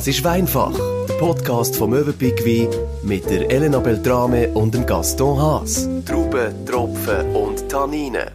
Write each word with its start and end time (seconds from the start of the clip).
Das 0.00 0.06
ist 0.06 0.24
Weinfach, 0.24 0.72
der 1.08 1.14
Podcast 1.18 1.76
vom 1.76 1.90
Möwenpick 1.90 2.42
Wein 2.46 2.70
mit 3.02 3.28
der 3.28 3.50
Elena 3.50 3.80
Beltrame 3.80 4.48
und 4.54 4.72
dem 4.72 4.86
Gaston 4.86 5.38
Haas. 5.38 5.90
Trauben, 6.06 6.64
Tropfen 6.64 7.36
und 7.36 7.68
Tanninen. 7.68 8.30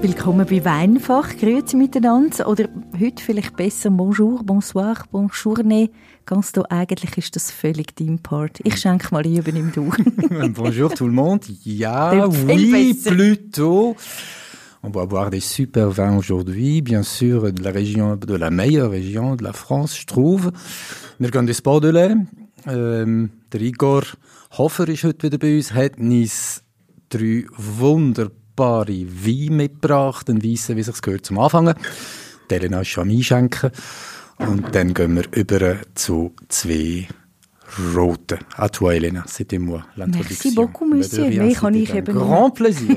Willkommen 0.00 0.46
bei 0.46 0.64
Weinfach. 0.64 1.36
Grüezi 1.36 1.76
miteinander. 1.76 2.48
Oder 2.48 2.70
heute 2.98 3.22
vielleicht 3.22 3.54
besser 3.54 3.90
Bonjour, 3.90 4.42
Bonsoir, 4.42 5.04
Bonjourne. 5.12 5.90
Gaston, 6.24 6.64
eigentlich 6.64 7.18
ist 7.18 7.36
das 7.36 7.50
völlig 7.50 7.94
dein 7.94 8.18
Part. 8.18 8.60
Ich 8.64 8.78
schenke 8.78 9.08
mal, 9.10 9.26
ich 9.26 9.36
übernimm 9.36 9.72
du. 9.74 9.92
Bonjour 10.54 10.88
tout 10.88 11.04
le 11.04 11.12
monde. 11.12 11.44
Ja, 11.64 12.26
oui, 12.26 12.94
plutôt. 12.94 13.94
On 14.86 14.90
va 14.90 15.04
boire 15.04 15.30
des 15.30 15.40
super 15.40 15.90
vins 15.90 16.16
aujourd'hui, 16.16 16.80
bien 16.80 17.02
sûr, 17.02 17.52
de 17.52 17.60
la 17.60 17.72
région, 17.72 18.14
de 18.14 18.34
la 18.36 18.50
meilleure 18.50 18.92
région 18.92 19.34
de 19.34 19.42
la 19.42 19.52
France, 19.52 19.98
je 19.98 20.06
trouve. 20.06 20.52
Wir 21.18 21.32
gehen 21.32 21.48
ins 21.48 21.60
Bordelais. 21.60 22.14
Ähm, 22.68 23.30
der 23.50 23.62
Igor 23.62 24.04
Hofer 24.56 24.88
ist 24.88 25.02
heute 25.02 25.24
wieder 25.24 25.38
bei 25.38 25.56
uns, 25.56 25.74
hat 25.74 25.98
uns 25.98 26.62
drei 27.08 27.46
wunderbare 27.56 28.86
Weine 28.86 29.56
mitgebracht, 29.56 30.30
ein 30.30 30.44
weissen, 30.44 30.76
wie 30.76 30.84
sich 30.84 31.02
gehört, 31.02 31.26
zum 31.26 31.40
Anfangen. 31.40 31.74
Elena 32.48 32.82
ist 32.82 32.88
schon 32.88 33.10
am 33.10 33.16
Einschenken. 33.16 33.72
Und 34.38 34.72
dann 34.72 34.94
gehen 34.94 35.16
wir 35.16 35.24
über 35.32 35.78
zu 35.96 36.32
zwei 36.48 37.08
roten. 37.94 38.38
À 38.56 38.68
toi, 38.68 38.94
Elena, 38.94 39.24
c'était 39.26 39.58
moi, 39.58 39.82
l'introduction. 39.96 40.28
Merci 40.30 40.54
beaucoup, 40.54 40.86
Monsieur. 40.86 41.28
Mehr 41.28 41.54
kann 41.54 41.74
ich 41.74 41.94
eben 41.94 42.14
Grand 42.14 42.50
plaisir. 42.50 42.96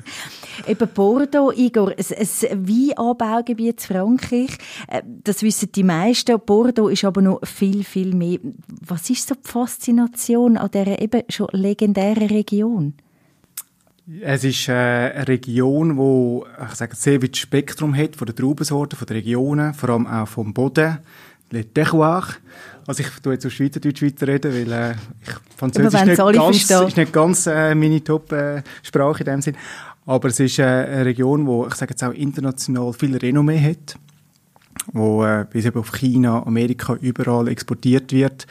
eben 0.66 0.88
Bordeaux, 0.94 1.52
Igor, 1.52 1.90
ein, 1.90 2.66
Weinanbaugebiet 2.66 3.80
in 3.80 3.86
Frankreich. 3.86 4.58
Äh, 4.88 5.02
das 5.24 5.42
wissen 5.42 5.70
die 5.72 5.84
meisten. 5.84 6.38
Bordeaux 6.44 6.88
ist 6.88 7.04
aber 7.04 7.22
noch 7.22 7.40
viel, 7.44 7.84
viel 7.84 8.14
mehr. 8.14 8.38
Was 8.86 9.10
ist 9.10 9.28
so 9.28 9.34
die 9.34 9.48
Faszination 9.48 10.56
an 10.56 10.70
dieser 10.70 11.00
eben 11.00 11.22
schon 11.28 11.48
legendären 11.52 12.28
Region? 12.28 12.94
Es 14.22 14.42
ist 14.42 14.68
äh, 14.68 14.72
eine 14.72 15.28
Region, 15.28 15.96
wo 15.96 16.44
ich 16.68 16.74
sage, 16.74 16.96
sehr 16.96 17.22
weites 17.22 17.38
Spektrum 17.38 17.94
hat 17.94 18.16
von 18.16 18.26
den 18.26 18.34
Traubensorten, 18.34 18.98
von 18.98 19.06
den 19.06 19.18
Regionen, 19.18 19.72
vor 19.72 19.90
allem 19.90 20.06
auch 20.06 20.26
vom 20.26 20.52
Boden, 20.52 20.98
le 21.50 21.64
terroir. 21.64 22.26
Also 22.90 23.04
ich 23.04 23.20
tue 23.22 23.34
jetzt 23.34 23.46
auf 23.46 23.52
Schweizerdeutsch 23.52 24.02
weiterreden, 24.02 24.52
weil 24.52 24.72
äh, 24.72 24.94
ich, 25.22 25.56
Französisch 25.56 26.04
nicht 26.06 26.16
ganz, 26.16 26.70
ist 26.88 26.96
nicht 26.96 27.12
ganz 27.12 27.46
äh, 27.46 27.72
meine 27.72 28.02
Top-Sprache 28.02 29.20
in 29.20 29.26
dem 29.26 29.42
Sinn. 29.42 29.54
Aber 30.06 30.26
es 30.26 30.40
ist 30.40 30.58
äh, 30.58 30.64
eine 30.64 31.04
Region, 31.04 31.46
wo 31.46 31.68
ich 31.68 31.74
sage 31.76 31.92
jetzt 31.92 32.02
auch 32.02 32.10
international 32.10 32.92
viel 32.92 33.16
Renommee 33.16 33.60
hat, 33.60 33.94
wo 34.92 35.24
äh, 35.24 35.46
bis 35.48 35.66
eben 35.66 35.78
auf 35.78 35.92
China, 35.92 36.44
Amerika 36.44 36.96
überall 37.00 37.46
exportiert 37.46 38.10
wird 38.10 38.48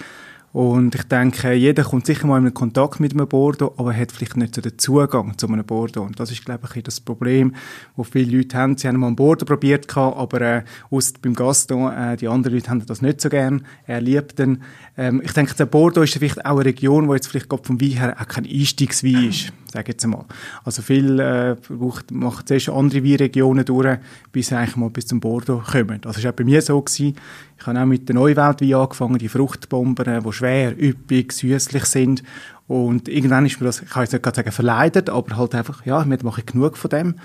und 0.52 0.96
ich 0.96 1.04
denke, 1.04 1.54
jeder 1.54 1.84
kommt 1.84 2.08
sicher 2.08 2.26
mal 2.26 2.44
in 2.44 2.54
Kontakt 2.54 3.00
mit 3.00 3.14
einem 3.14 3.28
Bordeaux, 3.28 3.74
aber 3.78 3.94
hat 3.94 4.12
vielleicht 4.12 4.36
nicht 4.36 4.56
so 4.56 4.62
den 4.62 4.80
Zugang 4.80 5.38
zu 5.38 5.48
einem 5.48 5.64
Bordeaux. 5.64 6.06
Und 6.06 6.20
das 6.20 6.32
ist, 6.32 6.44
glaube 6.44 6.68
ich, 6.74 6.84
das 6.84 7.00
Problem, 7.00 7.54
wo 7.96 8.04
viele 8.04 8.38
Leute 8.38 8.58
haben. 8.58 8.76
Sie 8.76 8.88
haben 8.88 8.98
mal 8.98 9.08
einen 9.08 9.16
Bordeaux 9.16 9.46
probiert, 9.46 9.96
aber 9.96 10.42
äh, 10.42 10.64
aus, 10.90 11.14
beim 11.14 11.36
Gaston, 11.36 11.92
äh, 11.92 12.18
die 12.18 12.28
anderen 12.28 12.56
Leute 12.56 12.70
haben 12.72 12.84
das 12.84 13.04
nicht 13.04 13.22
so 13.22 13.30
gern. 13.30 13.64
Er 13.86 14.02
liebt 14.02 14.40
den. 14.40 14.64
Ähm, 14.98 15.22
ich 15.24 15.34
denke, 15.34 15.54
der 15.54 15.68
Bordeaux 15.68 16.02
ist 16.02 16.18
vielleicht 16.18 16.44
auch 16.44 16.56
eine 16.58 16.66
Region, 16.66 17.08
wo 17.08 17.14
jetzt 17.14 17.28
vielleicht 17.28 17.50
vom 17.50 17.80
Wein 17.80 17.92
her 17.92 18.18
auch 18.20 18.28
kein 18.28 18.46
Einstiegswein 18.46 19.30
ist, 19.30 19.54
sage 19.72 19.92
jetzt 19.92 20.08
mal. 20.08 20.26
Also 20.64 20.82
viel 20.82 21.20
äh, 21.20 21.58
braucht, 21.68 22.10
macht 22.10 22.48
zuerst 22.48 22.70
andere 22.70 23.04
Weinregionen 23.04 23.66
durch, 23.66 24.00
bis 24.32 24.48
sie 24.48 24.58
eigentlich 24.58 24.78
mal 24.78 24.90
bis 24.90 25.06
zum 25.06 25.20
Bordeaux 25.20 25.62
kommen. 25.72 26.02
Das 26.02 26.24
war 26.24 26.32
auch 26.32 26.36
bei 26.36 26.44
mir 26.44 26.62
so 26.64 26.82
gewesen. 26.82 27.16
Ich 27.60 27.68
habe 27.68 27.80
auch 27.80 27.86
mit 27.86 28.08
der 28.08 28.16
Neuweltwein 28.16 28.74
angefangen, 28.74 29.18
die 29.18 29.28
Fruchtbomben, 29.28 30.24
die 30.24 30.34
schwer, 30.34 30.82
üppig, 30.82 31.34
süßlich 31.34 31.86
sind. 31.86 32.24
Und 32.68 33.10
irgendwann 33.10 33.46
ist 33.46 33.60
mir 33.60 33.66
das, 33.66 33.82
ich 33.82 33.90
kann 33.90 34.04
jetzt 34.04 34.14
nicht 34.14 34.24
gerade 34.24 34.38
sagen 34.38 34.52
verleidet, 34.52 35.10
aber 35.10 35.36
halt 35.36 35.56
einfach, 35.56 35.86
ja, 35.86 36.06
mir 36.06 36.18
mache 36.24 36.42
ich 36.42 36.46
genug 36.46 36.78
von 36.78 36.90
dem. 36.90 37.16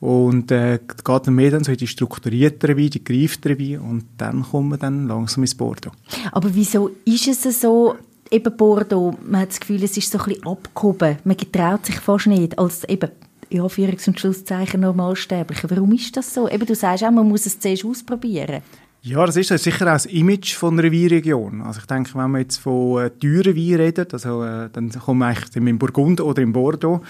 Und 0.00 0.50
äh, 0.50 0.78
geht 0.78 1.26
dann 1.26 1.34
mehr 1.34 1.50
dann 1.50 1.62
so 1.62 1.72
in 1.72 1.78
die 1.78 1.86
strukturierteren 1.86 2.76
Weine, 2.76 2.90
die 2.90 3.04
gereifteren 3.04 3.58
Weine 3.58 3.82
und 3.82 4.04
dann 4.18 4.42
kommen 4.42 4.70
wir 4.70 4.78
dann 4.78 5.06
langsam 5.06 5.44
ins 5.44 5.54
Bordeaux. 5.54 5.92
Aber 6.32 6.54
wieso 6.54 6.90
ist 7.04 7.28
es 7.28 7.60
so, 7.60 7.94
eben 8.30 8.56
Bordeaux, 8.56 9.16
man 9.24 9.42
hat 9.42 9.50
das 9.50 9.60
Gefühl, 9.60 9.82
es 9.84 9.96
ist 9.96 10.10
so 10.10 10.18
ein 10.18 10.24
bisschen 10.24 10.46
abgehoben, 10.46 11.18
man 11.22 11.36
getraut 11.36 11.86
sich 11.86 12.00
fast 12.00 12.26
nicht, 12.26 12.58
als 12.58 12.82
eben 12.88 13.10
ja, 13.52 13.68
Führungs- 13.68 14.08
und 14.08 14.18
Schlusszeichen 14.18 14.80
Normalsterbliche. 14.80 15.70
Warum 15.70 15.92
ist 15.92 16.16
das 16.16 16.32
so? 16.32 16.48
Eben, 16.48 16.66
du 16.66 16.74
sagst 16.74 17.04
auch, 17.04 17.10
man 17.10 17.28
muss 17.28 17.46
es 17.46 17.60
zuerst 17.60 17.84
ausprobieren. 17.84 18.62
Ja, 19.04 19.26
das 19.26 19.34
ist 19.34 19.48
sicher 19.48 19.84
auch 19.84 19.94
das 19.94 20.06
Image 20.06 20.54
von 20.54 20.78
einer 20.78 20.92
Weinregion. 20.92 21.60
Also 21.62 21.80
ich 21.80 21.86
denke, 21.86 22.14
wenn 22.14 22.30
wir 22.30 22.38
jetzt 22.38 22.58
von 22.58 23.02
äh, 23.02 23.10
teuren 23.10 23.56
Wein 23.56 23.74
reden, 23.74 24.06
also, 24.12 24.44
äh, 24.44 24.70
dann 24.72 24.90
kommen 24.90 25.18
wir 25.18 25.26
eigentlich 25.26 25.56
in 25.56 25.76
Burgund 25.76 26.20
oder 26.20 26.40
in 26.40 26.52
Bordeaux. 26.52 27.00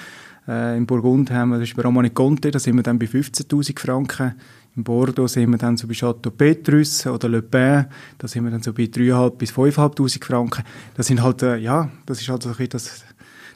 Äh, 0.49 0.79
in 0.79 0.87
Burgund 0.87 1.31
haben 1.31 1.51
wir 1.51 1.57
zum 1.57 1.61
Beispiel 1.61 1.85
Romane 1.85 2.09
Conti, 2.09 2.51
da 2.51 2.59
sind 2.59 2.77
wir 2.77 2.83
dann 2.83 2.99
bei 2.99 3.05
15'000 3.05 3.79
Franken. 3.79 4.35
In 4.75 4.85
Bordeaux 4.85 5.27
sind 5.29 5.51
wir 5.51 5.59
dann 5.59 5.77
so 5.77 5.87
bei 5.87 5.93
Chateau 5.93 6.31
Petrus 6.31 7.07
oder 7.07 7.29
Le 7.29 7.43
Pen, 7.43 7.85
da 8.17 8.27
sind 8.27 8.45
wir 8.45 8.51
dann 8.51 8.63
so 8.63 8.73
bei 8.73 8.85
3'500 8.85 9.37
bis 9.37 9.53
5'500 9.53 10.25
Franken. 10.25 10.65
Das 10.95 11.09
sind 11.09 11.23
halt, 11.23 11.43
äh, 11.43 11.59
ja, 11.59 11.91
das 12.07 12.23
ist 12.23 12.29
halt 12.31 12.43
so 12.43 12.49
ein 12.49 12.57
bisschen 12.57 12.71
das 12.71 13.05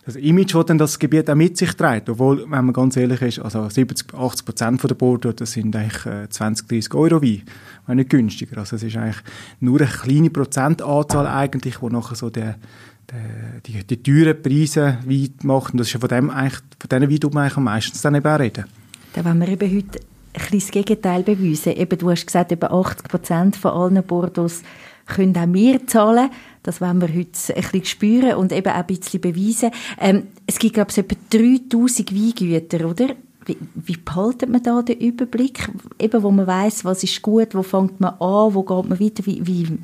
das 0.06 0.14
Image, 0.14 0.54
das 0.54 0.66
dann 0.66 0.78
das 0.78 1.00
Gebiet 1.00 1.28
auch 1.28 1.34
mit 1.34 1.56
sich 1.56 1.72
trägt. 1.72 2.08
Obwohl, 2.08 2.42
wenn 2.42 2.64
man 2.64 2.72
ganz 2.72 2.96
ehrlich 2.96 3.20
ist, 3.22 3.40
also 3.40 3.68
70, 3.68 4.14
80 4.14 4.46
Prozent 4.46 4.82
der 4.84 4.94
Bordeaux, 4.94 5.32
das 5.32 5.50
sind 5.50 5.74
eigentlich 5.74 6.06
äh, 6.06 6.28
20, 6.28 6.68
30 6.68 6.94
Euro 6.94 7.20
Wein, 7.20 7.42
wenn 7.88 7.96
nicht 7.96 8.10
günstiger. 8.10 8.58
Also 8.58 8.76
es 8.76 8.84
ist 8.84 8.96
eigentlich 8.96 9.16
nur 9.58 9.80
eine 9.80 9.90
kleine 9.90 10.30
Prozentanzahl 10.30 11.26
eigentlich, 11.26 11.82
wo 11.82 11.88
nachher 11.88 12.14
so 12.14 12.30
der, 12.30 12.54
die, 13.66 13.84
die 13.84 14.00
teuren 14.00 14.40
Preise 14.40 14.98
Wein 15.04 15.34
macht. 15.42 15.72
Und 15.72 15.80
das 15.80 15.88
ist 15.88 15.94
ja 15.94 16.00
von 16.00 16.08
dem 16.08 16.30
eigentlich, 16.30 16.60
von 16.78 16.88
diesen 16.88 17.24
Wein 17.24 17.30
man 17.32 17.42
eigentlich 17.42 17.56
meisten 17.56 17.98
dann 18.00 18.14
eben 18.14 18.26
auch 18.28 18.38
reden. 18.38 18.64
Da 19.12 19.24
wollen 19.24 19.40
wir 19.40 19.48
eben 19.48 19.76
heute 19.76 19.98
ein 19.98 20.40
bisschen 20.40 20.60
das 20.60 20.70
Gegenteil 20.70 21.22
beweisen. 21.24 21.72
Eben, 21.72 21.98
du 21.98 22.10
hast 22.10 22.26
gesagt, 22.26 22.52
eben 22.52 22.70
80 22.70 23.08
Prozent 23.08 23.56
von 23.56 23.72
allen 23.72 24.04
Bordeaux 24.04 24.62
können 25.06 25.36
auch 25.36 25.52
wir 25.52 25.86
zahlen. 25.86 26.30
Das 26.62 26.80
wollen 26.80 27.00
wir 27.00 27.08
heute 27.08 27.56
ein 27.56 27.62
bisschen 27.62 27.84
spüren 27.84 28.34
und 28.34 28.52
eben 28.52 28.72
auch 28.72 28.76
ein 28.76 28.86
bisschen 28.86 29.20
beweisen. 29.20 29.70
Ähm, 30.00 30.28
es 30.46 30.58
gibt, 30.58 30.74
glaube 30.74 30.90
ich, 30.90 30.98
etwa 30.98 31.16
3000 31.30 32.12
Weingüter, 32.12 32.88
oder? 32.88 33.14
Wie, 33.44 33.56
wie 33.74 33.96
behaltet 33.96 34.48
man 34.48 34.62
da 34.62 34.82
den 34.82 34.98
Überblick? 34.98 35.70
Eben, 36.00 36.22
wo 36.22 36.32
man 36.32 36.46
weiß, 36.46 36.84
was 36.84 37.04
ist 37.04 37.22
gut, 37.22 37.54
wo 37.54 37.62
fängt 37.62 38.00
man 38.00 38.14
an, 38.14 38.54
wo 38.54 38.62
geht 38.62 38.88
man 38.88 38.98
weiter, 38.98 39.24
wie, 39.24 39.46
wie 39.46 39.78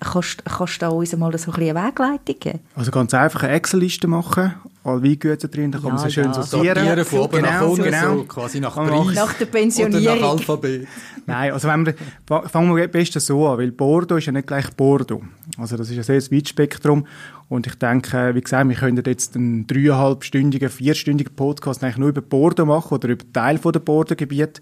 kannst, 0.00 0.44
kannst 0.44 0.76
du 0.76 0.86
da 0.86 0.88
uns 0.90 1.16
mal 1.16 1.36
so 1.36 1.50
ein 1.50 1.56
bisschen 1.56 1.76
eine 1.76 1.88
Wegleitung 1.88 2.36
geben? 2.38 2.60
Also 2.76 2.92
ganz 2.92 3.12
einfach 3.14 3.42
eine 3.42 3.54
Excel-Liste 3.54 4.06
machen 4.06 4.54
alle 4.88 5.02
Weingüter 5.02 5.48
drin, 5.48 5.70
da 5.70 5.78
kann 5.78 5.88
ja, 5.88 5.94
man 5.94 6.02
sie 6.02 6.10
schön 6.10 6.24
ja. 6.24 6.42
sortieren. 6.42 6.76
Sortieren 6.76 7.04
von 7.04 7.18
oben 7.20 7.36
genau, 7.36 7.50
nach 7.50 7.62
unten, 7.62 7.84
genau. 7.84 8.16
so 8.16 8.24
quasi 8.24 8.60
nach 8.60 8.74
Preis. 8.74 9.14
Nach 9.14 9.32
der 9.34 9.46
Pensionierung. 9.46 10.06
Oder 10.06 10.20
nach 10.20 10.30
Alphabet. 10.30 10.88
Nein, 11.26 11.52
also 11.52 11.68
wenn 11.68 11.86
wir, 11.86 11.94
fangen 12.48 12.74
wir 12.76 12.84
am 12.84 12.90
besten 12.90 13.20
so 13.20 13.46
an, 13.46 13.58
weil 13.58 13.72
Bordeaux 13.72 14.16
ist 14.16 14.26
ja 14.26 14.32
nicht 14.32 14.46
gleich 14.46 14.70
Bordeaux. 14.70 15.22
Also 15.58 15.76
das 15.76 15.90
ist 15.90 15.96
ein 15.96 16.02
sehr 16.02 16.36
weites 16.36 16.48
Spektrum 16.48 17.06
und 17.48 17.66
ich 17.66 17.74
denke, 17.74 18.34
wie 18.34 18.40
gesagt, 18.40 18.68
wir 18.68 18.76
können 18.76 19.02
jetzt 19.04 19.36
einen 19.36 19.66
dreieinhalbstündigen, 19.66 20.68
vierstündigen 20.68 21.34
Podcast 21.34 21.82
eigentlich 21.82 21.98
nur 21.98 22.08
über 22.10 22.20
Bordeaux 22.22 22.66
machen 22.66 22.94
oder 22.94 23.08
über 23.08 23.24
Teil 23.32 23.58
von 23.58 23.72
der 23.72 23.80
Bordeaux-Gebiet. 23.80 24.60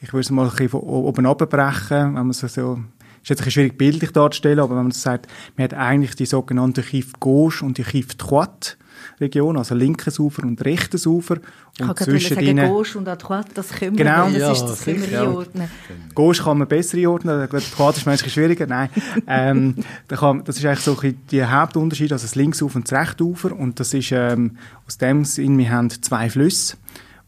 Ich 0.00 0.12
würde 0.12 0.22
es 0.22 0.30
mal 0.30 0.44
ein 0.44 0.50
bisschen 0.50 0.70
von 0.70 0.80
oben 0.80 1.26
abbrechen, 1.26 2.14
wenn 2.14 2.14
man 2.14 2.30
es 2.30 2.40
so 2.40 2.78
ist 3.22 3.30
jetzt 3.30 3.40
ein 3.40 3.44
bisschen 3.44 3.52
schwierig 3.52 3.78
bildlich 3.78 4.10
darzustellen, 4.10 4.58
aber 4.58 4.76
wenn 4.76 4.84
man 4.84 4.90
sagt, 4.90 5.28
man 5.56 5.64
hat 5.64 5.74
eigentlich 5.74 6.16
die 6.16 6.26
sogenannte 6.26 6.82
Chiffre 6.82 7.18
Gauche 7.20 7.64
und 7.64 7.78
die 7.78 7.84
Chiffre 7.84 8.16
Droite. 8.16 8.76
Region, 9.22 9.56
also 9.56 9.74
linkes 9.74 10.18
Ufer 10.18 10.42
und 10.42 10.62
rechtes 10.64 11.06
Ufer. 11.06 11.38
Und 11.80 11.90
ich 11.90 12.04
zwischen 12.04 12.34
sagen, 12.34 12.46
ihnen... 12.46 12.68
Gauche 12.68 12.98
und 12.98 13.04
Droite, 13.04 13.50
das 13.54 13.70
können 13.70 13.96
wir, 13.96 14.04
genau. 14.04 14.26
das, 14.26 14.36
ja, 14.36 14.52
ist, 14.52 14.62
das 14.62 14.84
können 14.84 15.10
wir 15.10 15.22
einordnen. 15.22 15.70
Gauche 16.14 16.42
kann 16.42 16.58
man 16.58 16.68
besser 16.68 16.98
einordnen, 16.98 17.48
Droite 17.48 17.98
ist 17.98 18.06
manchmal 18.06 18.30
schwieriger, 18.30 18.66
nein. 18.66 18.90
ähm, 19.26 19.76
da 20.08 20.16
kann, 20.16 20.44
das 20.44 20.58
ist 20.58 20.66
eigentlich 20.66 20.80
so 20.80 20.98
ein 21.00 21.18
die 21.30 21.44
Hauptunterschied, 21.44 22.12
also 22.12 22.24
das 22.24 22.34
Linksufer 22.34 22.76
und 22.76 22.90
das 22.90 22.98
rechte 22.98 23.24
Ufer 23.24 23.52
und 23.58 23.80
das 23.80 23.94
ist 23.94 24.12
ähm, 24.12 24.58
aus 24.86 24.98
dem 24.98 25.24
Sinn, 25.24 25.56
wir 25.56 25.70
haben 25.70 25.90
zwei 25.90 26.28
Flüsse 26.28 26.76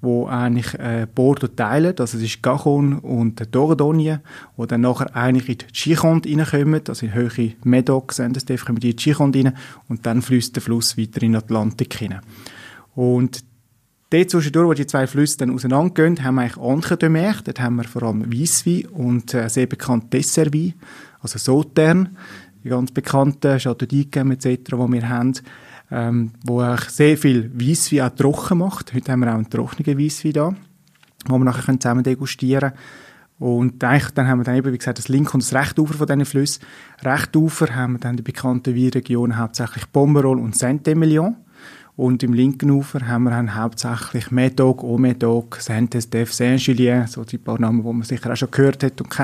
wo 0.05 0.27
eigentlich 0.27 0.75
äh, 0.75 1.07
Bordeaux 1.13 1.49
teilen, 1.49 1.97
das 1.97 2.15
ist 2.15 2.43
Garonne 2.43 3.01
und 3.01 3.43
Dordogne, 3.55 4.21
wo 4.57 4.67
dann 4.67 4.83
nachher 4.83 5.15
eigentlich 5.17 5.49
in 5.49 5.59
die 5.59 5.67
Gironde 5.73 6.29
reinkommen, 6.29 6.83
also 6.87 7.07
in 7.07 7.15
höhere 7.15 7.53
Medocs, 7.65 8.21
NSDF 8.21 8.65
kommen 8.65 8.81
die 8.81 8.91
in 8.91 8.97
die 8.97 9.03
Gironde 9.03 9.45
rein 9.45 9.57
und 9.89 10.07
dann 10.07 10.23
fließt 10.23 10.55
der 10.55 10.63
Fluss 10.63 10.97
weiter 10.97 11.23
in 11.23 11.33
den 11.33 11.37
Atlantik 11.37 11.95
hinein. 11.95 12.21
Und 12.95 13.43
dort 14.11 14.31
zwischendurch, 14.31 14.69
wo 14.69 14.75
die 14.75 14.87
zwei 14.87 15.07
Flüsse 15.07 15.39
dann 15.39 15.51
auseinandergehen, 15.51 16.23
haben 16.23 16.37
wir 16.37 16.43
eigentlich 16.43 16.59
andere 16.59 16.97
Domäne, 16.97 17.37
dort 17.45 17.61
haben 17.61 17.77
wir 17.77 17.85
vor 17.85 18.05
allem 18.05 18.33
Weisswein 18.33 18.87
und 18.87 19.35
äh, 19.35 19.49
sehr 19.49 19.67
bekannt 19.67 20.13
Dessertwein, 20.13 20.75
also 21.21 21.39
Sautern, 21.39 22.17
die 22.63 22.69
ganz 22.69 22.93
bekannten 22.93 23.59
Chateau 23.59 23.87
d'Yquem 23.87 24.33
etc., 24.33 24.71
die 24.71 24.93
wir 24.93 25.09
haben 25.09 25.35
ähm, 25.95 26.33
wo 26.45 26.61
auch 26.61 26.89
sehr 26.89 27.17
viel 27.17 27.53
Weisswein 27.55 28.01
auch 28.01 28.15
trocken 28.15 28.59
macht. 28.59 28.93
Heute 28.93 29.13
haben 29.13 29.21
wir 29.21 29.31
auch 29.31 29.37
einen 29.37 29.49
trockenen 29.49 29.97
Weisswein 29.97 30.33
da, 30.33 30.55
wo 31.29 31.39
wir 31.39 31.45
nachher 31.45 31.79
zusammen 31.79 32.03
degustieren 32.03 32.73
können. 32.73 32.83
Und 33.39 33.83
eigentlich, 33.85 34.11
dann 34.13 34.27
haben 34.27 34.41
wir 34.41 34.45
dann 34.45 34.57
eben, 34.57 34.73
wie 34.73 34.79
gesagt, 34.79 34.99
das 34.99 35.09
linke 35.09 35.33
und 35.35 35.43
das 35.43 35.55
rechte 35.55 35.83
Ufer 35.83 35.95
von 35.95 36.07
diesen 36.07 36.25
Flüssen. 36.25 36.63
Rechte 37.03 37.39
Ufer 37.39 37.75
haben 37.75 37.95
wir 37.95 38.01
dann 38.01 38.17
die 38.17 38.23
bekannten 38.23 38.75
Weinregionen 38.75 39.39
hauptsächlich 39.39 39.91
Pomerol 39.93 40.41
und 40.41 40.57
Saint-Emilion. 40.57 41.37
Und 41.97 42.25
im 42.25 42.33
linken 42.33 42.71
Ufer 42.71 43.07
haben 43.07 43.25
wir 43.25 43.31
dann 43.31 43.55
hauptsächlich 43.55 44.27
Médoc, 44.33 44.83
Haut-Médoc, 44.83 45.61
Saint-Estèphe, 45.61 46.33
Saint-Julien, 46.33 47.07
so 47.07 47.23
die 47.25 47.39
paar 47.39 47.61
Namen, 47.61 47.85
die 47.85 47.93
man 47.93 48.03
sicher 48.03 48.33
auch 48.33 48.37
schon 48.37 48.51
gehört 48.51 48.83
hat 48.83 49.01
und 49.01 49.15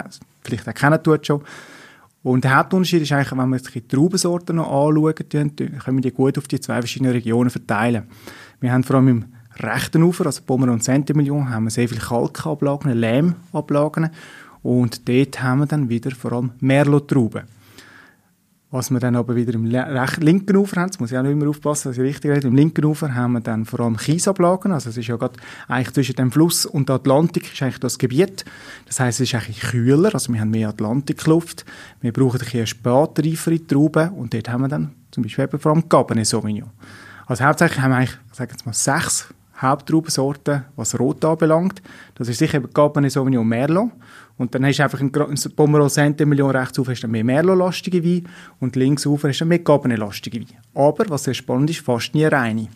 vielleicht 0.43 0.69
auch 0.69 0.75
kennen 0.75 1.03
tut 1.03 1.27
schon. 1.27 1.43
Und 2.23 2.45
der 2.45 2.57
Hauptunterschied 2.57 3.03
ist 3.03 3.13
eigentlich, 3.13 3.33
wenn 3.33 3.49
wir 3.49 3.59
sich 3.59 3.73
die 3.73 3.89
Traubensorten 3.89 4.57
noch 4.57 4.71
anschauen, 4.71 5.15
können 5.15 5.97
wir 5.97 6.01
die 6.03 6.11
gut 6.11 6.37
auf 6.37 6.49
die 6.49 6.61
zwei 6.61 6.81
verschiedenen 6.81 7.13
Regionen 7.13 7.49
verteilen. 7.49 8.05
Wir 8.61 8.73
haben 8.73 8.85
vor 8.85 8.97
allem 8.97 9.09
im 9.09 9.25
rechten 9.59 10.03
Ufer, 10.03 10.27
also 10.27 10.43
Pommern 10.43 10.69
und 10.69 10.85
Saint-Emilion, 10.85 11.49
haben 11.49 11.65
wir 11.65 11.71
sehr 11.71 11.89
viele 11.89 12.01
Kalkablagen, 12.01 12.93
Lehmablagen. 12.93 14.11
Und 14.63 15.09
dort 15.09 15.43
haben 15.43 15.61
wir 15.61 15.67
dann 15.67 15.89
wieder 15.89 16.11
vor 16.11 16.33
allem 16.33 16.51
Merlot-Trauben. 16.61 17.45
Was 18.73 18.89
wir 18.93 19.01
dann 19.01 19.17
aber 19.17 19.35
wieder 19.35 19.53
im 19.55 19.65
linken 19.65 20.57
Ufer 20.57 20.81
haben, 20.81 20.91
das 20.91 21.01
muss 21.01 21.11
ich 21.11 21.19
auch 21.19 21.23
nicht 21.23 21.33
immer 21.33 21.49
aufpassen, 21.49 21.89
dass 21.89 21.99
ich 21.99 22.05
richtig 22.05 22.31
rede, 22.31 22.47
im 22.47 22.55
linken 22.55 22.85
Ufer 22.85 23.13
haben 23.13 23.33
wir 23.33 23.41
dann 23.41 23.65
vor 23.65 23.81
allem 23.81 23.97
Kiesablagen, 23.97 24.71
also 24.71 24.91
es 24.91 24.97
ist 24.97 25.09
ja 25.09 25.17
gerade 25.17 25.35
eigentlich 25.67 25.93
zwischen 25.93 26.15
dem 26.15 26.31
Fluss 26.31 26.67
und 26.67 26.89
der 26.89 26.97
Atlantik 26.97 27.53
ist 27.53 27.61
eigentlich 27.63 27.81
das 27.81 27.99
Gebiet. 27.99 28.45
Das 28.87 29.01
heißt, 29.01 29.21
es 29.21 29.29
ist 29.29 29.35
eigentlich 29.35 29.61
kühler, 29.61 30.15
also 30.15 30.33
wir 30.33 30.41
haben 30.41 30.51
mehr 30.51 30.69
Atlantikluft, 30.69 31.65
wir 32.01 32.13
brauchen 32.13 32.39
ein 32.41 32.45
bisschen 32.45 32.67
spätreifere 32.69 33.67
Trauben 33.67 34.11
und 34.11 34.35
dort 34.35 34.49
haben 34.49 34.61
wir 34.63 34.69
dann 34.69 34.93
zum 35.11 35.25
Beispiel 35.25 35.45
eben 35.47 35.59
vor 35.59 35.73
allem 35.73 35.89
Cabernet 35.89 36.29
Sauvignon. 36.29 36.71
Also 37.27 37.45
hauptsächlich 37.45 37.81
haben 37.81 37.91
wir 37.91 37.97
eigentlich, 37.97 38.19
sagen 38.33 38.53
wir 38.57 38.67
mal, 38.67 38.73
sechs 38.73 39.35
Haupttraubensorten, 39.61 40.65
was 40.77 40.99
Rot 40.99 41.25
anbelangt. 41.25 41.83
Das 42.15 42.29
ist 42.29 42.39
sicher 42.39 42.61
Cabernet 42.61 43.12
Sauvignon 43.12 43.47
Merlot. 43.47 43.91
Und 44.39 44.55
dann 44.55 44.65
hast 44.65 44.79
du 44.79 44.85
einfach 44.85 45.01
in 45.01 45.12
Pomerol 45.55 45.91
Saint-Emilion 45.91 46.51
rechts 46.51 46.79
auf 46.79 46.89
hast 46.89 47.03
du 47.03 47.09
mehr 47.09 47.25
Merlot-lastige 47.25 48.03
Wein 48.03 48.27
und 48.59 48.75
links 48.75 49.07
auf 49.07 49.25
hast 49.25 49.41
du 49.41 49.45
mehr 49.45 49.59
Cabernet-lastige 49.59 50.41
Wein. 50.41 50.57
Aber, 50.75 51.05
was 51.11 51.25
sehr 51.25 51.35
spannend 51.35 51.69
ist, 51.71 51.81
fast 51.81 52.15
nie 52.15 52.25
reine. 52.25 52.69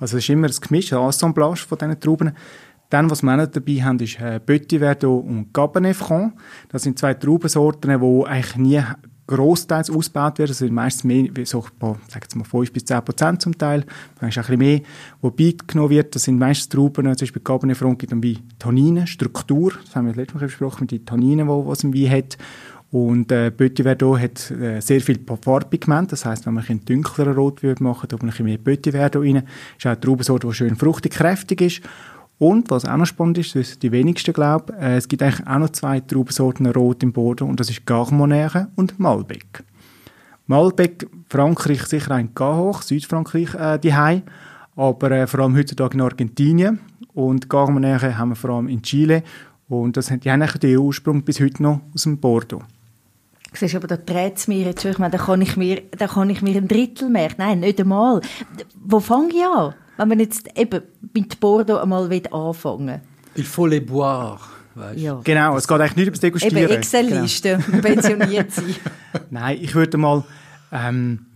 Also 0.00 0.16
es 0.16 0.24
ist 0.24 0.30
immer 0.30 0.48
ein 0.48 0.54
Gemisch, 0.60 0.92
ein 0.92 0.98
Assemblage 1.00 1.60
von 1.68 1.78
diesen 1.78 2.00
Trauben. 2.00 2.32
Dann, 2.88 3.10
was 3.10 3.22
wir 3.22 3.42
auch 3.42 3.46
dabei 3.46 3.82
haben, 3.82 3.98
ist 3.98 4.20
äh, 4.20 4.40
Petit 4.40 4.78
Verdot 4.78 5.24
und 5.24 5.52
Cabernet 5.52 5.96
Franc. 5.96 6.34
Das 6.70 6.82
sind 6.82 6.98
zwei 6.98 7.14
Traubensorten, 7.14 8.00
die 8.00 8.26
eigentlich 8.26 8.56
nie 8.56 8.82
großteils 9.26 9.90
ausgebaut. 9.90 10.38
Das 10.38 10.58
sind 10.58 10.72
meistens 10.72 11.04
mehr, 11.04 11.28
so, 11.44 11.62
sagen 11.62 12.26
wir 12.32 12.38
mal 12.38 12.44
5 12.44 12.72
bis 12.72 12.84
10 12.84 13.04
Prozent 13.04 13.42
zum 13.42 13.56
Teil. 13.56 13.84
Manchmal 14.20 14.44
ein 14.44 14.58
bisschen 14.58 14.58
mehr. 14.58 14.80
Wo 15.20 15.30
genommen 15.30 15.90
wird, 15.90 16.14
das 16.14 16.24
sind 16.24 16.38
meistens 16.38 16.68
Trauben, 16.68 17.04
zum 17.04 17.14
Beispiel 17.14 17.42
Cabernet 17.42 17.76
Franc 17.76 17.98
gibt 17.98 18.22
wie 18.22 18.38
Tanninen, 18.58 19.06
Struktur. 19.06 19.72
Das 19.84 19.96
haben 19.96 20.06
wir 20.06 20.14
letztes 20.14 20.34
Mal 20.34 20.46
besprochen, 20.46 20.82
mit 20.82 20.92
den 20.92 21.06
Tanninen, 21.06 21.46
die 21.46 21.70
es 21.70 21.84
im 21.84 21.94
Wein 21.94 22.10
hat. 22.10 22.38
Und 22.94 23.32
äh, 23.32 23.50
Petit 23.50 23.82
Verdot 23.82 24.20
hat 24.20 24.52
äh, 24.52 24.78
sehr 24.80 25.00
viel 25.00 25.18
Farbpigment. 25.42 26.12
Das 26.12 26.24
heißt, 26.24 26.46
wenn 26.46 26.54
man 26.54 26.64
ein 26.68 26.84
dunkleren 26.84 27.34
Rot 27.34 27.60
machen 27.80 28.02
würde, 28.02 28.08
tut 28.08 28.22
man 28.22 28.28
ein 28.28 28.30
bisschen 28.30 28.44
mehr 28.44 28.58
Petit 28.58 28.92
Verdot 28.92 29.24
rein. 29.24 29.42
Ist 29.76 29.84
auch 29.84 29.90
eine 29.90 30.00
Traubensorte, 30.00 30.46
die 30.46 30.54
schön 30.54 30.76
fruchtig, 30.76 31.14
kräftig 31.14 31.60
ist. 31.60 31.80
Und 32.38 32.70
was 32.70 32.84
auch 32.84 32.96
noch 32.96 33.06
spannend 33.06 33.38
ist, 33.38 33.54
das 33.54 33.78
die 33.78 33.92
wenigsten 33.92 34.32
glauben, 34.32 34.74
äh, 34.74 34.96
es 34.96 35.08
gibt 35.08 35.22
eigentlich 35.22 35.46
auch 35.46 35.58
noch 35.58 35.70
zwei 35.70 36.00
Traubensorten 36.00 36.66
Rot 36.66 37.02
im 37.02 37.12
Boden 37.12 37.48
und 37.48 37.60
das 37.60 37.70
ist 37.70 37.86
Garmonere 37.86 38.68
und 38.74 38.98
Malbec. 38.98 39.62
Malbec, 40.46 41.08
Frankreich 41.28 41.84
sicher 41.84 42.10
ein 42.12 42.30
hoch, 42.38 42.82
Südfrankreich 42.82 43.54
äh, 43.54 43.78
die 43.78 43.92
aber 44.76 45.10
äh, 45.12 45.26
vor 45.26 45.40
allem 45.40 45.56
heutzutage 45.56 45.94
in 45.94 46.00
Argentinien 46.00 46.80
und 47.14 47.48
Garmonere 47.48 48.18
haben 48.18 48.30
wir 48.30 48.36
vor 48.36 48.50
allem 48.50 48.68
in 48.68 48.82
Chile 48.82 49.22
und 49.68 49.96
das, 49.96 50.06
die 50.06 50.30
haben 50.30 50.42
eigentlich 50.42 50.58
den 50.58 50.78
Ursprung 50.78 51.22
bis 51.22 51.40
heute 51.40 51.62
noch 51.62 51.80
aus 51.94 52.02
dem 52.02 52.18
Bordeaux. 52.18 52.62
Siehst, 53.52 53.76
aber 53.76 53.86
da 53.86 53.96
dreht 53.96 54.36
es 54.36 54.48
mir 54.48 54.66
jetzt, 54.66 54.84
ich 54.84 54.98
meine, 54.98 55.12
da 55.12 55.18
kann 55.18 55.40
ich 55.40 55.56
mir, 55.56 55.82
da 55.96 56.08
kann 56.08 56.28
ich 56.28 56.42
mir 56.42 56.56
ein 56.56 56.66
Drittel 56.66 57.08
mehr, 57.08 57.30
nein, 57.38 57.60
nicht 57.60 57.80
einmal. 57.80 58.20
Wo 58.84 58.98
fange 58.98 59.28
ich 59.32 59.44
an? 59.44 59.74
Wenn 59.96 60.08
man 60.08 60.20
jetzt 60.20 60.48
eben 60.56 60.82
mit 61.12 61.40
Bordeaux 61.40 61.78
einmal 61.78 62.10
anfangen 62.30 62.86
will. 62.86 63.00
Il 63.36 63.44
faut 63.44 63.66
les 63.66 63.80
boire. 63.80 64.40
Ja. 64.96 65.20
Genau, 65.22 65.56
es 65.56 65.68
geht 65.68 65.80
eigentlich 65.80 65.96
nicht 65.96 66.06
über 66.06 66.12
das 66.12 66.20
Degustieren. 66.20 66.58
Eben 66.58 66.72
Excel-Liste, 66.72 67.58
genau. 67.64 67.80
pensioniert 67.80 68.52
sein. 68.52 68.74
Nein, 69.30 69.58
ich 69.60 69.74
würde 69.74 69.96
mal, 69.98 70.24
ähm, 70.72 71.26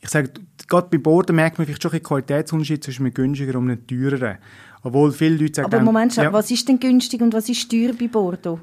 ich 0.00 0.08
sage, 0.08 0.30
gerade 0.66 0.88
bei 0.90 0.98
Bordeaux 0.98 1.32
merkt 1.32 1.58
man 1.58 1.66
vielleicht 1.66 1.82
schon 1.82 1.92
ein 1.92 2.02
Qualitätsunterschied 2.02 2.82
zwischen 2.82 3.04
einem 3.04 3.14
günstiger 3.14 3.58
und 3.58 3.70
einem 3.70 3.86
teureren. 3.86 4.38
Obwohl 4.82 5.12
viele 5.12 5.36
Leute 5.36 5.54
sagen... 5.54 5.72
Aber 5.72 5.82
Moment, 5.82 6.16
ja. 6.16 6.32
was 6.32 6.50
ist 6.50 6.68
denn 6.68 6.80
günstig 6.80 7.20
und 7.22 7.32
was 7.32 7.48
ist 7.48 7.70
teuer 7.70 7.92
bei 7.98 8.08
Bordeaux? 8.08 8.58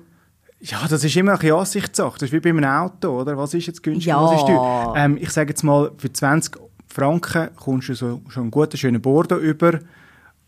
Ja, 0.59 0.85
das 0.87 1.03
ist 1.03 1.15
immer 1.15 1.39
eine 1.39 1.53
Ansichtssache. 1.55 2.19
Das 2.19 2.29
ist 2.29 2.33
wie 2.33 2.39
bei 2.39 2.49
einem 2.49 2.65
Auto, 2.65 3.21
oder? 3.21 3.35
Was 3.35 3.53
ist 3.55 3.65
jetzt 3.65 3.81
günstig 3.81 4.07
ja. 4.07 4.21
was 4.21 4.39
ist 4.39 4.45
teuer? 4.45 4.93
Ähm, 4.95 5.17
ich 5.19 5.31
sage 5.31 5.49
jetzt 5.49 5.63
mal, 5.63 5.91
für 5.97 6.13
20 6.13 6.55
Franken 6.91 7.49
kommst 7.55 7.89
du 7.89 7.93
so, 7.93 8.21
schon 8.29 8.43
einen 8.43 8.51
guten, 8.51 8.77
schönen 8.77 9.01
Bordeaux 9.01 9.39
über. 9.39 9.79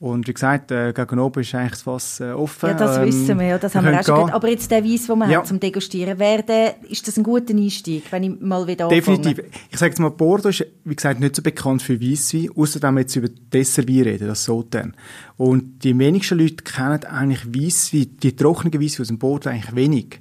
Und 0.04 0.28
wie 0.28 0.34
gesagt, 0.34 0.70
äh, 0.70 0.92
gegen 0.92 1.18
oben 1.18 1.40
ist 1.40 1.56
eigentlich 1.56 1.72
das 1.72 1.82
Fass 1.84 2.20
äh, 2.20 2.32
offen. 2.32 2.72
Ja, 2.72 2.76
das 2.76 2.98
ähm, 2.98 3.06
wissen 3.06 3.40
wir, 3.40 3.48
ja, 3.48 3.58
das 3.58 3.74
haben 3.74 3.86
wir 3.86 3.98
auch 3.98 4.04
schon 4.04 4.16
gehört. 4.16 4.34
Aber 4.34 4.50
jetzt 4.50 4.70
der 4.70 4.84
Weiss, 4.84 5.08
den 5.08 5.18
wir 5.18 5.30
ja. 5.30 5.38
haben 5.38 5.46
zum 5.46 5.62
Degustieren, 5.62 6.20
wäre 6.20 6.44
der, 6.44 6.76
ist 6.90 7.08
das 7.08 7.16
ein 7.16 7.24
guter 7.24 7.54
Einstieg, 7.54 8.12
wenn 8.12 8.24
ich 8.24 8.42
mal 8.42 8.68
wieder 8.68 8.90
anfange? 8.90 9.02
Definitiv. 9.02 9.46
Ich 9.72 9.80
sage 9.80 9.92
jetzt 9.92 10.00
mal, 10.00 10.10
Bordeaux 10.10 10.50
ist, 10.50 10.66
wie 10.84 10.96
gesagt, 10.96 11.22
nicht 11.22 11.38
so 11.38 11.42
bekannt 11.42 11.84
für 11.84 12.02
Weisswein, 12.02 12.50
außer 12.54 12.82
wenn 12.82 12.96
wir 12.96 13.02
jetzt 13.02 13.16
über 13.16 13.30
Dessertwein 13.30 14.02
reden, 14.02 14.28
das 14.28 14.44
Sauternes. 14.44 14.94
Und 15.38 15.80
die 15.86 15.98
wenigsten 15.98 16.38
Leute 16.38 16.66
kennen 16.66 17.06
eigentlich 17.06 17.46
Weisswein, 17.56 18.18
die 18.22 18.36
trockenen 18.36 18.82
Weisswein 18.82 19.04
aus 19.04 19.08
dem 19.08 19.20
Bordeaux 19.20 19.52
eigentlich 19.52 19.74
wenig. 19.74 20.20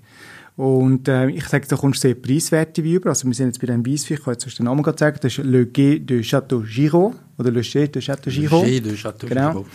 Und 0.55 1.09
äh, 1.09 1.29
ich 1.31 1.47
sage, 1.47 1.67
da 1.67 1.77
kommst 1.77 2.05
du 2.05 2.09
sehr 2.09 2.15
preiswerte 2.15 2.85
Wein 2.85 2.93
über. 2.93 3.09
Also 3.09 3.27
wir 3.27 3.35
sind 3.35 3.47
jetzt 3.47 3.61
bei 3.61 3.67
dem 3.67 3.87
Weisswein, 3.87 4.19
ich 4.19 4.25
kann 4.25 4.35
jetzt 4.35 4.59
den 4.59 4.67
Namen 4.67 4.85
sagen, 4.85 5.19
das 5.21 5.39
ist 5.39 5.45
Le 5.45 5.67
Guet 5.67 6.09
de 6.09 6.21
Château 6.21 6.63
Giraud 6.63 7.15
oder 7.39 7.51
Le 7.51 7.63
Chais 7.63 7.89
de 7.89 8.03
Château 8.03 8.31
Giraud. 8.31 8.67
Le 8.67 8.81
de 8.81 8.95
Château 8.95 9.27
genau. 9.27 9.51
Giraud. 9.51 9.67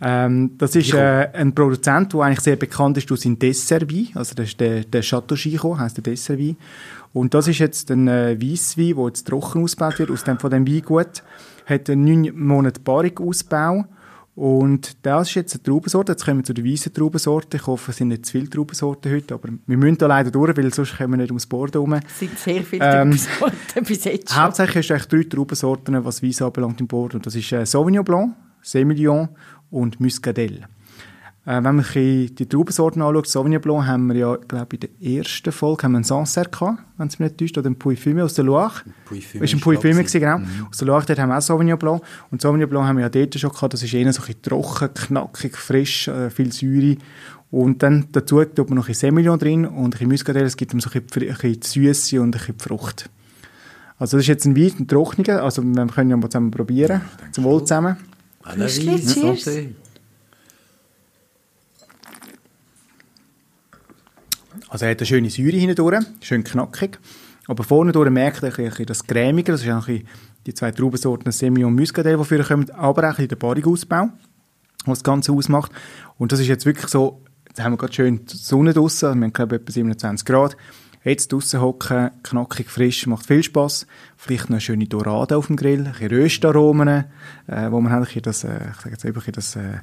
Ähm, 0.00 0.52
das 0.56 0.76
ist 0.76 0.94
äh, 0.94 1.28
ein 1.34 1.54
Produzent, 1.54 2.14
der 2.14 2.20
eigentlich 2.20 2.40
sehr 2.40 2.56
bekannt 2.56 2.96
ist 2.96 3.10
durch 3.10 3.20
seinen 3.20 3.38
Dessertwein. 3.38 4.08
Also 4.14 4.34
das 4.34 4.48
ist 4.48 4.60
der, 4.60 4.84
der 4.84 5.02
Château 5.02 5.36
Giraud, 5.36 5.78
heisst 5.78 5.98
der 5.98 6.04
Dessertwein. 6.04 6.56
Und 7.12 7.34
das 7.34 7.46
ist 7.46 7.58
jetzt 7.58 7.90
ein 7.90 8.08
äh, 8.08 8.40
Weisswein, 8.40 8.96
der 8.96 9.06
jetzt 9.06 9.26
trocken 9.28 9.62
ausgebaut 9.62 9.98
wird, 9.98 10.10
aus 10.10 10.24
dem, 10.24 10.38
von 10.38 10.50
dem 10.50 10.66
Weingut. 10.66 11.22
Hat 11.66 11.90
einen 11.90 12.04
neun 12.04 12.34
Monate 12.34 12.80
Barrique-Ausbau 12.80 13.84
und 14.36 14.96
das 15.06 15.28
ist 15.28 15.34
jetzt 15.36 15.54
eine 15.54 15.62
Traubensorte. 15.62 16.12
Jetzt 16.12 16.24
kommen 16.24 16.38
wir 16.40 16.44
zu 16.44 16.54
der 16.54 16.64
weißen 16.64 16.92
Traubensorte. 16.92 17.56
Ich 17.56 17.66
hoffe, 17.66 17.92
es 17.92 17.98
sind 17.98 18.08
nicht 18.08 18.26
zu 18.26 18.32
viele 18.32 18.50
Traubensorten 18.50 19.12
heute, 19.12 19.34
aber 19.34 19.48
wir 19.64 19.76
müssen 19.76 19.98
da 19.98 20.08
leider 20.08 20.32
durch, 20.32 20.56
weil 20.56 20.74
sonst 20.74 20.96
kommen 20.96 21.12
wir 21.12 21.16
nicht 21.18 21.30
ums 21.30 21.46
Board 21.46 21.74
herum. 21.74 21.92
Es 21.92 22.18
sind 22.18 22.36
sehr 22.38 22.62
viele 22.62 22.84
ähm, 22.84 23.12
Traubensorten 23.12 23.84
bis 23.86 24.04
jetzt 24.04 24.32
schon. 24.32 24.42
Hauptsächlich 24.42 24.90
hast 24.90 25.08
du 25.12 25.16
drei 25.16 25.28
Traubensorten, 25.28 26.04
was 26.04 26.22
Weiss 26.22 26.42
anbelangt 26.42 26.80
im 26.80 26.88
Board. 26.88 27.14
Und 27.14 27.26
das 27.26 27.36
ist 27.36 27.52
äh, 27.52 27.64
Sauvignon 27.64 28.04
Blanc, 28.04 28.34
Semillon 28.60 29.28
und 29.70 30.00
Muscadelle. 30.00 30.68
Äh, 31.46 31.62
wenn 31.62 31.76
man 31.76 31.84
die 31.92 32.48
Traubensorten 32.48 33.02
anschaut, 33.02 33.26
Sauvignon 33.26 33.60
Blanc 33.60 33.86
haben 33.86 34.08
wir 34.08 34.16
ja, 34.16 34.36
glaube 34.36 34.76
ich, 34.76 34.84
in 34.84 34.90
der 34.90 35.18
ersten 35.18 35.52
Folge 35.52 35.82
haben 35.82 35.92
wir 35.92 35.98
einen 35.98 36.04
Sancerre 36.04 36.48
gehabt, 36.48 36.78
wenn 36.96 37.08
es 37.08 37.18
mich 37.18 37.28
nicht 37.28 37.38
täuscht, 37.38 37.58
oder 37.58 37.68
ein 37.68 37.76
Puy 37.76 37.96
Fumé 37.96 38.22
aus 38.22 38.32
der 38.32 38.44
Loire. 38.44 38.72
Puy 39.04 39.18
Fumé. 39.18 39.42
Ist 39.42 39.52
ein 39.52 39.60
Puy 39.60 39.76
Fumé 39.76 39.98
gewesen, 39.98 40.20
genau. 40.20 40.38
Mhm. 40.38 40.66
Aus 40.70 40.78
der 40.78 40.86
Loire, 40.86 41.04
dort 41.06 41.18
haben 41.18 41.28
wir 41.28 41.36
auch 41.36 41.42
Sauvignon 41.42 41.78
Blanc. 41.78 42.02
Und 42.30 42.40
Sauvignon 42.40 42.68
Blanc 42.68 42.86
haben 42.86 42.96
wir 42.96 43.02
ja 43.02 43.08
dort 43.10 43.38
schon 43.38 43.50
gehabt, 43.50 43.74
das 43.74 43.82
ist 43.82 43.92
eher 43.92 44.10
so 44.12 44.22
ein 44.22 44.26
bisschen 44.26 44.42
trocken, 44.42 44.94
knackig, 44.94 45.56
frisch, 45.56 46.08
äh, 46.08 46.30
viel 46.30 46.50
Säure. 46.50 46.96
Und 47.50 47.82
dann 47.82 48.08
dazu 48.10 48.42
tut 48.44 48.70
man 48.70 48.78
noch 48.78 48.88
ein 48.88 48.94
Semillon 48.94 49.38
drin 49.38 49.66
und 49.66 49.84
ein 49.84 49.90
bisschen 49.90 50.08
Muscadelle, 50.08 50.46
es 50.46 50.56
gibt 50.56 50.72
ihm 50.72 50.80
so 50.80 50.88
ein 50.92 51.02
bisschen, 51.02 51.28
ein 51.28 51.34
bisschen 51.36 51.60
die 51.60 51.92
Süße 51.92 52.20
und 52.20 52.34
ein 52.34 52.38
bisschen 52.38 52.56
die 52.56 52.64
Frucht. 52.64 53.10
Also 53.98 54.16
das 54.16 54.24
ist 54.24 54.28
jetzt 54.28 54.46
ein 54.46 54.56
Wein, 54.56 54.72
ein 54.80 54.88
trockener, 54.88 55.42
also 55.42 55.62
wir 55.62 55.86
können 55.86 56.10
ja 56.10 56.16
mal 56.16 56.28
zusammen 56.28 56.50
probieren. 56.50 57.02
Ja, 57.02 57.32
Zum 57.32 57.44
Wohl 57.44 57.60
zusammen. 57.60 57.96
Cheers. 58.56 59.68
Also 64.74 64.86
er 64.86 64.90
hat 64.90 64.98
eine 64.98 65.06
schöne 65.06 65.30
Säure 65.30 65.56
hindurch, 65.56 66.04
schön 66.20 66.42
knackig. 66.42 66.98
Aber 67.46 67.62
vorne 67.62 67.92
durch 67.92 68.10
merkt 68.10 68.42
er 68.42 68.58
ein 68.58 68.86
das 68.86 69.06
Cremige, 69.06 69.52
das 69.52 69.64
ein 69.64 70.02
die 70.46 70.52
zwei 70.52 70.72
Traubensorten 70.72 71.30
Semillon 71.30 71.70
und 71.70 71.78
Muscadet, 71.78 72.18
die 72.18 72.24
vorher 72.24 72.44
kommen, 72.44 72.68
aber 72.70 73.02
auch 73.02 73.04
ein 73.04 73.10
bisschen 73.10 73.28
der 73.28 73.36
Barrikausbau, 73.36 74.08
was 74.84 74.98
das 74.98 75.04
Ganze 75.04 75.30
ausmacht. 75.30 75.70
Und 76.18 76.32
das 76.32 76.40
ist 76.40 76.48
jetzt 76.48 76.66
wirklich 76.66 76.88
so, 76.88 77.22
jetzt 77.46 77.62
haben 77.62 77.74
wir 77.74 77.76
gerade 77.76 77.92
schön 77.92 78.26
die 78.26 78.36
Sonne 78.36 78.72
draussen, 78.72 79.20
wir 79.20 79.26
haben 79.26 79.32
glaube 79.32 79.54
ich 79.54 79.62
etwa 79.62 79.72
27 79.72 80.26
Grad. 80.26 80.56
Jetzt 81.04 81.32
draussen 81.32 81.60
hocken, 81.60 82.10
knackig 82.24 82.68
frisch, 82.68 83.06
macht 83.06 83.26
viel 83.26 83.44
Spass. 83.44 83.86
Vielleicht 84.16 84.46
noch 84.46 84.54
eine 84.54 84.60
schöne 84.60 84.86
Dorade 84.86 85.36
auf 85.36 85.46
dem 85.46 85.54
Grill, 85.54 85.86
ein 85.86 85.92
bisschen 85.92 86.08
Röstaromen, 86.08 86.88
äh, 87.46 87.70
wo 87.70 87.80
man 87.80 87.92
halt 87.92 88.08
ein 88.08 88.22
das, 88.22 88.42
äh, 88.42 88.58
ich 88.72 88.80
sage 88.80 88.90
jetzt 88.90 89.06
einfach, 89.06 89.24
das 89.30 89.54
äh, 89.54 89.78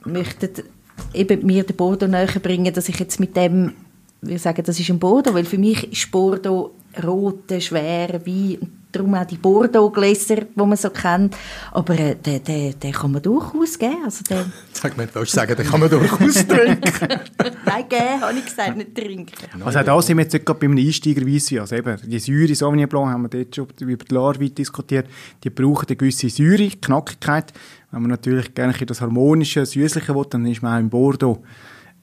möchtet, 0.07 0.65
eben 1.13 1.45
mir 1.45 1.65
den 1.65 1.77
Bordeaux 1.77 2.11
näher 2.11 2.41
bringen, 2.43 2.73
dass 2.73 2.89
ich 2.89 2.99
jetzt 2.99 3.21
mit 3.21 3.37
dem 3.37 3.75
wir 4.23 4.39
sagen, 4.39 4.63
das 4.65 4.79
ist 4.79 4.91
ein 4.91 4.99
Bordeaux, 4.99 5.35
weil 5.35 5.45
für 5.45 5.59
mich 5.59 5.93
ist 5.93 6.11
Bordeaux 6.11 6.73
rote, 7.03 7.61
schwere 7.61 8.25
Wein 8.25 8.59
darum 8.93 9.15
auch 9.15 9.25
die 9.25 9.37
Bordeaux-Gläser, 9.37 10.37
die 10.37 10.49
man 10.57 10.77
so 10.77 10.91
kennt. 10.91 11.37
Aber 11.73 11.99
äh, 11.99 12.15
den, 12.15 12.45
den, 12.45 12.79
den 12.79 12.93
kann 12.93 13.13
man 13.13 13.23
durchaus 13.23 13.79
geben. 13.79 14.05
Also 14.05 14.23
den 14.25 14.53
Sag 14.73 14.97
mir, 14.97 15.09
willst 15.13 15.33
du 15.33 15.37
sagen, 15.37 15.57
den 15.57 15.67
kann 15.67 15.81
man 15.81 15.91
durchaus 15.91 16.35
trinken? 16.47 16.83
Nein, 17.65 17.89
geben, 17.89 18.21
habe 18.21 18.39
ich 18.39 18.45
gesagt, 18.45 18.77
nicht 18.77 18.95
trinken. 18.95 19.33
Also 19.65 19.79
auch 19.79 19.85
da 19.85 20.03
sind 20.03 20.19
wir 20.19 20.25
jetzt 20.25 20.45
gerade 20.45 20.59
bei 20.59 20.67
einem 20.67 20.79
Einsteiger 20.79 21.27
Weisswein. 21.27 21.61
Also 21.61 21.77
eben, 21.77 21.99
die 22.05 22.19
Säure 22.19 22.55
Sauvignon 22.55 22.89
Blanc 22.89 23.13
haben 23.13 23.23
wir 23.23 23.29
dort 23.29 23.57
schon 23.57 23.67
über 23.81 24.05
die 24.05 24.15
Larwein 24.15 24.55
diskutiert. 24.55 25.07
Die 25.43 25.51
brauchen 25.51 25.87
eine 25.89 25.97
gewisse 25.97 26.29
Säure, 26.29 26.69
Knackigkeit. 26.69 27.53
Wenn 27.91 28.03
man 28.03 28.11
natürlich 28.11 28.55
gerne 28.55 28.73
das 28.73 29.01
harmonische, 29.01 29.67
süßliche 29.67 30.15
will, 30.15 30.27
dann 30.31 30.47
ist 30.47 30.63
man 30.63 30.75
auch 30.75 30.81
im 30.81 30.89
Bordeaux, 30.91 31.43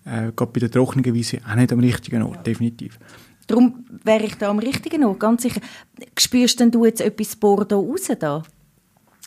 äh, 0.10 0.32
gerade 0.36 0.52
bei 0.52 0.60
der 0.60 0.72
trockenen 0.72 1.16
Weisswein, 1.16 1.42
auch 1.50 1.56
nicht 1.56 1.72
am 1.72 1.80
richtigen 1.80 2.24
Ort, 2.24 2.46
definitiv. 2.46 3.00
Darum 3.48 3.86
wäre 4.04 4.26
ich 4.26 4.36
da 4.36 4.50
am 4.50 4.60
richtigen 4.60 5.04
Ort, 5.04 5.20
ganz 5.20 5.44
sicher. 5.44 5.62
Spürst 6.18 6.60
denn 6.60 6.72
du 6.72 6.86
jetzt 6.86 7.02
etwas 7.02 7.36
Bordeaux 7.36 7.82
raus 7.90 8.10
da? 8.20 8.44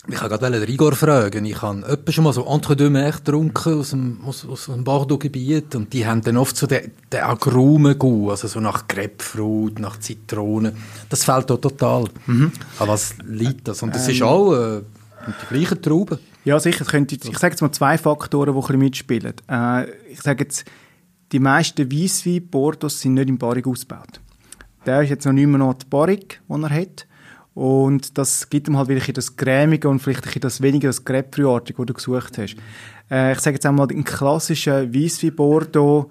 Ich 0.09 0.17
kann 0.17 0.29
gerade 0.29 0.51
den 0.51 0.65
Rigor 0.65 0.93
fragen. 0.95 1.45
Ich 1.45 1.63
habe 1.63 2.01
schon 2.09 2.25
mal 2.25 2.33
so 2.33 2.45
Entre 2.47 2.75
deux 2.75 2.91
Mers 2.91 3.19
getrunken 3.19 3.79
aus 3.79 3.91
dem, 3.91 4.19
aus, 4.25 4.45
aus 4.45 4.67
dem 4.67 4.83
Bordeaux-Gebiet 4.83 5.77
und 5.77 5.93
die 5.93 6.05
haben 6.05 6.23
dann 6.23 6.37
oft 6.39 6.57
so 6.57 6.67
den, 6.67 6.91
den 7.13 7.21
Agrumen 7.21 7.97
also 8.29 8.49
so 8.49 8.59
nach 8.59 8.89
Grapefruit, 8.89 9.79
nach 9.79 10.01
Zitrone. 10.01 10.73
Das 11.09 11.25
fehlt 11.25 11.51
da 11.51 11.57
total. 11.57 12.07
Mhm. 12.27 12.51
An 12.81 12.89
was 12.89 13.15
liegt 13.25 13.69
das? 13.69 13.85
Und 13.85 13.95
das 13.95 14.09
ähm, 14.09 14.15
ist 14.15 14.23
auch 14.23 14.53
äh, 14.55 14.83
die 15.29 15.55
gleichen 15.55 15.81
Trauben. 15.81 16.19
Ja, 16.45 16.59
sicher. 16.59 16.85
Ich 16.93 17.39
sage 17.39 17.53
jetzt 17.53 17.61
mal 17.61 17.73
zwei 17.73 17.97
Faktoren, 17.99 18.55
die 18.55 18.77
mitspielen. 18.77 19.35
Äh, 19.49 19.91
ich 20.11 20.21
sage 20.23 20.45
jetzt, 20.45 20.65
die 21.31 21.39
meisten 21.39 21.91
Weisswein 21.91 22.47
Bordeaux 22.49 22.89
sind 22.89 23.15
nicht 23.15 23.29
im 23.29 23.39
Barrik 23.39 23.67
ausgebaut. 23.67 24.21
Der 24.85 25.03
ist 25.03 25.11
jetzt 25.11 25.25
noch 25.25 25.33
nicht 25.33 25.47
mehr 25.47 25.59
noch 25.59 25.75
die 25.75 25.87
Barrik, 25.87 26.41
die 26.49 26.63
er 26.63 26.71
hat. 26.71 27.07
Und 27.55 28.19
das 28.19 28.49
gibt 28.49 28.69
ihm 28.69 28.77
halt 28.77 28.89
wirklich 28.89 29.13
das 29.13 29.37
Cremige 29.37 29.89
und 29.89 30.01
vielleicht 30.01 30.43
das 30.43 30.63
weniger 30.63 30.89
das 30.89 31.05
Grapefruitartige, 31.05 31.77
das 31.77 31.87
du 31.87 31.95
gesucht 31.95 32.39
hast. 32.39 32.57
Äh, 33.11 33.33
ich 33.33 33.41
sage 33.41 33.57
jetzt 33.57 33.67
einmal, 33.67 33.89
ein 33.91 34.05
klassischer 34.05 34.93
Weisswein 34.93 35.37
Bordeaux 35.37 36.11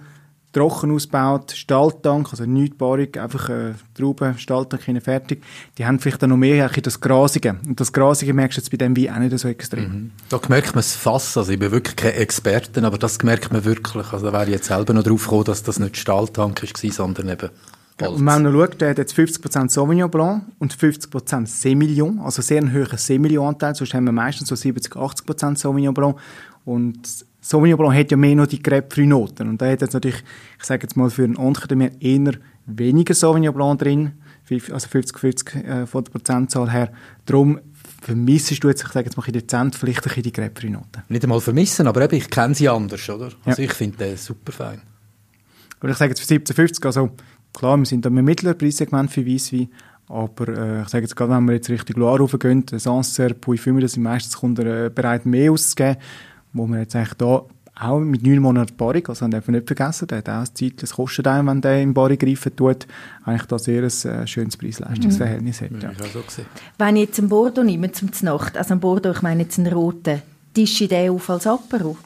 trocken 0.51 0.91
ausgebaut, 0.91 1.51
Stahltank, 1.51 2.29
also 2.31 2.46
nicht 2.46 2.77
baarig, 2.77 3.17
einfach 3.17 3.50
äh, 3.50 3.74
Trauben, 3.93 4.38
Stahltank 4.38 4.84
hinein 4.84 5.01
fertig. 5.01 5.43
Die 5.77 5.86
haben 5.86 6.00
vielleicht 6.00 6.22
dann 6.22 6.31
noch 6.31 6.38
mehr 6.38 6.70
das 6.70 7.00
Grasige. 7.00 7.58
Und 7.65 7.79
das 7.79 7.93
Grasige 7.93 8.34
merkst 8.34 8.58
du 8.58 8.62
jetzt 8.62 8.72
bei 8.72 8.77
dem 8.77 8.98
Wein 8.98 9.13
auch 9.13 9.20
nicht 9.20 9.39
so 9.39 9.48
extrem. 9.48 9.84
Mhm. 9.84 10.12
Da 10.29 10.39
merkt 10.50 10.75
man 10.75 10.79
es 10.79 10.96
fast, 10.96 11.38
also 11.38 11.51
ich 11.51 11.60
bin 11.60 11.72
wirklich 11.72 11.96
kein 11.96 12.13
Experte, 12.13 12.84
aber 12.84 12.98
das 12.98 13.22
merkt 13.24 13.51
man 13.51 13.63
wirklich. 13.63 14.12
Also 14.12 14.27
da 14.27 14.34
wäre 14.34 14.46
ich 14.46 14.51
jetzt 14.51 14.67
selber 14.67 14.93
noch 14.93 15.03
drauf 15.03 15.24
gekommen, 15.24 15.46
dass 15.46 15.63
das 15.63 15.79
nicht 15.79 15.98
Stahltank 15.98 16.62
war, 16.62 16.91
sondern 16.91 17.29
eben 17.29 17.50
Holz. 18.01 18.20
Und 18.20 18.25
wenn 18.25 18.43
man 18.43 18.53
schaut, 18.53 18.81
der 18.81 18.89
hat 18.91 18.98
jetzt 18.98 19.13
50% 19.13 19.70
Sauvignon 19.70 20.10
Blanc 20.10 20.43
und 20.60 20.75
50% 20.75 21.48
Semillon, 21.48 22.20
also 22.20 22.41
sehr 22.41 22.58
einen 22.58 22.74
hohen 22.74 22.98
Semillon-Anteil, 22.98 23.75
sonst 23.75 23.93
haben 23.93 24.05
wir 24.05 24.12
meistens 24.12 24.50
so 24.50 24.55
70-80% 24.55 25.58
Sauvignon 25.58 25.93
Blanc 25.93 26.17
und 26.65 27.25
Sauvignon 27.42 27.78
Blanc 27.78 27.96
hat 27.96 28.12
ja 28.12 28.18
mehr 28.18 28.36
noch 28.36 28.46
die 28.46 28.62
Grapefruit-Noten. 28.62 29.50
Und 29.50 29.62
da 29.62 29.70
hat 29.70 29.82
jetzt 29.82 29.94
natürlich, 29.94 30.24
ich 30.60 30.64
sage 30.64 30.84
jetzt 30.84 30.96
mal, 30.96 31.10
für 31.10 31.24
einen 31.24 31.38
Onkel 31.38 31.92
eher 32.00 32.34
weniger 32.68 33.14
Sauvignon 33.16 33.54
Blanc 33.54 33.80
drin, 33.80 34.14
also 34.50 34.88
50-50 34.88 35.64
äh, 35.64 35.88
von 35.88 36.04
der 36.04 36.12
Prozentzahl 36.12 36.72
her. 36.72 36.92
Darum 37.26 37.60
vermissest 38.02 38.64
du 38.64 38.68
jetzt, 38.68 38.84
ich 38.84 38.90
sage 38.90 39.06
jetzt 39.06 39.18
mal 39.18 39.24
dezent, 39.24 39.76
vielleicht 39.76 40.00
ein 40.00 40.04
bisschen 40.04 40.24
die 40.24 40.32
Grapefruit-Noten. 40.32 41.04
Nicht 41.10 41.24
einmal 41.24 41.42
vermissen, 41.42 41.88
aber 41.88 42.04
eben, 42.04 42.16
ich 42.16 42.30
kenne 42.30 42.54
sie 42.54 42.70
anders, 42.70 43.10
oder? 43.10 43.32
Also 43.44 43.62
ja. 43.62 43.68
ich 43.68 43.74
finde 43.74 43.98
den 43.98 44.18
super 44.18 44.52
fein. 44.52 44.82
Und 45.82 45.90
ich 45.90 45.98
sage 45.98 46.12
jetzt 46.12 46.22
für 46.22 46.34
17,50, 46.36 46.86
also 46.86 47.10
klar, 47.54 47.78
wir 47.78 47.86
sind 47.86 48.06
da 48.06 48.10
im 48.10 48.24
mittleren 48.24 48.58
Preissegment 48.58 49.12
für 49.12 49.26
Weisswein, 49.26 49.70
aber 50.08 50.48
äh, 50.50 50.82
ich 50.84 50.90
sage 50.90 51.06
jetzt 51.06 51.16
gerade, 51.16 51.32
wenn 51.34 51.46
wir 51.46 51.56
jetzt 51.56 51.70
Richtung 51.70 52.02
Loire 52.02 52.20
raufgehen, 52.20 52.66
Sancerre, 52.68 53.34
Puy-Fumer, 53.34 53.82
das 53.82 53.94
sind 53.94 54.04
meistens 54.04 54.38
Kunden 54.38 54.68
äh, 54.68 54.92
bereit, 54.94 55.26
mehr 55.26 55.52
auszugeben 55.52 55.98
wo 56.53 56.67
man 56.67 56.79
jetzt 56.79 56.96
eigentlich 56.96 57.13
da 57.15 57.43
auch 57.79 58.00
mit 58.00 58.24
neun 58.24 58.39
Monaten 58.39 58.75
Barring, 58.75 59.08
also 59.08 59.27
darf 59.27 59.48
man 59.48 59.55
nicht 59.55 59.67
vergessen, 59.67 60.08
der 60.08 60.20
hat 60.20 60.29
auch 60.29 60.41
ein 60.41 60.55
Zeit, 60.55 60.84
das 60.84 60.93
kostet 60.93 61.27
einem, 61.27 61.48
wenn 61.48 61.62
der 61.62 61.81
im 61.81 61.93
Barring 61.93 62.20
greifen 62.20 62.55
tut, 62.55 62.86
eigentlich 63.25 63.46
da 63.46 63.58
sehr 63.58 63.84
ein 63.84 64.12
äh, 64.12 64.27
schönes 64.27 64.55
Preis-Leistungsverhältnis 64.58 65.62
mhm. 65.62 65.77
hat. 65.77 65.84
Ja. 65.84 65.91
So 66.12 66.24
wenn 66.77 66.96
ich 66.98 67.08
jetzt 67.08 67.20
einen 67.20 67.29
Bordeaux 67.29 67.63
nehme 67.63 67.91
zum 67.91 68.10
Nacht, 68.22 68.58
also 68.58 68.74
einen 68.74 68.81
Bordeaux, 68.81 69.12
ich 69.12 69.22
meine 69.22 69.43
jetzt 69.43 69.58
einen 69.58 69.74
roten, 69.74 70.22
tische 70.53 70.84
ich 70.84 70.89
den 70.89 71.10
auf 71.12 71.29
als 71.29 71.48
Apero? 71.48 71.98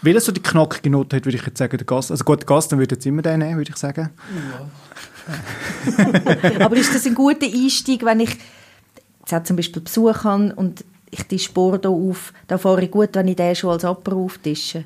Weil 0.00 0.14
er 0.14 0.20
so 0.20 0.32
die 0.32 0.42
knackige 0.42 0.90
Note 0.90 1.16
hat, 1.16 1.24
würde 1.24 1.36
ich 1.36 1.46
jetzt 1.46 1.58
sagen, 1.58 1.76
der 1.76 1.86
Gast, 1.86 2.10
also 2.10 2.24
gut, 2.24 2.40
der 2.40 2.46
Gast, 2.46 2.70
dann 2.70 2.78
würde 2.78 2.94
jetzt 2.94 3.06
immer 3.06 3.22
den 3.22 3.40
nehmen, 3.40 3.56
würde 3.56 3.70
ich 3.70 3.76
sagen. 3.76 4.10
Ja. 4.48 4.68
Aber 6.64 6.76
ist 6.76 6.94
das 6.94 7.06
ein 7.06 7.14
guter 7.14 7.46
Einstieg, 7.46 8.04
wenn 8.04 8.20
ich 8.20 8.36
jetzt 9.26 9.46
zum 9.46 9.56
Beispiel 9.56 9.80
Besuch 9.82 10.24
habe 10.24 10.54
und 10.54 10.84
ich 11.14 11.24
tische 11.24 11.52
Bordeaux 11.52 12.10
auf, 12.10 12.32
da 12.46 12.58
fahre 12.58 12.84
ich 12.84 12.90
gut, 12.90 13.10
wenn 13.12 13.28
ich 13.28 13.36
den 13.36 13.54
schon 13.54 13.70
als 13.70 13.84
Apero 13.84 14.24
auftische. 14.24 14.84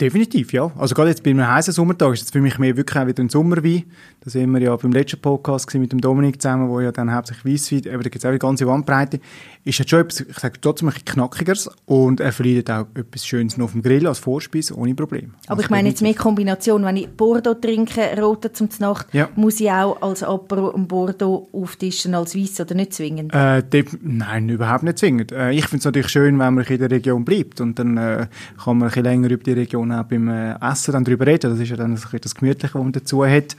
Definitiv, 0.00 0.52
ja. 0.54 0.70
Also 0.78 0.94
gerade 0.94 1.10
jetzt 1.10 1.22
bei 1.22 1.30
einem 1.30 1.46
heißen 1.46 1.74
Sommertag 1.74 2.14
ist 2.14 2.22
es 2.22 2.30
für 2.30 2.40
mich 2.40 2.58
mehr 2.58 2.74
wirklich 2.76 2.98
auch 2.98 3.06
wieder 3.06 3.22
ein 3.22 3.28
Sommerwein. 3.28 3.84
Da 4.22 4.30
sind 4.30 4.50
wir 4.50 4.60
ja 4.60 4.74
beim 4.74 4.92
letzten 4.92 5.20
Podcast 5.20 5.74
mit 5.74 5.92
dem 5.92 6.00
Dominik 6.00 6.40
zusammen, 6.40 6.70
wo 6.70 6.80
ja 6.80 6.90
dann 6.90 7.14
hauptsächlich 7.14 7.54
Weisswein, 7.54 7.78
eben 7.78 8.02
da 8.02 8.08
gibt 8.08 8.16
es 8.16 8.24
auch 8.24 8.32
die 8.32 8.38
ganze 8.38 8.64
Bandbreite, 8.64 9.20
ist 9.64 9.78
jetzt 9.78 9.90
schon 9.90 10.00
etwas, 10.00 10.20
ich 10.20 10.38
sage 10.38 10.58
trotzdem 10.60 10.88
ein 10.88 10.94
bisschen 10.94 11.14
knackigeres 11.14 11.70
und 11.84 12.20
er 12.20 12.32
verliert 12.32 12.70
auch 12.70 12.86
etwas 12.94 13.26
Schönes 13.26 13.58
noch 13.58 13.66
auf 13.66 13.72
dem 13.72 13.82
Grill 13.82 14.06
als 14.06 14.18
Vorspeise 14.18 14.74
ohne 14.74 14.94
Problem. 14.94 15.34
Aber 15.46 15.52
also 15.52 15.62
ich 15.64 15.70
meine 15.70 15.88
jetzt 15.90 16.00
mehr 16.00 16.14
Kombination, 16.14 16.82
wenn 16.84 16.96
ich 16.96 17.08
Bordeaux 17.08 17.54
trinke, 17.54 18.00
rote 18.18 18.52
zum 18.52 18.70
Nacht, 18.78 19.06
ja. 19.12 19.28
muss 19.36 19.60
ich 19.60 19.70
auch 19.70 20.00
als 20.00 20.22
Apero 20.22 20.70
ein 20.74 20.86
Bordeaux 20.86 21.48
auftischen 21.52 22.14
als 22.14 22.34
Weiss 22.34 22.58
oder 22.58 22.74
nicht 22.74 22.94
zwingend? 22.94 23.34
Äh, 23.34 23.62
nein, 24.02 24.48
überhaupt 24.48 24.82
nicht 24.82 24.98
zwingend. 24.98 25.32
Äh, 25.32 25.52
ich 25.52 25.66
finde 25.66 25.78
es 25.78 25.84
natürlich 25.84 26.08
schön, 26.08 26.38
wenn 26.38 26.54
man 26.54 26.64
in 26.64 26.78
der 26.78 26.90
Region 26.90 27.24
bleibt 27.24 27.60
und 27.60 27.78
dann 27.78 27.96
äh, 27.96 28.28
kann 28.62 28.78
man 28.78 28.88
ein 28.88 28.88
bisschen 28.88 29.04
länger 29.04 29.30
über 29.30 29.42
die 29.42 29.52
Region 29.52 29.89
auch 29.92 30.04
beim 30.04 30.28
äh, 30.28 30.54
Essen 30.60 30.92
dann 30.92 31.04
drüber 31.04 31.26
reden. 31.26 31.50
Das 31.50 31.58
ist 31.58 31.68
ja 31.68 31.76
dann 31.76 31.94
das 31.94 32.34
Gemütliche, 32.34 32.74
was 32.74 32.82
man 32.82 32.92
dazu 32.92 33.24
hat. 33.24 33.56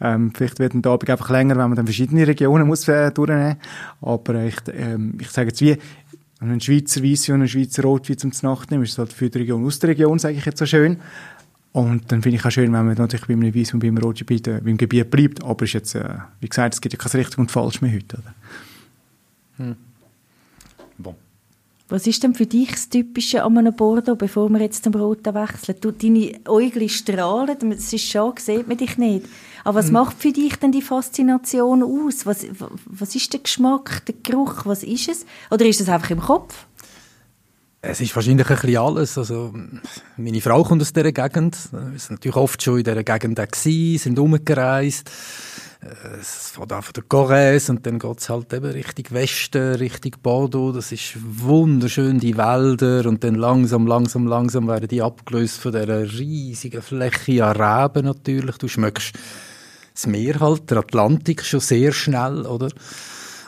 Ähm, 0.00 0.32
vielleicht 0.34 0.58
wird 0.58 0.74
ein 0.74 0.84
Abend 0.84 1.10
einfach 1.10 1.30
länger, 1.30 1.56
wenn 1.56 1.68
man 1.68 1.76
dann 1.76 1.86
verschiedene 1.86 2.26
Regionen 2.26 2.66
muss 2.66 2.88
äh, 2.88 3.10
durchnehmen. 3.10 3.56
Aber 4.00 4.34
ich, 4.44 4.56
ähm, 4.72 5.14
ich 5.20 5.30
sage 5.30 5.48
jetzt 5.48 5.60
wie, 5.60 5.76
einen 6.40 6.60
Schweizer 6.60 7.02
Weisswein 7.02 7.34
und 7.34 7.40
einen 7.42 7.48
Schweizer 7.48 7.82
Rotwein 7.82 8.18
zum 8.18 8.32
Nacht 8.42 8.70
nimmt, 8.70 8.84
ist 8.84 8.98
halt 8.98 9.12
für 9.12 9.28
die 9.28 9.38
Region 9.38 9.64
aus 9.64 9.78
der 9.78 9.90
Region, 9.90 10.18
sage 10.18 10.36
ich 10.36 10.44
jetzt 10.44 10.58
so 10.58 10.66
schön. 10.66 10.98
Und 11.72 12.10
dann 12.10 12.22
finde 12.22 12.36
ich 12.36 12.44
auch 12.44 12.50
schön, 12.50 12.72
wenn 12.72 12.86
man 12.86 12.96
natürlich 12.96 13.26
bei 13.26 13.34
einem 13.34 13.54
Weiss 13.54 13.72
und 13.72 13.80
beim 13.80 13.96
Rotgebiet, 13.96 14.48
äh, 14.48 14.60
beim 14.64 14.76
Gebiet 14.76 15.10
bleibt. 15.10 15.44
Aber 15.44 15.64
ist 15.64 15.74
jetzt, 15.74 15.94
äh, 15.94 16.18
wie 16.40 16.48
gesagt, 16.48 16.74
es 16.74 16.80
gibt 16.80 16.94
ja 16.94 16.98
kein 16.98 17.20
richtig 17.20 17.38
und 17.38 17.50
falsch 17.50 17.80
mehr 17.80 17.92
heute. 17.92 18.16
Oder? 18.16 18.34
Hm. 19.58 19.76
Was 21.90 22.06
ist 22.06 22.22
denn 22.22 22.34
für 22.34 22.46
dich 22.46 22.70
das 22.70 22.88
Typische 22.88 23.42
an 23.42 23.58
einem 23.58 23.74
Bordeaux, 23.74 24.14
bevor 24.14 24.48
wir 24.48 24.60
jetzt 24.60 24.84
zum 24.84 24.94
Roten 24.94 25.34
wechseln? 25.34 25.76
Du, 25.80 25.90
deine 25.90 26.38
Äugel 26.46 26.88
strahlen, 26.88 27.72
es 27.72 27.92
ist 27.92 28.08
schon, 28.08 28.32
sieht 28.38 28.68
man 28.68 28.76
dich 28.76 28.96
nicht. 28.96 29.26
Aber 29.64 29.80
was 29.80 29.88
mhm. 29.88 29.94
macht 29.94 30.16
für 30.22 30.32
dich 30.32 30.54
denn 30.54 30.70
die 30.70 30.82
Faszination 30.82 31.82
aus? 31.82 32.26
Was, 32.26 32.46
was 32.86 33.16
ist 33.16 33.32
der 33.32 33.40
Geschmack, 33.40 34.04
der 34.06 34.14
Geruch, 34.22 34.66
was 34.66 34.84
ist 34.84 35.08
es? 35.08 35.26
Oder 35.50 35.66
ist 35.66 35.80
es 35.80 35.88
einfach 35.88 36.10
im 36.10 36.20
Kopf? 36.20 36.66
Es 37.82 38.00
ist 38.00 38.14
wahrscheinlich 38.14 38.48
ein 38.48 38.56
bisschen 38.56 38.76
alles. 38.76 39.18
Also, 39.18 39.52
meine 40.16 40.40
Frau 40.40 40.62
kommt 40.62 40.82
aus 40.82 40.92
dieser 40.92 41.10
Gegend. 41.10 41.56
Wir 41.72 41.98
sind 41.98 42.10
natürlich 42.10 42.36
oft 42.36 42.62
schon 42.62 42.78
in 42.78 42.84
dieser 42.84 43.02
Gegend 43.02 43.36
gewesen, 43.36 43.98
sind 43.98 44.18
umgereist. 44.18 45.10
Äh, 45.82 46.18
es 46.20 46.50
fährt 46.50 46.84
von 46.84 46.92
der 46.94 47.04
Corrèze 47.04 47.70
und 47.70 47.86
dann 47.86 47.98
geht 47.98 48.18
es 48.18 48.28
halt 48.28 48.52
eben 48.52 48.70
Richtung 48.70 49.04
Westen, 49.10 49.76
Richtung 49.76 50.12
Bordeaux. 50.22 50.72
Das 50.72 50.92
ist 50.92 51.16
wunderschön, 51.22 52.20
die 52.20 52.36
Wälder 52.36 53.08
und 53.08 53.24
dann 53.24 53.34
langsam, 53.34 53.86
langsam, 53.86 54.26
langsam 54.26 54.68
werden 54.68 54.88
die 54.88 55.02
abgelöst 55.02 55.58
von 55.58 55.72
dieser 55.72 56.02
riesigen 56.02 56.82
Fläche 56.82 57.44
an 57.44 57.56
Reben 57.56 58.04
natürlich. 58.04 58.58
Du 58.58 58.68
schmeckst 58.68 59.14
das 59.94 60.06
Meer 60.06 60.40
halt, 60.40 60.70
der 60.70 60.78
Atlantik 60.78 61.44
schon 61.44 61.60
sehr 61.60 61.92
schnell, 61.92 62.46
oder? 62.46 62.68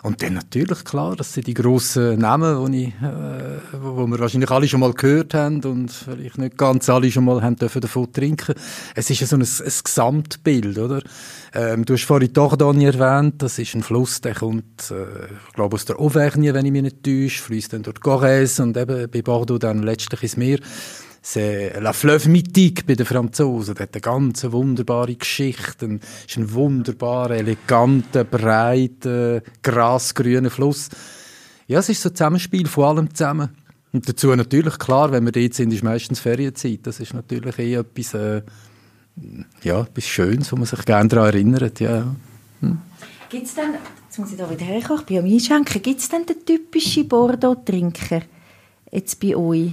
Und 0.03 0.21
dann 0.21 0.35
natürlich, 0.35 0.85
klar, 0.85 1.15
das 1.15 1.33
sind 1.33 1.47
die 1.47 1.55
grossen 1.55 2.19
Namen, 2.19 2.73
die, 2.73 2.87
ich, 2.87 2.89
äh, 3.03 3.61
wo 3.81 4.05
wir 4.09 4.19
wahrscheinlich 4.19 4.51
alle 4.51 4.67
schon 4.67 4.81
mal 4.81 4.93
gehört 4.93 5.33
haben 5.33 5.63
und 5.63 5.93
vielleicht 5.93 6.39
nicht 6.39 6.59
ganz 6.59 6.91
alle 6.91 7.09
schon 7.13 7.25
mal 7.25 7.41
haben 7.41 7.55
dürfen 7.55 7.81
davon 7.81 8.13
trinken. 8.13 8.57
Es 8.97 9.09
ist 9.11 9.21
ja 9.21 9.29
so 9.29 9.37
ein, 9.37 9.43
ein 9.43 9.73
Gesamtbild, 9.85 10.77
oder? 10.79 11.03
Ähm, 11.55 11.85
du 11.85 11.95
hast 11.95 12.05
vorhin 12.05 12.33
Dordogne 12.33 12.87
erwähnt, 12.87 13.43
das 13.43 13.61
ist 13.61 13.75
ein 13.77 13.83
Fluss, 13.83 14.21
der 14.21 14.35
kommt, 14.35 14.91
äh, 14.91 15.27
ich 15.47 15.55
glaube, 15.55 15.77
aus 15.77 15.85
der 15.85 16.01
Auvergne, 16.01 16.53
wenn 16.53 16.67
ich 16.67 16.73
mich 16.73 16.83
nicht 16.83 17.05
täusche, 17.05 17.41
fließt 17.41 17.73
dann 17.73 17.85
durch 17.85 17.99
Corrèze 17.99 18.63
und 18.63 18.77
eben 18.77 19.09
bei 19.09 19.23
Bordeaux 19.23 19.59
dann 19.59 19.85
letztlich 19.85 20.25
ins 20.25 20.37
Meer. 20.37 20.59
La 21.25 21.93
fleuve 21.93 22.29
mythique 22.29 22.85
bei 22.85 22.95
den 22.95 23.07
Franzosen. 23.07 23.75
Der 23.75 23.85
hat 23.85 23.95
eine 23.95 24.01
ganz 24.01 24.45
wunderbare 24.45 25.15
Geschichte. 25.15 26.01
Es 26.03 26.33
ist 26.33 26.37
ein 26.37 26.53
wunderbarer, 26.53 27.37
eleganter, 27.37 28.25
breiter, 28.25 29.43
grasgrüner 29.63 30.51
Fluss. 30.51 30.89
Ja, 31.69 31.79
es 31.79 31.89
ist 31.89 32.03
so 32.03 32.09
ein 32.09 32.17
Zusammenspiel 32.17 32.67
von 32.67 32.85
allem 32.85 33.15
zusammen. 33.15 33.51
Und 33.93 34.09
dazu 34.09 34.35
natürlich, 34.35 34.79
klar, 34.79 35.13
wenn 35.13 35.25
wir 35.25 35.33
dort 35.33 35.55
sind, 35.55 35.73
ist 35.73 35.85
meistens 35.85 36.19
Ferienzeit. 36.19 36.81
Das 36.85 36.99
ist 36.99 37.15
natürlich 37.15 37.59
eh 37.59 37.75
etwas, 37.75 38.15
äh, 38.15 38.43
ja, 39.63 39.83
etwas 39.83 40.07
Schönes, 40.07 40.51
wo 40.51 40.57
man 40.57 40.67
sich 40.67 40.85
gerne 40.85 41.09
daran 41.09 41.27
erinnert. 41.27 41.79
Ja. 41.79 42.15
Hm. 42.61 42.79
Gibt 43.29 43.47
es 43.47 43.55
denn, 43.55 43.75
jetzt 44.05 44.19
muss 44.19 44.31
ich 44.33 44.39
da 44.39 44.51
wieder 44.51 44.65
herkommen, 44.65 45.01
ich 45.01 45.07
bin 45.07 45.19
am 45.19 45.25
Einschenken, 45.25 45.83
gibt 45.83 46.01
es 46.01 46.09
denn 46.09 46.27
den 46.27 46.45
typischen 46.45 47.07
Bordeaux-Trinker 47.09 48.23
jetzt 48.91 49.21
bei 49.21 49.37
euch? 49.37 49.73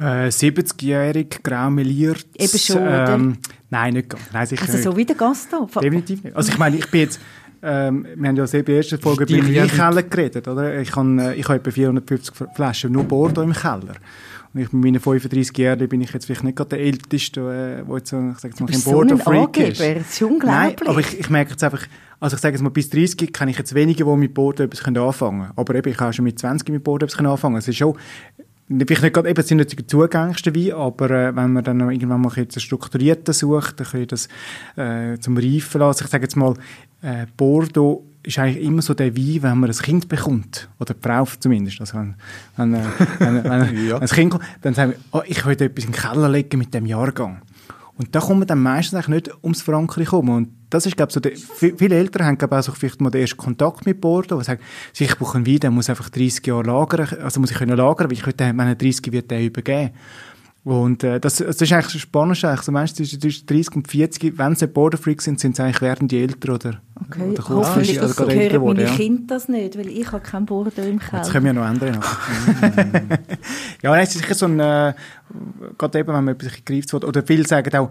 Äh, 0.00 0.28
70-jährig, 0.28 1.40
grau 1.42 1.70
meliert. 1.70 2.26
Eben 2.34 2.58
schon, 2.58 2.82
oder? 2.82 3.14
Ähm, 3.14 3.38
nein, 3.70 3.94
nicht 3.94 4.10
ganz. 4.10 4.22
Nein, 4.32 4.46
sicher 4.46 4.62
also 4.62 4.74
nicht. 4.74 4.84
so 4.84 4.96
wie 4.96 5.04
der 5.04 5.16
Gaston? 5.16 5.66
Definitiv 5.82 6.22
nicht. 6.22 6.36
Also 6.36 6.52
ich 6.52 6.58
meine, 6.58 6.76
ich 6.76 6.90
bin 6.90 7.00
jetzt 7.00 7.20
ähm, 7.60 8.06
wir 8.14 8.28
haben 8.28 8.36
ja 8.36 8.46
sehr 8.46 8.62
bei 8.62 8.66
der 8.66 8.76
ersten 8.76 9.00
Folge 9.00 9.24
über 9.24 9.42
den 9.44 9.54
Weinkeller 9.54 10.02
geredet, 10.04 10.46
oder? 10.46 10.78
Ich 10.80 10.94
habe, 10.94 11.22
äh, 11.22 11.34
ich 11.34 11.48
habe 11.48 11.58
etwa 11.58 11.70
450 11.70 12.34
Flaschen 12.54 12.92
nur 12.92 13.04
Bordeaux 13.04 13.42
im 13.42 13.52
Keller. 13.52 13.94
Und 14.54 14.60
ich, 14.60 14.72
mit 14.72 14.84
meinen 14.84 15.00
35 15.00 15.56
Jahren 15.58 15.88
bin 15.88 16.00
ich 16.00 16.12
jetzt 16.12 16.26
vielleicht 16.26 16.44
nicht 16.44 16.56
gerade 16.56 16.70
der 16.70 16.80
Älteste, 16.80 17.40
der 17.86 17.96
jetzt 17.96 18.10
so, 18.10 18.30
ich 18.30 18.38
sage 18.38 18.54
jetzt 18.54 18.60
mal, 18.60 18.70
ein 18.72 18.82
Bordeaux-Freak 18.82 19.56
ist. 19.58 19.80
Das 19.80 20.12
ist 20.12 20.22
unglaublich. 20.22 20.76
Nein, 20.80 20.88
aber 20.88 21.00
ich, 21.00 21.18
ich 21.18 21.30
merke 21.30 21.50
jetzt 21.50 21.64
einfach, 21.64 21.84
also 22.20 22.36
ich 22.36 22.42
sage 22.42 22.54
jetzt 22.54 22.62
mal, 22.62 22.70
bis 22.70 22.88
30 22.90 23.32
kann 23.32 23.48
ich 23.48 23.58
jetzt 23.58 23.74
wenige, 23.74 24.04
die 24.04 24.16
mit 24.16 24.34
Bordeaux 24.34 24.64
etwas 24.64 24.84
anfangen 24.84 25.40
können. 25.40 25.52
Aber 25.56 25.74
eben, 25.74 25.90
ich 25.90 25.96
kann 25.96 26.12
schon 26.12 26.24
mit 26.24 26.38
20 26.38 26.68
mit 26.70 26.84
Bordeaux 26.84 27.06
etwas 27.06 27.26
anfangen. 27.26 27.56
Es 27.56 27.68
ist 27.68 27.76
schon, 27.76 27.96
vielleicht 28.68 29.02
nicht 29.02 29.14
gerade, 29.14 29.28
eben, 29.28 29.40
es 29.40 29.48
sind 29.48 29.58
nicht 29.58 29.78
die 29.78 29.86
zugänglichsten 29.86 30.54
Weine, 30.54 30.74
aber 30.74 31.10
äh, 31.10 31.36
wenn 31.36 31.52
man 31.52 31.64
dann 31.64 31.80
irgendwann 31.80 32.20
mal 32.20 32.32
jetzt 32.36 32.56
einen 32.56 32.62
strukturierten 32.62 33.32
sucht, 33.32 33.80
dann 33.80 33.86
kann 33.86 34.02
ich 34.02 34.08
das 34.08 34.28
äh, 34.76 35.18
zum 35.18 35.36
Reifen 35.36 35.80
lassen. 35.80 36.04
Ich 36.04 36.10
sage 36.10 36.24
jetzt 36.24 36.36
mal, 36.36 36.54
äh, 37.02 37.26
Bordeaux 37.36 38.04
ist 38.22 38.38
eigentlich 38.38 38.64
immer 38.64 38.82
so 38.82 38.94
der 38.94 39.16
Wein, 39.16 39.42
wenn 39.42 39.58
man 39.58 39.70
ein 39.70 39.76
Kind 39.76 40.08
bekommt. 40.08 40.68
Oder 40.78 40.94
die 40.94 41.00
Frau 41.00 41.26
zumindest. 41.38 41.80
Also 41.80 41.98
wenn, 41.98 42.14
wenn, 42.56 42.74
äh, 42.74 42.84
wenn, 43.18 43.44
wenn, 43.44 43.86
ja. 43.88 43.94
wenn 43.94 44.02
ein 44.02 44.08
Kind 44.08 44.30
kommt, 44.32 44.44
dann 44.60 44.74
sagen 44.74 44.92
wir, 44.92 44.98
oh, 45.12 45.22
ich 45.26 45.44
will 45.46 45.52
etwas 45.52 45.84
in 45.84 45.92
den 45.92 46.00
Keller 46.00 46.28
legen 46.28 46.58
mit 46.58 46.74
dem 46.74 46.86
Jahrgang. 46.86 47.40
Und 47.98 48.14
da 48.14 48.20
kommen 48.20 48.46
dann 48.46 48.62
meistens 48.62 48.94
eigentlich 48.94 49.26
nicht 49.26 49.42
ums 49.42 49.60
Frankreich 49.60 50.06
kommen. 50.06 50.34
Und 50.34 50.48
das 50.70 50.86
ist, 50.86 50.96
glaube 50.96 51.10
ich, 51.10 51.14
so 51.14 51.20
der, 51.20 51.32
viele 51.76 51.96
Eltern 51.96 52.26
haben, 52.26 52.38
glaube 52.38 52.60
ich, 52.60 52.68
auch 52.68 52.76
vielleicht 52.76 53.00
mal 53.00 53.10
den 53.10 53.22
ersten 53.22 53.36
Kontakt 53.36 53.86
mit 53.86 54.00
Bordeaux, 54.00 54.38
die 54.38 54.44
sagen, 54.44 54.60
ich 54.96 55.18
brauche 55.18 55.36
einen 55.36 55.46
Wein, 55.46 55.58
der 55.58 55.70
muss 55.72 55.90
einfach 55.90 56.08
30 56.08 56.46
Jahre 56.46 56.62
lagern, 56.62 57.08
also 57.20 57.40
muss 57.40 57.50
ich 57.50 57.58
können 57.58 57.76
lagern, 57.76 58.08
weil 58.08 58.16
ich 58.16 58.22
könnte, 58.22 58.44
wenn 58.44 58.60
er 58.60 58.76
30 58.76 59.10
wird, 59.10 59.30
den 59.30 59.46
übergeben. 59.46 59.90
Und 60.68 61.02
äh, 61.02 61.18
das, 61.18 61.36
das 61.36 61.62
ist 61.62 61.72
eigentlich 61.72 62.02
spannend. 62.02 62.44
Eigentlich. 62.44 62.60
So 62.60 62.72
meistens 62.72 63.18
zwischen 63.18 63.46
30 63.46 63.76
und 63.76 63.88
40, 63.88 64.36
wenn 64.36 64.54
sie 64.54 64.66
Border 64.66 64.98
Freaks 64.98 65.24
sind, 65.24 65.40
sind 65.40 65.56
sie 65.56 65.62
eigentlich 65.62 65.80
werden 65.80 66.08
die 66.08 66.20
älter 66.20 66.52
oder, 66.52 66.82
okay. 67.06 67.30
oder 67.30 67.48
Hoffentlich 67.48 67.98
also 67.98 68.26
hören 68.26 68.38
älter 68.38 68.60
meine 68.60 68.82
ja. 68.82 68.94
Kinder 68.94 69.22
das 69.28 69.48
nicht, 69.48 69.78
weil 69.78 69.88
ich 69.88 70.12
habe 70.12 70.20
kein 70.20 70.44
Border 70.44 70.86
im 70.86 70.98
Keller. 70.98 71.22
Das 71.22 71.30
können 71.30 71.46
wir 71.46 71.54
ja 71.54 71.58
noch 71.58 71.70
ändern. 71.70 72.04
ja, 73.82 73.96
es 74.02 74.14
ist 74.14 74.20
sicher 74.20 74.34
so 74.34 74.44
ein, 74.44 74.60
äh, 74.60 74.92
gerade 75.78 75.98
eben, 76.00 76.08
wenn 76.08 76.24
man 76.24 76.34
etwas 76.34 76.52
greift, 76.62 76.92
oder 76.92 77.22
viele 77.22 77.46
sagen 77.46 77.74
auch, 77.74 77.90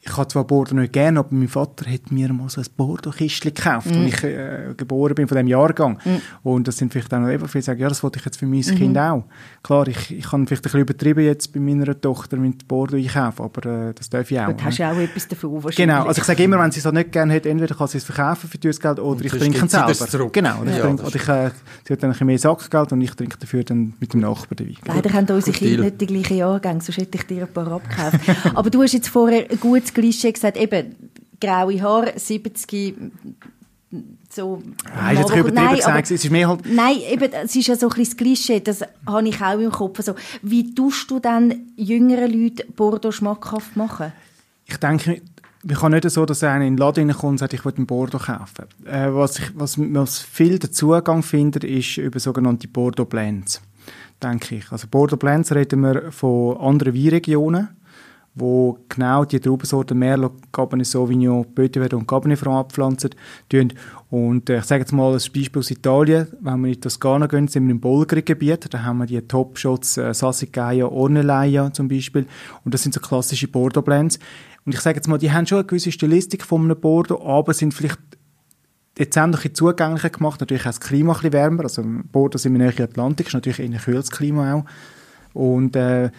ich 0.00 0.16
habe 0.16 0.28
zwar 0.28 0.44
Bordeaux 0.44 0.76
nicht 0.76 0.92
gerne, 0.92 1.18
aber 1.18 1.28
mein 1.32 1.48
Vater 1.48 1.90
hat 1.90 2.12
mir 2.12 2.32
mal 2.32 2.48
so 2.48 2.60
ein 2.60 2.66
Bordeaux-Kistchen 2.76 3.52
gekauft, 3.52 3.90
mm. 3.90 4.04
als 4.04 4.14
ich 4.14 4.24
äh, 4.24 4.74
geboren 4.76 5.14
bin, 5.14 5.26
von 5.26 5.36
dem 5.36 5.48
Jahrgang. 5.48 5.98
Mm. 6.04 6.48
Und 6.48 6.68
das 6.68 6.76
sind 6.76 6.92
vielleicht 6.92 7.12
auch 7.12 7.18
noch 7.18 7.28
eben 7.28 7.48
viele, 7.48 7.62
die 7.62 7.66
sagen, 7.66 7.80
ja, 7.80 7.88
das 7.88 8.02
wollte 8.04 8.20
ich 8.20 8.24
jetzt 8.24 8.38
für 8.38 8.46
mein 8.46 8.60
mm 8.60 8.76
Kind 8.78 8.96
auch. 8.96 9.24
Klar, 9.62 9.88
ich, 9.88 10.16
ich 10.16 10.30
habe 10.30 10.46
vielleicht 10.46 10.60
ein 10.60 10.62
bisschen 10.62 10.80
übertrieben 10.80 11.24
jetzt 11.24 11.52
bei 11.52 11.58
meiner 11.58 12.00
Tochter 12.00 12.36
mit 12.36 12.68
Bordeaux 12.68 12.96
einkaufen, 12.96 13.42
aber 13.42 13.88
äh, 13.88 13.94
das 13.94 14.08
darf 14.08 14.30
ich 14.30 14.38
auch. 14.38 14.52
Du 14.52 14.64
hast 14.64 14.78
ja 14.78 14.92
auch 14.92 14.98
etwas 14.98 15.26
wahrscheinlich. 15.42 15.76
Genau, 15.76 16.04
also 16.04 16.20
ich 16.20 16.26
sage 16.26 16.44
immer, 16.44 16.60
wenn 16.60 16.70
sie 16.70 16.78
es 16.78 16.84
halt 16.84 16.94
nicht 16.94 17.10
gerne 17.10 17.34
hat, 17.34 17.46
entweder 17.46 17.74
kann 17.74 17.88
sie 17.88 17.98
es 17.98 18.04
verkaufen 18.04 18.48
für 18.48 18.60
teures 18.60 18.78
Geld 18.78 19.00
oder 19.00 19.24
ich 19.24 19.32
trinke 19.32 19.64
es 19.64 19.70
selber. 19.70 20.30
Genau, 20.30 20.60
oder, 20.60 20.70
ja, 20.70 20.76
ich 20.76 20.82
trinke, 20.82 21.02
oder 21.02 21.16
ich, 21.16 21.28
äh, 21.28 21.50
sie 21.86 21.92
hat 21.92 22.02
dann 22.02 22.10
ein 22.10 22.12
bisschen 22.12 22.26
mehr 22.28 22.38
Sackgeld 22.38 22.92
und 22.92 23.00
ich 23.00 23.10
trinke 23.10 23.36
dafür 23.36 23.64
dann 23.64 23.94
mit 23.98 24.12
dem 24.14 24.20
Nachbarn 24.20 24.56
den 24.56 24.68
Wein. 24.68 24.76
Leider 24.86 25.12
haben 25.12 25.26
unsere 25.28 25.56
Kinder 25.56 25.82
nicht 25.84 26.00
die 26.00 26.06
gleichen 26.06 26.36
Jahrgänge, 26.36 26.80
sonst 26.80 26.98
hätte 26.98 27.18
ich 27.18 27.26
dir 27.26 27.42
ein 27.42 27.52
paar 27.52 27.66
abgekauft. 27.72 28.20
aber 28.54 28.70
du 28.70 28.82
hast 28.82 28.92
jetzt 28.92 29.08
vorher 29.08 29.50
ein 29.50 29.58
gutes 29.88 29.94
Klischee 29.94 30.32
gesagt, 30.32 30.56
eben, 30.56 31.10
graue 31.40 31.80
Haare, 31.80 32.12
70 32.18 32.94
so 34.30 34.62
Nein, 34.94 35.16
ist 35.16 35.20
jetzt 35.20 35.30
übertrieben 35.30 35.54
nein, 35.54 35.76
gesagt, 35.76 35.88
aber, 35.88 36.02
es 36.02 36.10
ist 36.10 36.30
mehr 36.30 36.48
halt... 36.48 36.60
Nein, 36.66 36.96
eben, 37.08 37.32
es 37.32 37.56
ist 37.56 37.66
ja 37.68 37.76
so 37.76 37.88
ein 37.88 37.94
bisschen 37.94 38.04
das 38.04 38.16
Klischee, 38.18 38.60
das 38.60 38.82
habe 39.06 39.28
ich 39.28 39.40
auch 39.40 39.58
im 39.58 39.72
Kopf. 39.72 39.98
Also, 39.98 40.14
wie 40.42 40.74
tust 40.74 41.10
du 41.10 41.18
dann 41.18 41.54
jüngeren 41.76 42.30
Leuten 42.30 42.70
Bordeaux 42.74 43.12
schmackhaft 43.12 43.76
machen? 43.76 44.12
Ich 44.66 44.76
denke, 44.76 45.22
wir 45.62 45.76
kann 45.76 45.92
nicht 45.92 46.08
so, 46.10 46.26
dass 46.26 46.44
einer 46.44 46.66
in 46.66 46.74
den 46.74 46.76
Laden 46.76 47.10
kommt 47.12 47.24
und 47.24 47.38
sagt, 47.38 47.54
ich 47.54 47.64
will 47.64 47.72
einen 47.76 47.86
Bordeaux 47.86 48.18
kaufen. 48.18 48.66
Äh, 48.84 49.12
was, 49.14 49.38
ich, 49.38 49.50
was, 49.54 49.78
was 49.78 50.18
viel 50.18 50.58
der 50.58 50.70
Zugang 50.70 51.22
findet, 51.22 51.64
ist 51.64 51.96
über 51.96 52.20
sogenannte 52.20 52.68
Bordeaux 52.68 53.06
Blends, 53.06 53.62
denke 54.22 54.56
ich. 54.56 54.70
Also 54.70 54.86
Bordeaux 54.88 55.18
Blends 55.18 55.50
reden 55.52 55.80
wir 55.80 56.12
von 56.12 56.58
anderen 56.58 56.94
Weinregionen 56.94 57.68
wo 58.34 58.78
genau 58.88 59.24
die 59.24 59.40
Traubensorten 59.40 59.98
Merlot, 59.98 60.32
Cabernet 60.52 60.86
Sauvignon, 60.86 61.44
Petit 61.54 61.92
und 61.92 62.06
Cabernet 62.06 62.38
Franc 62.38 62.58
abpflanzen. 62.58 63.10
Und 64.10 64.48
äh, 64.48 64.58
ich 64.58 64.64
sage 64.64 64.80
jetzt 64.80 64.92
mal 64.92 65.12
ein 65.12 65.14
Beispiel 65.14 65.58
aus 65.58 65.70
Italien. 65.70 66.28
Wenn 66.40 66.60
wir 66.60 66.72
in 66.72 66.80
Toskana 66.80 67.26
gehen, 67.26 67.48
sind 67.48 67.66
wir 67.66 67.72
im 67.72 67.80
Bolgri-Gebiet. 67.80 68.72
Da 68.72 68.82
haben 68.82 68.98
wir 68.98 69.06
die 69.06 69.20
Top-Shots 69.20 69.98
äh, 69.98 70.14
Sassicaia, 70.14 70.86
Ornellaia 70.86 71.72
zum 71.72 71.88
Beispiel. 71.88 72.26
Und 72.64 72.74
das 72.74 72.82
sind 72.82 72.94
so 72.94 73.00
klassische 73.00 73.48
Bordeaux-Blends. 73.48 74.18
Und 74.64 74.74
ich 74.74 74.80
sage 74.80 74.96
jetzt 74.96 75.08
mal, 75.08 75.18
die 75.18 75.32
haben 75.32 75.46
schon 75.46 75.58
eine 75.58 75.66
gewisse 75.66 75.92
Stilistik 75.92 76.44
von 76.44 76.62
einem 76.62 76.80
Bordeaux, 76.80 77.24
aber 77.24 77.54
sind 77.54 77.74
vielleicht 77.74 77.98
dezent 78.98 79.44
ein 79.44 79.54
zugänglicher 79.54 80.10
gemacht. 80.10 80.40
Natürlich 80.40 80.62
auch 80.62 80.66
das 80.66 80.80
Klima 80.80 81.12
ein 81.12 81.16
bisschen 81.16 81.32
wärmer. 81.32 81.62
Also 81.64 81.82
Bordeaux 82.12 82.38
sind 82.38 82.52
wir 82.52 82.58
näher 82.58 82.84
Atlantik, 82.84 83.28
ist 83.28 83.34
natürlich 83.34 83.60
eher 83.60 83.66
ein 83.66 83.78
kühles 83.78 84.10
Klima 84.10 84.54
auch. 84.54 84.64
Und 85.34 85.76
äh, 85.76 86.10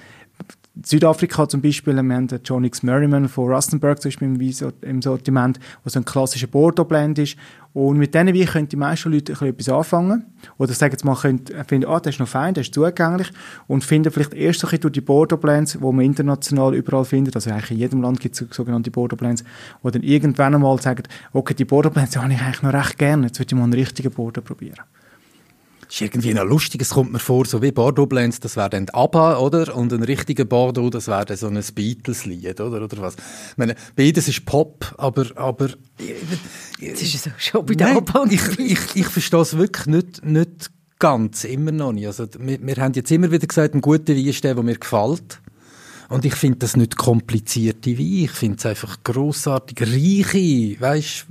Südafrika 0.86 1.48
zum 1.48 1.62
Beispiel, 1.62 1.94
wir 1.94 2.16
haben 2.16 2.28
den 2.28 2.40
John 2.44 2.64
X. 2.64 2.84
Merriman 2.84 3.28
von 3.28 3.52
Rustenburg 3.52 4.02
zum 4.02 4.10
Beispiel 4.10 4.72
im 4.82 5.02
Sortiment, 5.02 5.60
was 5.84 5.94
so 5.94 6.00
ein 6.00 6.06
klassischer 6.06 6.48
Bordeaux-Blend 6.48 7.20
ist. 7.20 7.38
Und 7.74 7.98
mit 7.98 8.16
denen 8.16 8.36
Wein 8.36 8.48
können 8.48 8.68
die 8.68 8.76
meisten 8.76 9.12
Leute 9.12 9.34
etwas 9.34 9.70
anfangen. 9.70 10.26
Oder 10.58 10.74
sagen 10.74 10.92
jetzt 10.92 11.06
mal, 11.06 11.16
können, 11.16 11.42
finden, 11.68 11.88
ah, 11.88 12.00
der 12.00 12.12
ist 12.12 12.20
noch 12.20 12.28
fein, 12.28 12.54
der 12.54 12.62
ist 12.62 12.74
zugänglich. 12.74 13.32
Und 13.68 13.84
finden 13.84 14.12
vielleicht 14.12 14.34
erst 14.34 14.66
ein 14.66 14.80
durch 14.80 14.94
die 14.94 15.02
Bordeaux-Blends, 15.02 15.74
die 15.74 15.80
man 15.80 16.02
international 16.02 16.74
überall 16.74 17.06
findet. 17.06 17.36
Also 17.36 17.52
eigentlich 17.52 17.72
in 17.72 17.78
jedem 17.78 18.02
Land 18.02 18.20
gibt 18.20 18.40
es 18.40 18.48
sogenannte 18.56 18.90
Bordeaux-Blends. 18.90 19.44
Wo 19.84 19.90
dann 19.90 20.04
irgendwann 20.04 20.56
einmal 20.56 20.82
sagen, 20.82 21.04
okay, 21.34 21.54
die 21.54 21.66
Bordeaux-Blends 21.66 22.18
habe 22.18 22.34
ich 22.34 22.42
eigentlich 22.42 22.64
noch 22.64 22.74
recht 22.74 22.98
gerne. 22.98 23.28
Jetzt 23.28 23.40
würde 23.40 23.54
ich 23.54 23.58
mal 23.58 23.66
einen 23.66 23.74
richtigen 23.74 24.12
Bordeaux 24.12 24.42
probieren 24.42 24.80
ist 25.90 26.02
irgendwie 26.02 26.34
noch 26.34 26.46
lustig. 26.46 26.82
Es 26.82 26.92
kommt 26.92 27.12
mir 27.12 27.20
vor, 27.20 27.46
so 27.46 27.62
wie 27.62 27.72
Bordeaux 27.72 28.08
Blends, 28.08 28.40
das 28.40 28.56
wäre 28.56 28.70
dann 28.70 28.90
ABBA, 28.90 29.38
oder? 29.40 29.76
Und 29.76 29.92
ein 29.92 30.04
richtiger 30.04 30.46
Bordeaux, 30.46 30.90
das 30.90 31.08
wäre 31.08 31.26
dann 31.26 31.38
so 31.38 31.48
ein 31.48 31.60
Beatles-Lied, 31.74 32.62
oder? 32.62 32.84
Oder 32.84 32.98
was? 33.02 33.16
Ich 33.16 33.58
meine, 33.58 33.76
beides 33.96 34.28
ist 34.28 34.46
Pop, 34.46 34.94
aber, 34.98 35.26
aber, 35.36 35.70
Das 36.80 37.02
ist 37.02 37.24
so 37.24 37.32
schon 37.38 37.66
bei 37.66 37.74
der 37.74 37.98
ABBA 37.98 38.26
ich, 38.30 38.60
ich, 38.60 38.96
ich 38.96 39.08
verstehe 39.08 39.42
es 39.42 39.58
wirklich 39.58 39.88
nicht, 39.88 40.24
nicht 40.24 40.72
ganz, 41.00 41.44
immer 41.46 41.72
noch 41.72 41.94
nicht. 41.94 42.08
Also, 42.08 42.28
wir, 42.38 42.62
wir 42.62 42.76
haben 42.76 42.94
jetzt 42.94 43.12
immer 43.12 43.32
wieder 43.32 43.48
gesagt, 43.48 43.74
ein 43.74 43.82
guter 43.82 44.16
Wein 44.16 44.28
ist 44.28 44.44
der, 44.44 44.54
der 44.54 44.64
mir 44.64 44.78
gefällt. 44.78 45.42
Und 46.10 46.26
ich 46.26 46.34
finde 46.34 46.58
das 46.58 46.76
nicht 46.76 46.98
komplizierte 46.98 47.98
Wein. 47.98 48.24
Ich 48.24 48.32
finde 48.32 48.58
es 48.58 48.66
einfach 48.66 48.98
grossartig 49.04 49.82
reiche, 49.82 50.82
weißt, 50.82 51.28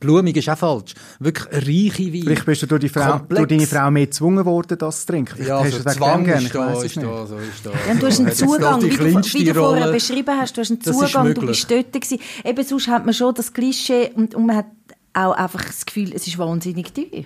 blumig 0.00 0.36
ist 0.36 0.48
auch 0.48 0.58
falsch. 0.58 0.94
Wirklich 1.20 1.46
reiche 1.52 2.12
Wein. 2.12 2.22
Vielleicht 2.22 2.46
bist 2.46 2.62
du 2.62 2.66
durch, 2.66 2.80
die 2.80 2.88
Frau, 2.88 3.20
durch 3.20 3.46
deine 3.46 3.66
Frau 3.68 3.90
mehr 3.90 4.06
gezwungen 4.06 4.44
worden, 4.44 4.76
das 4.78 5.02
zu 5.02 5.12
trinken. 5.12 5.46
Ja, 5.46 5.58
also 5.58 5.78
Zwang 5.78 6.26
ist 6.26 6.54
da, 6.54 6.82
ist 6.82 6.96
da, 6.96 7.26
so 7.26 7.36
ist 7.36 7.64
da. 7.64 7.70
Ja, 7.70 7.94
du 7.94 8.06
hast 8.06 8.18
einen 8.18 8.32
Zugang, 8.32 8.82
wie 8.82 8.88
du, 8.88 9.04
wie 9.04 9.44
du 9.44 9.54
vorher 9.54 9.92
beschrieben 9.92 10.36
hast, 10.36 10.56
du 10.56 10.60
hast 10.60 10.70
einen 10.70 10.80
Zugang, 10.80 11.32
du 11.32 11.46
bist 11.46 11.70
dort 11.70 11.92
gewesen. 11.92 12.18
Eben 12.44 12.64
sonst 12.64 12.88
hat 12.88 13.04
man 13.04 13.14
schon 13.14 13.34
das 13.34 13.52
Klischee 13.52 14.10
und, 14.14 14.34
und 14.34 14.46
man 14.46 14.56
hat 14.56 14.66
auch 15.12 15.32
einfach 15.32 15.64
das 15.64 15.86
Gefühl, 15.86 16.12
es 16.14 16.26
ist 16.26 16.36
wahnsinnig 16.36 16.92
teuer. 16.92 17.24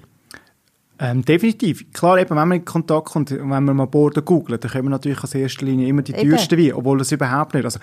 Ähm, 0.99 1.25
definitiv. 1.25 1.93
Klar, 1.93 2.19
eben, 2.19 2.31
wenn 2.31 2.49
man 2.49 2.59
in 2.59 2.65
Kontakt 2.65 3.07
kommt, 3.07 3.31
wenn 3.33 3.47
man 3.49 3.65
mal 3.65 3.87
Bordeaux 3.87 4.23
googelt, 4.23 4.63
dann 4.63 4.71
kommen 4.71 4.91
natürlich 4.91 5.21
als 5.23 5.35
erster 5.35 5.67
Linie 5.67 5.89
immer 5.89 6.03
die 6.03 6.13
teuersten 6.13 6.59
Weine, 6.59 6.77
obwohl 6.77 6.99
das 6.99 7.11
überhaupt 7.11 7.55
nicht. 7.55 7.65
Also, 7.65 7.81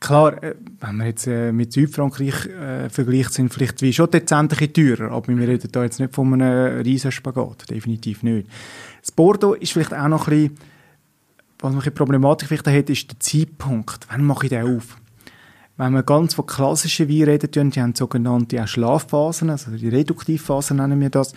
klar, 0.00 0.42
äh, 0.42 0.56
wenn 0.80 0.96
man 0.96 1.06
jetzt 1.06 1.28
äh, 1.28 1.52
mit 1.52 1.72
Südfrankreich 1.72 2.46
äh, 2.46 2.90
vergleicht, 2.90 3.32
sind 3.32 3.54
vielleicht 3.54 3.80
wie 3.82 3.92
schon 3.92 4.10
dezent 4.10 4.60
ein 4.60 4.72
teurer, 4.72 5.12
aber 5.12 5.28
wir 5.28 5.48
reden 5.48 5.70
da 5.70 5.84
jetzt 5.84 6.00
nicht 6.00 6.12
von 6.12 6.34
einem 6.34 6.80
riesen 6.82 7.12
Spagat, 7.12 7.70
definitiv 7.70 8.24
nicht. 8.24 8.48
Das 9.02 9.12
Bordeaux 9.12 9.54
ist 9.54 9.72
vielleicht 9.72 9.94
auch 9.94 10.08
noch 10.08 10.26
ein 10.26 10.48
bisschen, 10.48 10.58
was 11.60 11.72
man 11.72 11.82
ein 11.82 11.94
Problematik 11.94 12.48
vielleicht 12.48 12.66
hat, 12.66 12.90
ist 12.90 13.10
der 13.10 13.20
Zeitpunkt. 13.20 14.06
Wann 14.10 14.24
mache 14.24 14.46
ich 14.46 14.50
den 14.50 14.76
auf? 14.76 14.96
Wenn 15.76 15.92
wir 15.92 16.02
ganz 16.02 16.34
von 16.34 16.44
klassischen 16.44 17.08
Weinen 17.08 17.24
reden, 17.24 17.70
die 17.70 17.80
haben 17.80 17.94
sogenannte 17.94 18.66
Schlafphasen, 18.66 19.48
also 19.48 19.70
die 19.70 19.88
Reduktivphasen 19.88 20.78
nennen 20.78 21.00
wir 21.00 21.10
das, 21.10 21.34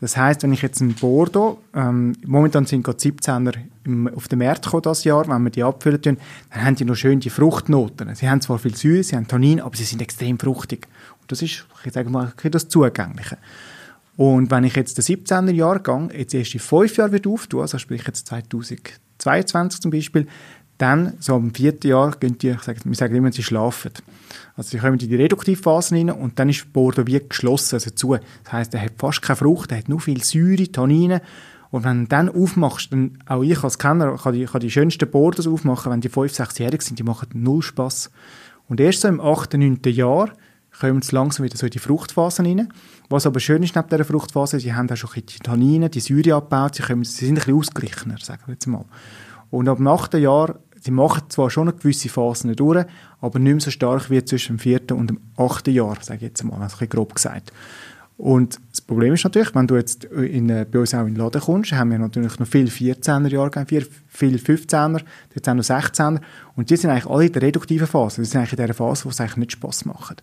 Das 0.00 0.16
heißt, 0.16 0.42
wenn 0.42 0.52
ich 0.52 0.60
jetzt 0.60 0.80
in 0.80 0.94
Bordeaux, 0.94 1.58
ähm, 1.74 2.14
momentan 2.24 2.66
sind 2.66 2.82
gerade 2.82 2.98
17er 2.98 3.54
im, 3.84 4.08
auf 4.14 4.28
den 4.28 4.40
Markt 4.40 4.64
gekommen 4.64 4.82
das 4.82 5.04
Jahr, 5.04 5.26
wenn 5.26 5.42
wir 5.42 5.50
die 5.50 5.62
abfüllen 5.62 6.02
tun, 6.02 6.18
dann 6.50 6.64
haben 6.64 6.76
die 6.76 6.84
noch 6.84 6.96
schön 6.96 7.20
die 7.20 7.30
Fruchtnoten. 7.30 8.14
Sie 8.14 8.28
haben 8.28 8.42
zwar 8.42 8.58
viel 8.58 8.76
Säure, 8.76 9.02
sie 9.02 9.16
haben 9.16 9.26
Tannin, 9.26 9.60
aber 9.60 9.74
sie 9.74 9.84
sind 9.84 10.02
extrem 10.02 10.38
fruchtig. 10.38 10.86
Und 11.22 11.32
das 11.32 11.40
ist, 11.40 11.66
ich 11.84 11.92
sage 11.92 12.10
mal, 12.10 12.32
das 12.50 12.68
Zugängliche. 12.68 13.38
Und 14.16 14.50
wenn 14.50 14.64
ich 14.64 14.76
jetzt 14.76 14.98
den 14.98 15.04
17er 15.04 15.52
Jahrgang 15.52 16.10
jetzt 16.10 16.34
erst 16.34 16.54
in 16.54 16.60
fünf 16.60 16.96
Jahren 16.96 17.12
wieder 17.12 17.30
auftue, 17.30 17.62
also 17.62 17.78
sprich 17.78 18.06
jetzt 18.06 18.26
2022 18.26 19.80
zum 19.80 19.90
Beispiel, 19.90 20.26
dann, 20.78 21.14
so 21.20 21.36
im 21.36 21.54
vierten 21.54 21.88
Jahr, 21.88 22.12
gehen 22.12 22.38
die, 22.38 22.54
wir 22.54 22.94
sagen 22.94 23.14
immer, 23.14 23.32
sie 23.32 23.42
schlafen. 23.42 23.92
Also 24.56 24.70
sie 24.70 24.78
kommen 24.78 24.98
in 24.98 25.08
die 25.08 25.14
Reduktivphase 25.14 25.94
rein 25.94 26.10
und 26.10 26.38
dann 26.38 26.48
ist 26.48 26.72
Bordeaux 26.72 27.06
wie 27.06 27.20
geschlossen, 27.20 27.76
also 27.76 27.90
zu. 27.90 28.16
Das 28.44 28.52
heisst, 28.52 28.74
er 28.74 28.82
hat 28.82 28.92
fast 28.98 29.22
keine 29.22 29.36
Frucht, 29.36 29.72
er 29.72 29.78
hat 29.78 29.88
nur 29.88 30.00
viel 30.00 30.22
Säure, 30.22 30.70
Tannine. 30.70 31.22
Und 31.70 31.84
wenn 31.84 32.02
du 32.02 32.08
dann 32.08 32.28
aufmachst, 32.28 32.92
dann 32.92 33.18
auch 33.26 33.42
ich 33.42 33.62
als 33.62 33.78
Kenner 33.78 34.16
kann 34.16 34.34
die, 34.34 34.44
kann 34.44 34.60
die 34.60 34.70
schönsten 34.70 35.10
Bordeaux 35.10 35.52
aufmachen, 35.52 35.92
wenn 35.92 36.00
die 36.00 36.10
5-, 36.10 36.36
6-Jährig 36.36 36.82
sind, 36.82 36.98
die 36.98 37.02
machen 37.02 37.28
null 37.34 37.62
Spass. 37.62 38.10
Und 38.68 38.80
erst 38.80 39.02
so 39.02 39.08
im 39.08 39.20
8., 39.20 39.54
9. 39.54 39.80
Jahr 39.84 40.30
kommen 40.78 41.02
sie 41.02 41.14
langsam 41.14 41.44
wieder 41.44 41.56
so 41.56 41.66
in 41.66 41.72
die 41.72 41.78
Fruchtphase 41.78 42.42
rein. 42.42 42.68
Was 43.08 43.26
aber 43.26 43.40
schön 43.40 43.62
ist 43.62 43.74
neben 43.74 43.88
dieser 43.88 44.04
Fruchtphase, 44.04 44.60
sie 44.60 44.74
haben 44.74 44.90
auch 44.90 44.96
schon 44.96 45.10
die 45.14 45.38
Tannine, 45.38 45.90
die 45.90 46.00
Säure 46.00 46.34
abgebaut, 46.34 46.76
sie, 46.76 46.82
kommen, 46.82 47.04
sie 47.04 47.26
sind 47.26 47.36
ein 47.36 47.44
bisschen 47.44 47.56
ausgeglichener, 47.56 48.16
sagen 48.18 48.42
wir 48.46 48.54
jetzt 48.54 48.66
mal. 48.66 48.84
Und 49.50 49.68
ab 49.68 49.76
dem 49.78 49.86
achten 49.86 50.20
Jahr 50.20 50.58
Sie 50.86 50.92
machen 50.92 51.24
zwar 51.30 51.50
schon 51.50 51.68
eine 51.68 51.76
gewisse 51.76 52.08
Phase 52.08 52.54
durch, 52.54 52.86
aber 53.20 53.38
nicht 53.40 53.52
mehr 53.52 53.60
so 53.60 53.72
stark 53.72 54.08
wie 54.08 54.24
zwischen 54.24 54.56
dem 54.56 54.60
vierten 54.60 54.96
und 54.96 55.10
dem 55.10 55.20
achten 55.36 55.74
Jahr, 55.74 55.96
sage 56.00 56.18
ich 56.18 56.22
jetzt 56.28 56.44
mal, 56.44 56.62
also 56.62 56.76
ein 56.78 56.88
grob 56.88 57.12
gesagt. 57.12 57.52
Und 58.16 58.60
das 58.70 58.82
Problem 58.82 59.14
ist 59.14 59.24
natürlich, 59.24 59.52
wenn 59.52 59.66
du 59.66 59.74
jetzt 59.74 60.04
in, 60.04 60.48
äh, 60.48 60.64
bei 60.70 60.78
uns 60.78 60.94
auch 60.94 61.00
in 61.00 61.14
den 61.14 61.16
Laden 61.16 61.40
kommst, 61.40 61.72
haben 61.72 61.90
wir 61.90 61.98
natürlich 61.98 62.38
noch 62.38 62.46
viele 62.46 62.70
14er 62.70 63.26
Jahrgänge, 63.26 63.66
viele 64.06 64.38
15er, 64.38 65.02
jetzt 65.34 65.48
auch 65.48 65.54
noch 65.54 65.64
16er. 65.64 66.20
Und 66.54 66.70
die 66.70 66.76
sind 66.76 66.90
eigentlich 66.90 67.06
alle 67.06 67.26
in 67.26 67.32
der 67.32 67.42
reduktiven 67.42 67.88
Phase. 67.88 68.22
Die 68.22 68.28
sind 68.28 68.38
eigentlich 68.38 68.52
in 68.52 68.64
der 68.64 68.72
Phase, 68.72 69.06
wo 69.06 69.08
es 69.08 69.20
eigentlich 69.20 69.38
nicht 69.38 69.52
Spass 69.52 69.84
macht. 69.86 70.22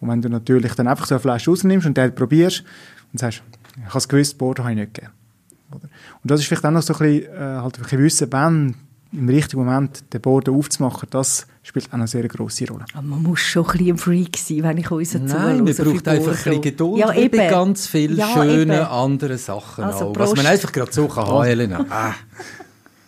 Und 0.00 0.08
wenn 0.08 0.20
du 0.20 0.28
natürlich 0.28 0.74
dann 0.74 0.88
einfach 0.88 1.06
so 1.06 1.14
eine 1.14 1.20
Flasche 1.20 1.50
rausnimmst 1.50 1.86
und 1.86 1.96
den 1.96 2.12
probierst 2.12 2.64
und 3.12 3.20
sagst, 3.20 3.44
ich 3.76 3.84
habe 3.86 3.98
es 3.98 4.08
gewusst, 4.08 4.36
Bordeaux 4.38 4.64
habe 4.64 4.72
ich 4.72 4.80
nicht 4.80 4.94
gegeben. 4.94 5.12
Und 5.70 6.30
das 6.30 6.40
ist 6.40 6.46
vielleicht 6.48 6.66
auch 6.66 6.72
noch 6.72 6.82
so 6.82 6.94
ein 6.94 6.98
bisschen, 6.98 7.32
äh, 7.32 7.38
halt 7.38 7.76
ein 7.76 7.82
bisschen 7.82 8.02
wissen, 8.02 8.32
wenn 8.32 8.74
im 9.12 9.28
richtigen 9.28 9.64
Moment 9.64 10.04
den 10.12 10.20
Boden 10.20 10.54
aufzumachen, 10.54 11.08
das 11.10 11.46
spielt 11.62 11.88
auch 11.88 11.94
eine 11.94 12.06
sehr 12.06 12.26
grosse 12.28 12.68
Rolle. 12.68 12.84
Aber 12.92 13.02
man 13.02 13.22
muss 13.22 13.40
schon 13.40 13.66
ein 13.66 13.72
bisschen 13.72 13.94
ein 13.94 13.98
Freak 13.98 14.36
sein, 14.36 14.62
wenn 14.62 14.78
ich 14.78 14.90
uns 14.90 15.14
Nein, 15.14 15.64
man 15.64 15.74
braucht 15.74 16.08
einfach 16.08 16.28
ein 16.28 16.36
bisschen 16.36 16.62
Geduld 16.62 16.98
ja, 16.98 17.12
eben. 17.14 17.36
bei 17.36 17.48
ganz 17.48 17.86
vielen 17.86 18.16
ja, 18.16 18.32
schönen 18.32 18.70
eben. 18.70 18.86
anderen 18.86 19.38
Sachen 19.38 19.84
also, 19.84 20.06
auch, 20.06 20.18
was 20.18 20.36
man 20.36 20.46
einfach 20.46 20.72
gerade 20.72 20.92
so 20.92 21.08
kann 21.08 21.26
haben, 21.26 21.44
Helena. 21.44 21.86
Ah. 21.90 22.14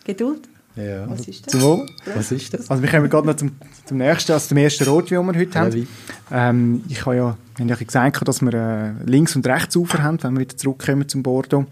Geduld? 0.04 0.48
Ja. 0.74 1.08
Was 1.08 1.28
ist 1.28 1.46
das? 1.46 1.60
Zum 1.60 1.86
Was 2.14 2.32
ist 2.32 2.54
das? 2.54 2.70
Also 2.70 2.82
wir 2.82 2.90
kommen 2.90 3.08
gerade 3.08 3.26
noch 3.26 3.36
zum, 3.36 3.52
zum 3.84 3.98
nächsten, 3.98 4.32
also 4.32 4.48
zum 4.48 4.56
ersten 4.56 4.84
Rotwein, 4.84 5.26
den 5.26 5.34
wir 5.34 5.40
heute 5.40 5.58
haben. 5.58 5.88
Ähm, 6.30 6.84
ich 6.88 7.04
habe 7.04 7.16
ja, 7.16 7.36
ich 7.58 7.70
habe 7.70 7.84
gesagt, 7.84 8.26
dass 8.26 8.40
wir 8.40 8.54
äh, 8.54 8.92
links 9.04 9.36
und 9.36 9.46
rechts 9.46 9.76
Ufer 9.76 10.02
haben, 10.02 10.22
wenn 10.22 10.34
wir 10.34 10.40
wieder 10.40 10.56
zurückkommen 10.56 11.08
zum 11.08 11.22
Bordeaux. 11.22 11.66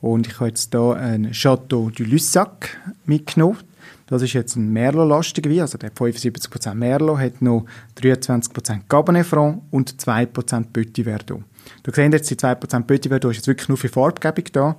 Und 0.00 0.26
ich 0.26 0.34
habe 0.38 0.48
jetzt 0.48 0.72
hier 0.72 0.94
ein 0.94 1.32
Chateau 1.32 1.90
du 1.90 2.04
Lussac 2.04 2.78
mitgenommen. 3.04 3.58
Das 4.06 4.22
ist 4.22 4.32
jetzt 4.32 4.56
ein 4.56 4.72
Merlot-lastiger 4.72 5.50
Wein, 5.50 5.60
also 5.60 5.76
der 5.76 5.90
hat 5.90 5.98
75% 5.98 6.74
Merlot, 6.74 7.18
hat 7.18 7.42
noch 7.42 7.66
23% 8.00 8.80
Cabernet 8.88 9.26
Franc 9.26 9.62
und 9.70 9.94
2% 9.96 10.64
Petit 10.72 11.04
Verdot. 11.04 11.42
Du 11.82 11.92
siehst 11.92 12.12
jetzt, 12.12 12.30
die 12.30 12.36
2% 12.36 12.82
Petit 12.84 13.08
Verdot 13.10 13.32
ist 13.32 13.38
jetzt 13.38 13.48
wirklich 13.48 13.68
nur 13.68 13.76
für 13.76 13.88
Farbgebung 13.90 14.44
da 14.52 14.76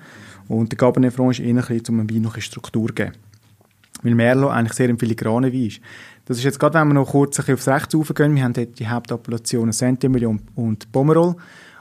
und 0.47 0.71
der 0.71 0.77
Cabernet 0.77 1.13
Franc 1.13 1.31
ist 1.31 1.41
eher 1.41 1.49
ein 1.49 1.55
bisschen, 1.57 1.81
um 1.89 1.99
einem 1.99 2.09
Wein 2.09 2.21
noch 2.23 2.33
eine 2.33 2.41
Struktur 2.41 2.87
zu 2.87 2.93
geben. 2.95 3.11
Weil 4.01 4.15
Merlot 4.15 4.51
eigentlich 4.51 4.73
sehr 4.73 4.89
ein 4.89 4.97
filigraner 4.97 5.53
Wein 5.53 5.67
ist. 5.67 5.81
Das 6.25 6.37
ist 6.37 6.43
jetzt 6.43 6.59
gerade, 6.59 6.79
wenn 6.79 6.87
wir 6.87 6.93
noch 6.95 7.11
kurz 7.11 7.39
aufs 7.39 7.67
Rechts 7.67 7.93
raufgehen, 7.93 8.35
wir 8.35 8.43
haben 8.43 8.53
dort 8.53 8.79
die 8.79 8.87
Hauptappellationen 8.87 9.73
Saint-Emilion 9.73 10.41
und 10.55 10.91
Pomerol. 10.91 11.35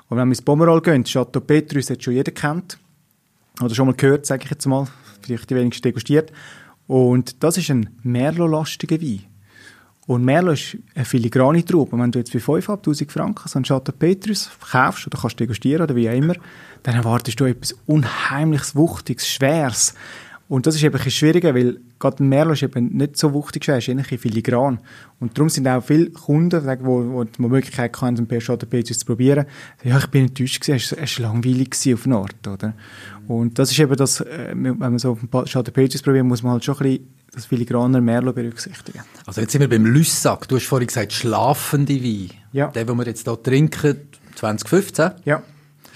Und 0.08 0.16
wenn 0.16 0.28
wir 0.28 0.32
ins 0.32 0.42
Pomerol 0.42 0.82
gehen, 0.82 1.04
Chateau 1.04 1.40
Petrus 1.40 1.88
hat 1.88 2.02
schon 2.02 2.14
jeder 2.14 2.32
kennt, 2.32 2.78
oder 3.60 3.74
schon 3.74 3.86
mal 3.86 3.94
gehört, 3.94 4.26
sage 4.26 4.44
ich 4.44 4.50
jetzt 4.50 4.66
mal, 4.66 4.86
vielleicht 5.22 5.50
die 5.50 5.56
wenigsten 5.56 5.82
degustiert. 5.82 6.32
Und 6.86 7.42
das 7.42 7.58
ist 7.58 7.70
ein 7.70 7.90
Merlot-lastiger 8.02 9.00
Wein. 9.00 9.24
Und 10.06 10.24
Merlot 10.24 10.54
ist 10.54 10.78
eine 10.94 11.04
filigrane 11.04 11.64
Traube. 11.64 11.98
Wenn 11.98 12.10
du 12.10 12.18
jetzt 12.18 12.32
für 12.32 12.38
5'500 12.38 13.10
Franken 13.10 13.46
so 13.46 13.58
einen 13.58 13.64
Chateau 13.64 13.92
Petrus 13.92 14.50
kaufst 14.70 15.06
oder 15.06 15.18
kannst 15.20 15.38
degustieren 15.38 15.82
oder 15.82 15.94
wie 15.94 16.08
auch 16.08 16.14
immer, 16.14 16.34
dann 16.82 16.94
erwartest 16.94 17.38
du 17.38 17.44
etwas 17.44 17.76
unheimliches, 17.84 18.74
Wuchtiges, 18.74 19.28
Schweres. 19.28 19.94
Und 20.48 20.66
das 20.66 20.76
ist 20.76 20.82
eben 20.82 20.98
ein 20.98 21.10
schwieriger, 21.10 21.54
weil 21.54 21.78
gerade 21.98 22.22
Merlot 22.22 22.54
ist 22.54 22.62
eben 22.62 22.96
nicht 22.96 23.18
so 23.18 23.34
wuchtig 23.34 23.66
schwer, 23.66 23.78
ist 23.78 23.90
ein 23.90 24.02
filigran. 24.02 24.78
Und 25.20 25.36
darum 25.36 25.50
sind 25.50 25.68
auch 25.68 25.84
viele 25.84 26.08
Kunden, 26.08 26.62
die, 26.62 26.84
wo, 26.86 27.24
die 27.24 27.42
Möglichkeit 27.42 27.94
haben, 28.00 28.16
einen 28.16 28.26
oder 28.26 28.66
Petrus 28.66 29.00
zu 29.00 29.04
probieren, 29.04 29.44
ja, 29.84 29.98
ich 29.98 30.06
bin 30.06 30.22
enttäuscht 30.22 30.64
gewesen, 30.64 30.96
es 30.98 31.20
war 31.20 31.32
langweilig 31.32 31.70
auf 31.92 32.06
eine 32.06 32.16
Art, 32.16 32.48
oder? 32.48 32.72
Und 33.28 33.58
das 33.58 33.70
ist 33.70 33.78
eben 33.78 33.94
das, 33.94 34.20
äh, 34.22 34.54
wenn 34.54 34.78
man 34.78 34.98
so 34.98 35.18
Shadow 35.44 35.70
Pages 35.70 36.02
probiert, 36.02 36.24
muss 36.24 36.42
man 36.42 36.52
halt 36.52 36.64
schon 36.64 36.76
ein 36.76 36.82
bisschen 36.82 37.14
das 37.30 37.44
filigraner 37.44 38.00
Merlot 38.00 38.34
berücksichtigen. 38.34 39.00
Also 39.26 39.42
jetzt 39.42 39.52
sind 39.52 39.60
wir 39.60 39.68
beim 39.68 39.84
Lüssack. 39.84 40.48
Du 40.48 40.56
hast 40.56 40.64
vorhin 40.64 40.86
gesagt, 40.86 41.12
schlafende 41.12 42.02
Wein. 42.02 42.30
Ja. 42.52 42.68
Der, 42.68 42.86
den 42.86 42.96
wir 42.96 43.06
jetzt 43.06 43.24
hier 43.24 43.42
trinken, 43.42 44.00
2015. 44.34 45.10
Ja. 45.26 45.42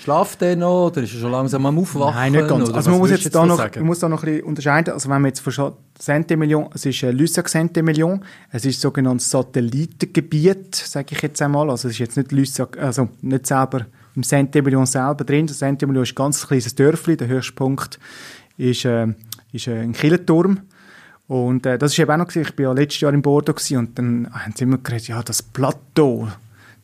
Schlaft 0.02 0.40
der 0.42 0.56
noch 0.56 0.88
oder 0.88 1.02
ist 1.02 1.14
er 1.14 1.20
schon 1.20 1.30
langsam 1.30 1.64
am 1.64 1.78
Aufwachen? 1.78 2.14
Nein, 2.14 2.32
nicht 2.32 2.48
ganz. 2.48 2.68
Also 2.70 2.90
man 2.90 2.98
muss 2.98 3.10
jetzt, 3.10 3.24
jetzt 3.24 3.34
da 3.34 3.46
noch, 3.46 3.58
man 3.58 3.84
muss 3.84 4.00
da 4.00 4.08
noch 4.08 4.24
ein 4.24 4.32
bisschen 4.32 4.46
unterscheiden. 4.46 4.92
Also 4.92 5.08
wenn 5.08 5.22
man 5.22 5.30
jetzt 5.30 5.40
von 5.40 5.72
Saint-Emilion, 5.98 6.68
es 6.74 6.84
ist 6.84 7.02
ein 7.04 7.16
Lussac 7.16 7.48
Saint-Emilion, 7.48 8.22
es 8.50 8.64
ist 8.64 8.78
ein 8.78 8.80
sogenanntes 8.80 9.30
Satellitengebiet, 9.30 10.74
sage 10.74 11.06
ich 11.12 11.22
jetzt 11.22 11.40
einmal. 11.40 11.70
Also 11.70 11.88
es 11.88 11.94
ist 11.94 12.00
jetzt 12.00 12.16
nicht 12.16 12.32
Lussac, 12.32 12.76
also 12.78 13.08
nicht 13.22 13.46
selber 13.46 13.86
im 14.14 14.22
Saint-Emilion 14.22 14.86
selber 14.86 15.24
drin. 15.24 15.46
Das 15.46 15.58
Saint-Emilion 15.58 16.04
ist 16.04 16.12
ein 16.12 16.16
ganz 16.16 16.46
kleines 16.46 16.74
Dörfli. 16.74 17.16
Der 17.16 17.28
höchste 17.28 17.52
Punkt 17.52 17.98
ist, 18.56 18.84
äh, 18.84 19.08
ist 19.52 19.66
äh, 19.66 19.80
ein 19.80 19.92
Kirchenturm. 19.92 20.60
Und 21.28 21.64
äh, 21.66 21.78
das 21.78 21.92
ist 21.92 21.98
eben 21.98 22.10
auch 22.10 22.16
noch, 22.18 22.34
ich 22.34 22.58
war 22.58 22.64
ja 22.64 22.72
letztes 22.72 23.00
Jahr 23.00 23.14
in 23.14 23.22
Bordeaux 23.22 23.54
und 23.76 23.98
dann 23.98 24.28
haben 24.32 24.52
sie 24.54 24.64
immer 24.64 24.78
geredet, 24.78 25.08
ja, 25.08 25.22
das 25.22 25.42
Plateau, 25.42 26.28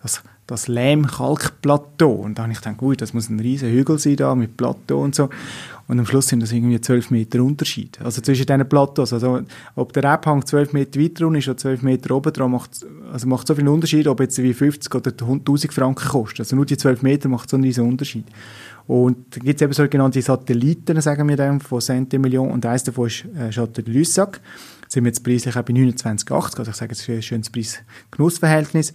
das, 0.01 0.23
das 0.49 0.67
Lehm-Kalk-Plateau. 0.67 2.11
Und 2.11 2.39
dann 2.39 2.45
habe 2.45 2.53
ich 2.53 2.59
gedacht, 2.59 2.79
gut, 2.79 3.01
das 3.01 3.13
muss 3.13 3.29
ein 3.29 3.39
riesen 3.39 3.71
Hügel 3.71 3.99
sein 3.99 4.17
da 4.17 4.35
mit 4.35 4.57
Plateau 4.57 5.03
und 5.03 5.15
so. 5.15 5.29
Und 5.87 5.99
am 5.99 6.07
Schluss 6.07 6.29
sind 6.29 6.41
das 6.41 6.53
irgendwie 6.53 6.81
12 6.81 7.11
Meter 7.11 7.43
Unterschied. 7.43 7.99
Also 8.03 8.21
zwischen 8.23 8.47
diesen 8.47 8.69
Plateaus. 8.69 9.13
Also, 9.13 9.41
ob 9.75 9.93
der 9.93 10.05
Abhang 10.05 10.45
12 10.45 10.73
Meter 10.73 11.01
weiter 11.01 11.27
unten 11.27 11.39
ist 11.39 11.49
oder 11.49 11.59
12 11.59 11.83
Meter 11.83 12.15
oben 12.15 12.33
dran, 12.33 12.51
macht, 12.51 12.85
also 13.13 13.27
macht 13.27 13.47
so 13.47 13.55
viel 13.55 13.69
Unterschied, 13.69 14.07
ob 14.07 14.21
jetzt 14.21 14.43
wie 14.43 14.53
50 14.53 14.95
oder 14.95 15.11
1000 15.11 15.73
Franken 15.73 16.09
kostet. 16.09 16.41
Also 16.41 16.57
nur 16.57 16.67
die 16.67 16.77
12 16.77 17.03
Meter 17.03 17.29
macht 17.29 17.49
so 17.49 17.57
einen 17.57 17.65
riesen 17.65 17.87
Unterschied. 17.87 18.27
Und 18.87 19.37
dann 19.37 19.45
gibt 19.45 19.61
es 19.61 19.65
eben 19.65 19.73
sogenannte 19.75 20.23
Satelliten, 20.23 20.99
sagen 21.03 21.29
wir 21.29 21.37
dann, 21.37 21.61
von 21.61 21.81
Saint-Emilion. 21.81 22.51
Und 22.51 22.65
eins 22.65 22.85
davon 22.85 23.07
ist 23.07 23.27
äh, 23.37 23.51
Chateau 23.51 23.83
de 23.83 23.95
Lussac. 23.95 24.41
Da 24.81 24.87
sind 24.89 25.05
wir 25.05 25.11
jetzt 25.11 25.23
preislich 25.23 25.55
auch 25.57 25.63
bei 25.63 25.75
29,80. 25.75 26.59
Also 26.59 26.71
ich 26.71 26.77
sage, 26.77 26.89
das 26.89 27.01
ist 27.01 27.09
ein 27.11 27.23
schönes 27.23 27.51
Preis-Genuss-Verhältnis. 27.51 28.95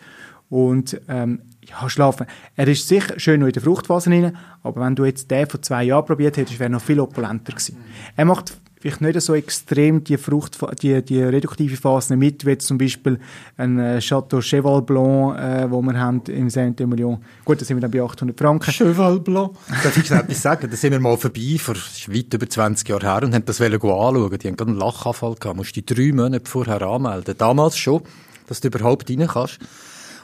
Und 0.49 0.99
ähm, 1.07 1.41
ja, 1.67 1.89
schlafen. 1.89 2.27
Er 2.55 2.67
ist 2.67 2.87
sicher 2.87 3.19
schön 3.19 3.39
noch 3.39 3.47
in 3.47 3.53
der 3.53 3.61
Fruchtphase 3.61 4.09
rein, 4.09 4.37
aber 4.63 4.81
wenn 4.81 4.95
du 4.95 5.05
jetzt 5.05 5.31
den 5.31 5.47
von 5.47 5.63
zwei 5.63 5.83
Jahren 5.85 6.05
probiert 6.05 6.37
hättest, 6.37 6.59
wäre 6.59 6.69
er 6.69 6.73
noch 6.73 6.81
viel 6.81 6.99
opulenter 6.99 7.53
gewesen. 7.53 7.77
Er 8.15 8.25
macht 8.25 8.57
vielleicht 8.83 8.99
nicht 8.99 9.21
so 9.21 9.33
extrem 9.33 10.03
die 10.03 10.17
Frucht, 10.17 10.57
die, 10.81 11.01
die 11.01 11.23
reduktive 11.23 11.77
Phase 11.77 12.17
mit, 12.17 12.45
wie 12.45 12.57
zum 12.57 12.77
Beispiel 12.77 13.17
ein 13.55 13.79
äh, 13.79 14.01
Chateau 14.01 14.41
Cheval 14.41 14.81
Blanc, 14.81 15.39
äh, 15.39 15.71
wo 15.71 15.81
wir 15.81 15.97
haben 15.97 16.21
im 16.27 16.49
Saint-Emilion. 16.49 17.23
Gut, 17.45 17.61
da 17.61 17.65
sind 17.65 17.77
wir 17.77 17.81
dann 17.81 17.91
bei 17.91 18.01
800 18.01 18.37
Franken. 18.37 18.71
Cheval 18.71 19.21
Blanc. 19.21 19.53
Darf 19.69 19.95
ich 19.95 20.11
etwas 20.11 20.41
sagen? 20.41 20.69
Da 20.69 20.75
sind 20.75 20.91
wir 20.91 20.99
mal 20.99 21.15
vorbei, 21.15 21.55
vor 21.59 21.75
weit 21.75 22.33
über 22.33 22.49
20 22.49 22.89
Jahren 22.89 23.01
her, 23.03 23.23
und 23.23 23.33
haben 23.33 23.45
das 23.45 23.61
anschauen. 23.61 24.37
Die 24.37 24.47
haben 24.49 24.57
gerade 24.57 24.71
einen 24.71 24.79
Lachanfall 24.79 25.35
gehabt. 25.35 25.45
Du 25.45 25.61
musst 25.61 25.75
die 25.77 25.85
drei 25.85 26.11
Monate 26.11 26.49
vorher 26.49 26.81
anmelden. 26.81 27.35
Damals 27.37 27.77
schon, 27.77 28.01
dass 28.47 28.59
du 28.59 28.67
überhaupt 28.67 29.09
rein 29.09 29.25
kannst. 29.27 29.59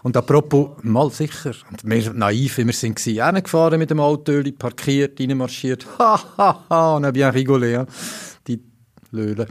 Und 0.04 0.16
apropos, 0.16 0.72
mal 0.82 1.12
sicher, 1.12 1.54
und 1.70 1.84
wir 1.84 2.14
naiv, 2.14 2.58
wie 2.58 2.66
wir 2.66 2.74
sind, 2.74 2.96
gefahren 2.96 3.80
mit 3.80 3.90
dem 3.90 4.00
Auto, 4.00 4.42
parkiert, 4.58 5.20
reinmarschiert, 5.20 5.86
ha, 5.98 6.20
ha, 6.38 6.66
ha, 6.70 6.96
on 6.96 7.06
a 7.06 7.12
bien 7.12 7.32
rigolé, 7.32 7.72
ja. 7.72 7.86
die 8.48 8.62
Löhle. 9.12 9.48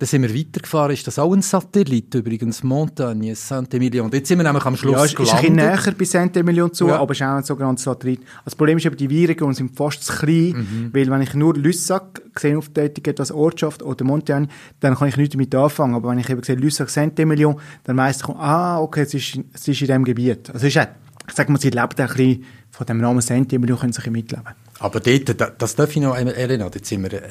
Dann 0.00 0.06
sind 0.06 0.22
wir 0.22 0.34
weitergefahren. 0.34 0.94
Ist 0.94 1.06
das 1.06 1.18
auch 1.18 1.30
ein 1.30 1.42
Satellit 1.42 2.14
übrigens? 2.14 2.62
Montagne, 2.62 3.34
Saint-Emilion. 3.34 4.10
Jetzt 4.10 4.28
sind 4.28 4.38
wir 4.38 4.44
nämlich 4.44 4.64
am 4.64 4.74
Schluss 4.74 4.94
ja, 4.94 5.04
ist, 5.04 5.14
gelandet. 5.14 5.34
ist 5.34 5.44
ein 5.44 5.54
bisschen 5.54 5.56
näher 5.56 5.94
bei 5.98 6.04
Saint-Emilion 6.06 6.72
zu, 6.72 6.88
ja. 6.88 6.98
aber 6.98 7.12
es 7.12 7.20
ist 7.20 7.26
auch 7.26 7.36
ein 7.36 7.42
sogenanntes 7.42 7.84
Satellit. 7.84 8.22
Das 8.46 8.56
Problem 8.56 8.78
ist 8.78 8.86
eben, 8.86 8.96
die 8.96 9.10
Virenregionen 9.10 9.54
sind 9.54 9.76
fast 9.76 10.02
zu 10.02 10.14
klein, 10.14 10.52
mhm. 10.52 10.90
weil 10.94 11.10
wenn 11.10 11.20
ich 11.20 11.34
nur 11.34 11.54
Lussac 11.54 12.22
gesehen 12.34 12.56
auf 12.56 12.70
der 12.70 12.84
Etikette 12.84 13.20
als 13.20 13.30
Ortschaft 13.30 13.82
oder 13.82 14.02
Montagne, 14.06 14.48
dann 14.80 14.94
kann 14.94 15.08
ich 15.08 15.18
nicht 15.18 15.34
damit 15.34 15.54
anfangen. 15.54 15.94
Aber 15.94 16.08
wenn 16.08 16.18
ich 16.18 16.30
eben 16.30 16.42
sehe 16.42 16.56
Lussac, 16.56 16.88
Saint-Emilion, 16.88 17.60
dann 17.84 17.98
weiss 17.98 18.22
ich, 18.22 18.28
ah, 18.30 18.80
okay, 18.80 19.02
es 19.02 19.12
ist, 19.12 19.38
es 19.52 19.68
ist 19.68 19.82
in 19.82 19.86
diesem 19.86 20.04
Gebiet. 20.04 20.48
Also 20.50 20.66
ist 20.66 20.78
auch, 20.78 20.86
ich 21.28 21.34
sage 21.34 21.52
mal, 21.52 21.60
sie 21.60 21.68
lebt 21.68 22.00
auch 22.00 22.08
ein 22.08 22.16
bisschen 22.16 22.44
von 22.70 22.86
dem 22.86 22.98
Namen 23.02 23.20
Saint-Emilion, 23.20 23.78
können 23.78 23.92
sie 23.92 23.98
ein 23.98 24.14
bisschen 24.14 24.38
mitleben. 24.40 24.54
Aber 24.80 25.00
dort, 25.00 25.60
das 25.60 25.76
darf 25.76 25.94
ich 25.94 26.02
noch, 26.02 26.16
Elena, 26.16 26.70
dort 26.70 26.86
sind 26.86 27.02
wir, 27.02 27.12
äh, 27.12 27.28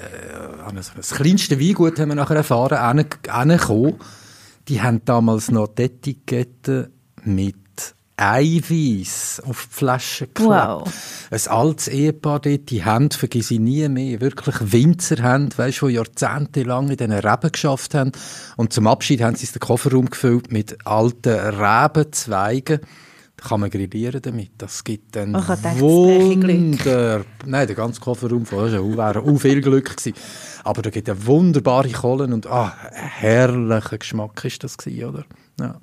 das 0.95 1.09
kleinste 1.09 1.59
Weingut 1.59 1.99
haben 1.99 2.09
wir 2.09 2.15
nachher 2.15 2.37
erfahren, 2.37 2.97
hingekommen. 2.97 3.95
Die 4.67 4.81
haben 4.81 5.01
damals 5.03 5.49
noch 5.49 5.67
die 5.67 5.83
Etiketten 5.83 6.93
mit 7.23 7.55
Eiweiß 8.17 9.41
auf 9.47 9.67
die 9.67 9.75
Flasche 9.75 10.27
geklebt. 10.27 10.51
Wow. 10.51 11.27
Ein 11.31 11.47
altes 11.47 11.87
Ehepaar 11.87 12.39
dort, 12.41 12.69
die 12.69 12.85
Hände 12.85 13.17
vergesse 13.17 13.55
ich 13.55 13.59
nie 13.59 13.87
mehr. 13.89 14.21
Wirklich 14.21 14.55
Winzerhände, 14.59 15.57
weißt 15.57 15.81
du, 15.81 15.87
die 15.87 15.95
jahrzehntelang 15.95 16.89
in 16.89 16.97
diesen 16.97 17.13
Reben 17.13 17.51
geschafft 17.51 17.95
haben. 17.95 18.11
Und 18.57 18.73
zum 18.73 18.85
Abschied 18.87 19.21
haben 19.21 19.35
sie 19.35 19.47
den 19.47 19.59
Kofferraum 19.59 20.09
gefüllt 20.09 20.51
mit 20.51 20.85
alten 20.85 21.33
Rebenzweigen. 21.33 22.81
Kann 23.41 23.61
man 23.61 23.69
grillieren 23.69 24.21
damit. 24.21 24.51
Das 24.57 24.83
gibt 24.83 25.15
dann 25.15 25.35
Ach, 25.35 25.49
Wunder. 25.77 27.25
Nein, 27.45 27.67
der 27.67 27.75
ganze 27.75 28.01
Kofferraum 28.01 28.45
vorher 28.45 28.77
schon 28.77 28.97
wäre 28.97 29.21
auch 29.21 29.37
viel 29.37 29.61
Glück 29.61 29.95
gewesen. 29.95 30.13
Aber 30.63 30.81
da 30.81 30.89
gibt 30.89 31.09
eine 31.09 31.25
wunderbare 31.25 31.89
Kohlen 31.89 32.33
und 32.33 32.47
ah, 32.47 32.75
herrlicher 32.91 33.97
Geschmack 33.97 34.43
ist 34.43 34.63
das 34.63 34.77
gewesen, 34.77 35.05
oder? 35.05 35.25
Ja. 35.59 35.79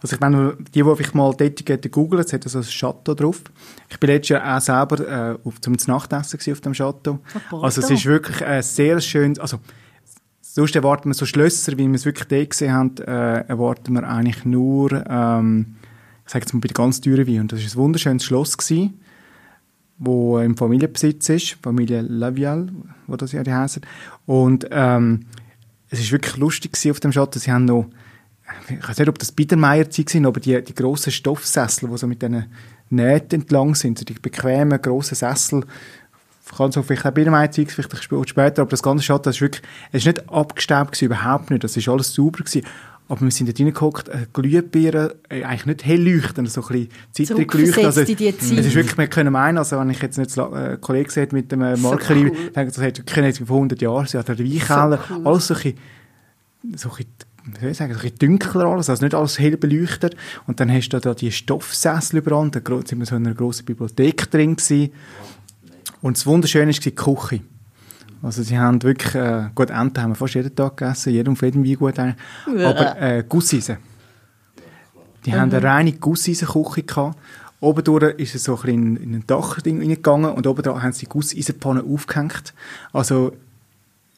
Also 0.00 0.16
ich 0.16 0.20
meine, 0.20 0.56
die, 0.74 0.82
die 0.82 1.00
ich 1.00 1.14
mal 1.14 1.34
die 1.34 1.44
Etikette 1.44 1.88
googeln, 1.88 2.24
hat 2.24 2.44
so 2.44 2.58
ein 2.58 2.64
Chateau 2.64 3.14
drauf. 3.14 3.42
Ich 3.88 3.98
bin 4.00 4.10
letztes 4.10 4.30
Jahr 4.30 4.56
auch 4.56 4.60
selber 4.60 5.08
äh, 5.08 5.38
auf, 5.44 5.60
zum 5.60 5.76
Nachtessen 5.86 6.52
auf 6.52 6.60
dem 6.60 6.72
Chateau. 6.72 7.20
also 7.52 7.80
es 7.80 7.90
ist 7.90 8.04
wirklich 8.04 8.44
ein 8.44 8.62
sehr 8.62 9.00
schön, 9.00 9.38
also 9.38 9.60
sonst 10.40 10.74
erwarten 10.74 11.08
wir 11.10 11.14
so 11.14 11.26
Schlösser, 11.26 11.78
wie 11.78 11.86
wir 11.86 11.94
es 11.94 12.04
wirklich 12.04 12.28
da 12.28 12.44
gesehen 12.44 12.72
haben, 12.72 12.96
äh, 12.98 13.46
erwarten 13.46 13.94
wir 13.94 14.08
eigentlich 14.08 14.44
nur, 14.44 15.04
ähm, 15.08 15.76
ich 16.32 16.34
sage 16.34 16.44
jetzt 16.46 16.54
mal 16.54 16.60
bei 16.60 16.68
den 16.68 16.74
ganz 16.74 16.98
teuren 17.02 17.26
Weinen. 17.26 17.40
Und 17.42 17.52
das 17.52 17.60
war 17.60 17.66
ein 17.66 17.84
wunderschönes 17.84 18.24
Schloss 18.24 18.56
gewesen, 18.56 18.98
wo 19.98 20.38
im 20.38 20.56
Familienbesitz 20.56 21.28
ist, 21.28 21.58
Familie 21.62 22.00
Lavial, 22.00 22.70
wo 23.06 23.16
das 23.16 23.32
ja 23.32 23.42
die 23.42 23.52
heißen. 23.52 23.82
Und 24.24 24.66
ähm, 24.70 25.26
es 25.90 26.00
ist 26.00 26.10
wirklich 26.10 26.38
lustig 26.38 26.72
auf 26.90 27.00
dem 27.00 27.10
Chateau. 27.10 27.38
Sie 27.38 27.52
haben 27.52 27.66
noch 27.66 27.86
ich 28.68 28.88
weiß 28.88 28.98
nicht, 28.98 29.08
ob 29.08 29.18
das 29.18 29.32
Biedermeier-Zeit 29.32 30.08
sind, 30.08 30.26
aber 30.26 30.40
die, 30.40 30.62
die 30.62 30.74
grossen 30.74 31.12
Stoffsessel, 31.12 31.88
die 31.88 31.98
so 31.98 32.06
mit 32.06 32.22
diesen 32.22 32.46
Nähten 32.88 33.42
entlang 33.42 33.74
sind, 33.74 33.98
so 33.98 34.04
die 34.04 34.14
bequemen, 34.14 34.80
grossen 34.80 35.14
Sessel, 35.14 35.64
kann 36.56 36.72
so 36.72 36.82
vielleicht 36.82 37.06
auch 37.06 37.12
Biedermeier-Zeit, 37.12 37.70
vielleicht 37.70 38.28
später, 38.28 38.62
aber 38.62 38.70
das 38.70 38.82
ganze 38.82 39.04
Schatten, 39.04 39.24
das 39.24 39.36
ist 39.36 39.40
wirklich, 39.40 39.62
es 39.90 40.00
ist 40.00 40.06
nicht 40.06 40.28
abgestaubt 40.30 40.92
gewesen, 40.92 41.06
überhaupt 41.06 41.50
nicht, 41.50 41.64
das 41.64 41.76
ist 41.76 41.88
alles 41.88 42.12
sauber 42.12 42.44
gewesen. 42.44 42.66
Aber 43.08 43.20
wir 43.20 43.30
sind 43.30 43.48
da 43.48 43.64
reingehockt, 43.64 44.08
äh, 44.08 44.26
Glühbirnen, 44.32 45.10
äh, 45.28 45.44
eigentlich 45.44 45.66
nicht 45.66 45.84
hell 45.84 46.00
leuchten, 46.00 46.46
so 46.46 46.62
ein 46.62 46.68
bisschen 46.68 46.88
zittrig 47.12 47.50
geleuchtet. 47.50 47.84
Also, 47.84 48.00
es 48.00 48.08
ist 48.08 48.74
wirklich, 48.74 48.96
wir 48.96 49.06
können 49.08 49.32
meinen, 49.32 49.58
also 49.58 49.78
wenn 49.78 49.90
ich 49.90 50.00
jetzt 50.00 50.18
nicht 50.18 50.36
äh, 50.36 50.78
Kollegen 50.80 51.10
sehe 51.10 51.28
mit 51.32 51.52
dem 51.52 51.60
Markerli, 51.60 52.28
so 52.28 52.34
cool. 52.34 52.50
denke 52.54 52.72
das 52.72 52.80
hätte 52.80 53.20
jetzt 53.20 53.38
vor 53.44 53.56
100 53.56 53.82
Jahren, 53.82 54.06
sie 54.06 54.18
hat 54.18 54.28
der 54.28 54.38
Weinkeller, 54.38 55.00
so 55.08 55.14
cool. 55.14 55.26
alles 55.26 55.46
so 55.46 55.54
ein 55.54 55.60
bisschen, 55.62 55.78
so 56.76 56.88
ein 56.90 56.96
bisschen 56.96 57.12
wie 57.60 57.66
ich 57.66 57.76
sagen, 57.76 57.92
ein 57.92 57.98
bisschen 57.98 58.18
dunkler 58.18 58.66
alles, 58.66 58.88
also 58.88 59.04
nicht 59.04 59.14
alles 59.14 59.38
hell 59.38 59.56
beleuchtet. 59.56 60.16
Und 60.46 60.60
dann 60.60 60.70
hast 60.70 60.90
du 60.90 61.00
da 61.00 61.14
die 61.14 61.32
Stoffsessel 61.32 62.18
überall, 62.18 62.50
da 62.50 62.60
sind 62.86 62.98
wir 62.98 63.06
so 63.06 63.16
in 63.16 63.26
einer 63.26 63.34
grossen 63.34 63.64
Bibliothek 63.64 64.30
drin 64.30 64.56
gewesen. 64.56 64.92
Und 66.00 66.16
das 66.16 66.26
Wunderschöne 66.26 66.72
war 66.72 66.80
die 66.80 66.94
Küche. 66.94 67.40
Also 68.22 68.42
sie 68.42 68.56
haben 68.58 68.82
wirklich, 68.82 69.14
äh, 69.16 69.48
gut, 69.54 69.70
Enten 69.70 70.00
haben 70.00 70.10
wir 70.12 70.14
fast 70.14 70.34
jeden 70.34 70.54
Tag 70.54 70.76
gegessen, 70.76 71.12
jedem 71.12 71.32
auf 71.32 71.42
jedem 71.42 71.64
Weingut. 71.64 71.98
Ja. 71.98 72.14
Aber 72.70 73.00
äh, 73.00 73.24
Gusseisen. 73.28 73.78
Die 75.24 75.30
mhm. 75.30 75.34
haben 75.34 75.52
eine 75.52 75.62
reine 75.62 75.92
Gusseisenküche 75.92 76.84
gehabt. 76.84 77.18
Oben 77.60 77.84
durch 77.84 78.18
ist 78.18 78.34
es 78.34 78.44
so 78.44 78.56
ein 78.56 78.62
bisschen 78.62 78.96
in, 78.96 79.02
in 79.02 79.14
ein 79.14 79.24
Dach 79.26 79.58
reingegangen 79.64 80.32
und 80.32 80.46
oben 80.46 80.62
dran 80.62 80.82
haben 80.82 80.92
sie 80.92 81.06
Gusseisenpfannen 81.06 81.84
aufgehängt. 81.92 82.54
Also 82.92 83.32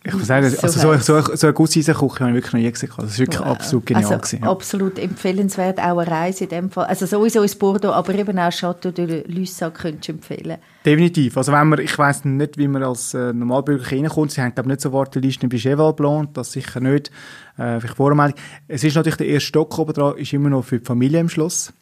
ich 0.07 0.13
muss 0.13 0.27
sagen, 0.27 0.51
so, 0.51 0.59
also 0.61 0.81
so, 0.81 0.99
so, 0.99 1.35
so 1.35 1.47
eine 1.47 1.55
Gusseisenküche 1.55 2.21
habe 2.21 2.31
ich 2.31 2.35
wirklich 2.35 2.53
noch 2.53 2.61
nie 2.61 2.71
gesehen. 2.71 2.91
Das 2.95 3.13
ist 3.13 3.19
wirklich 3.19 3.41
wow. 3.41 3.47
absolut 3.47 3.87
genial. 3.87 4.05
Also, 4.05 4.19
gewesen, 4.19 4.41
ja. 4.43 4.51
Absolut 4.51 4.99
empfehlenswert, 4.99 5.79
auch 5.79 5.99
eine 5.99 6.11
Reise 6.11 6.45
in 6.45 6.51
dem 6.51 6.71
Fall. 6.71 6.85
Also 6.85 7.07
sowieso 7.07 7.41
ins 7.41 7.57
Bordeaux, 7.57 7.93
aber 7.93 8.15
eben 8.15 8.39
auch 8.39 8.51
Chateau 8.51 8.91
de 8.91 9.25
Lussac 9.27 9.75
könntest 9.75 10.09
du 10.09 10.13
empfehlen. 10.13 10.59
Definitiv. 10.85 11.39
Also 11.39 11.53
wenn 11.53 11.69
man, 11.69 11.79
ich 11.79 11.97
weiss 11.97 12.23
nicht, 12.27 12.59
wie 12.59 12.69
man 12.69 12.83
als 12.83 13.15
äh, 13.15 13.33
Normalbürger 13.33 13.93
reinkommt. 13.93 14.33
Sie 14.33 14.43
haben 14.43 14.55
glaube 14.55 14.69
nicht 14.69 14.83
so 14.83 14.93
Wartelisten 14.93 15.51
wie 15.51 15.59
Cheval 15.59 15.95
Blanc, 15.95 16.35
das 16.35 16.53
sicher 16.53 16.81
nicht. 16.81 17.11
Äh, 17.57 17.81
vielleicht 17.81 17.97
Vormeldung. 17.97 18.39
Es 18.69 18.85
ist 18.85 18.97
natürlich 18.97 19.17
der 19.17 19.29
erste 19.29 19.47
Stock 19.47 19.79
oben 19.79 19.95
dran, 19.95 20.19
ist 20.19 20.35
immer 20.35 20.51
noch 20.51 20.65
für 20.65 20.81
die 20.81 20.85
Familie 20.85 21.21
im 21.21 21.31
Schloss. 21.31 21.73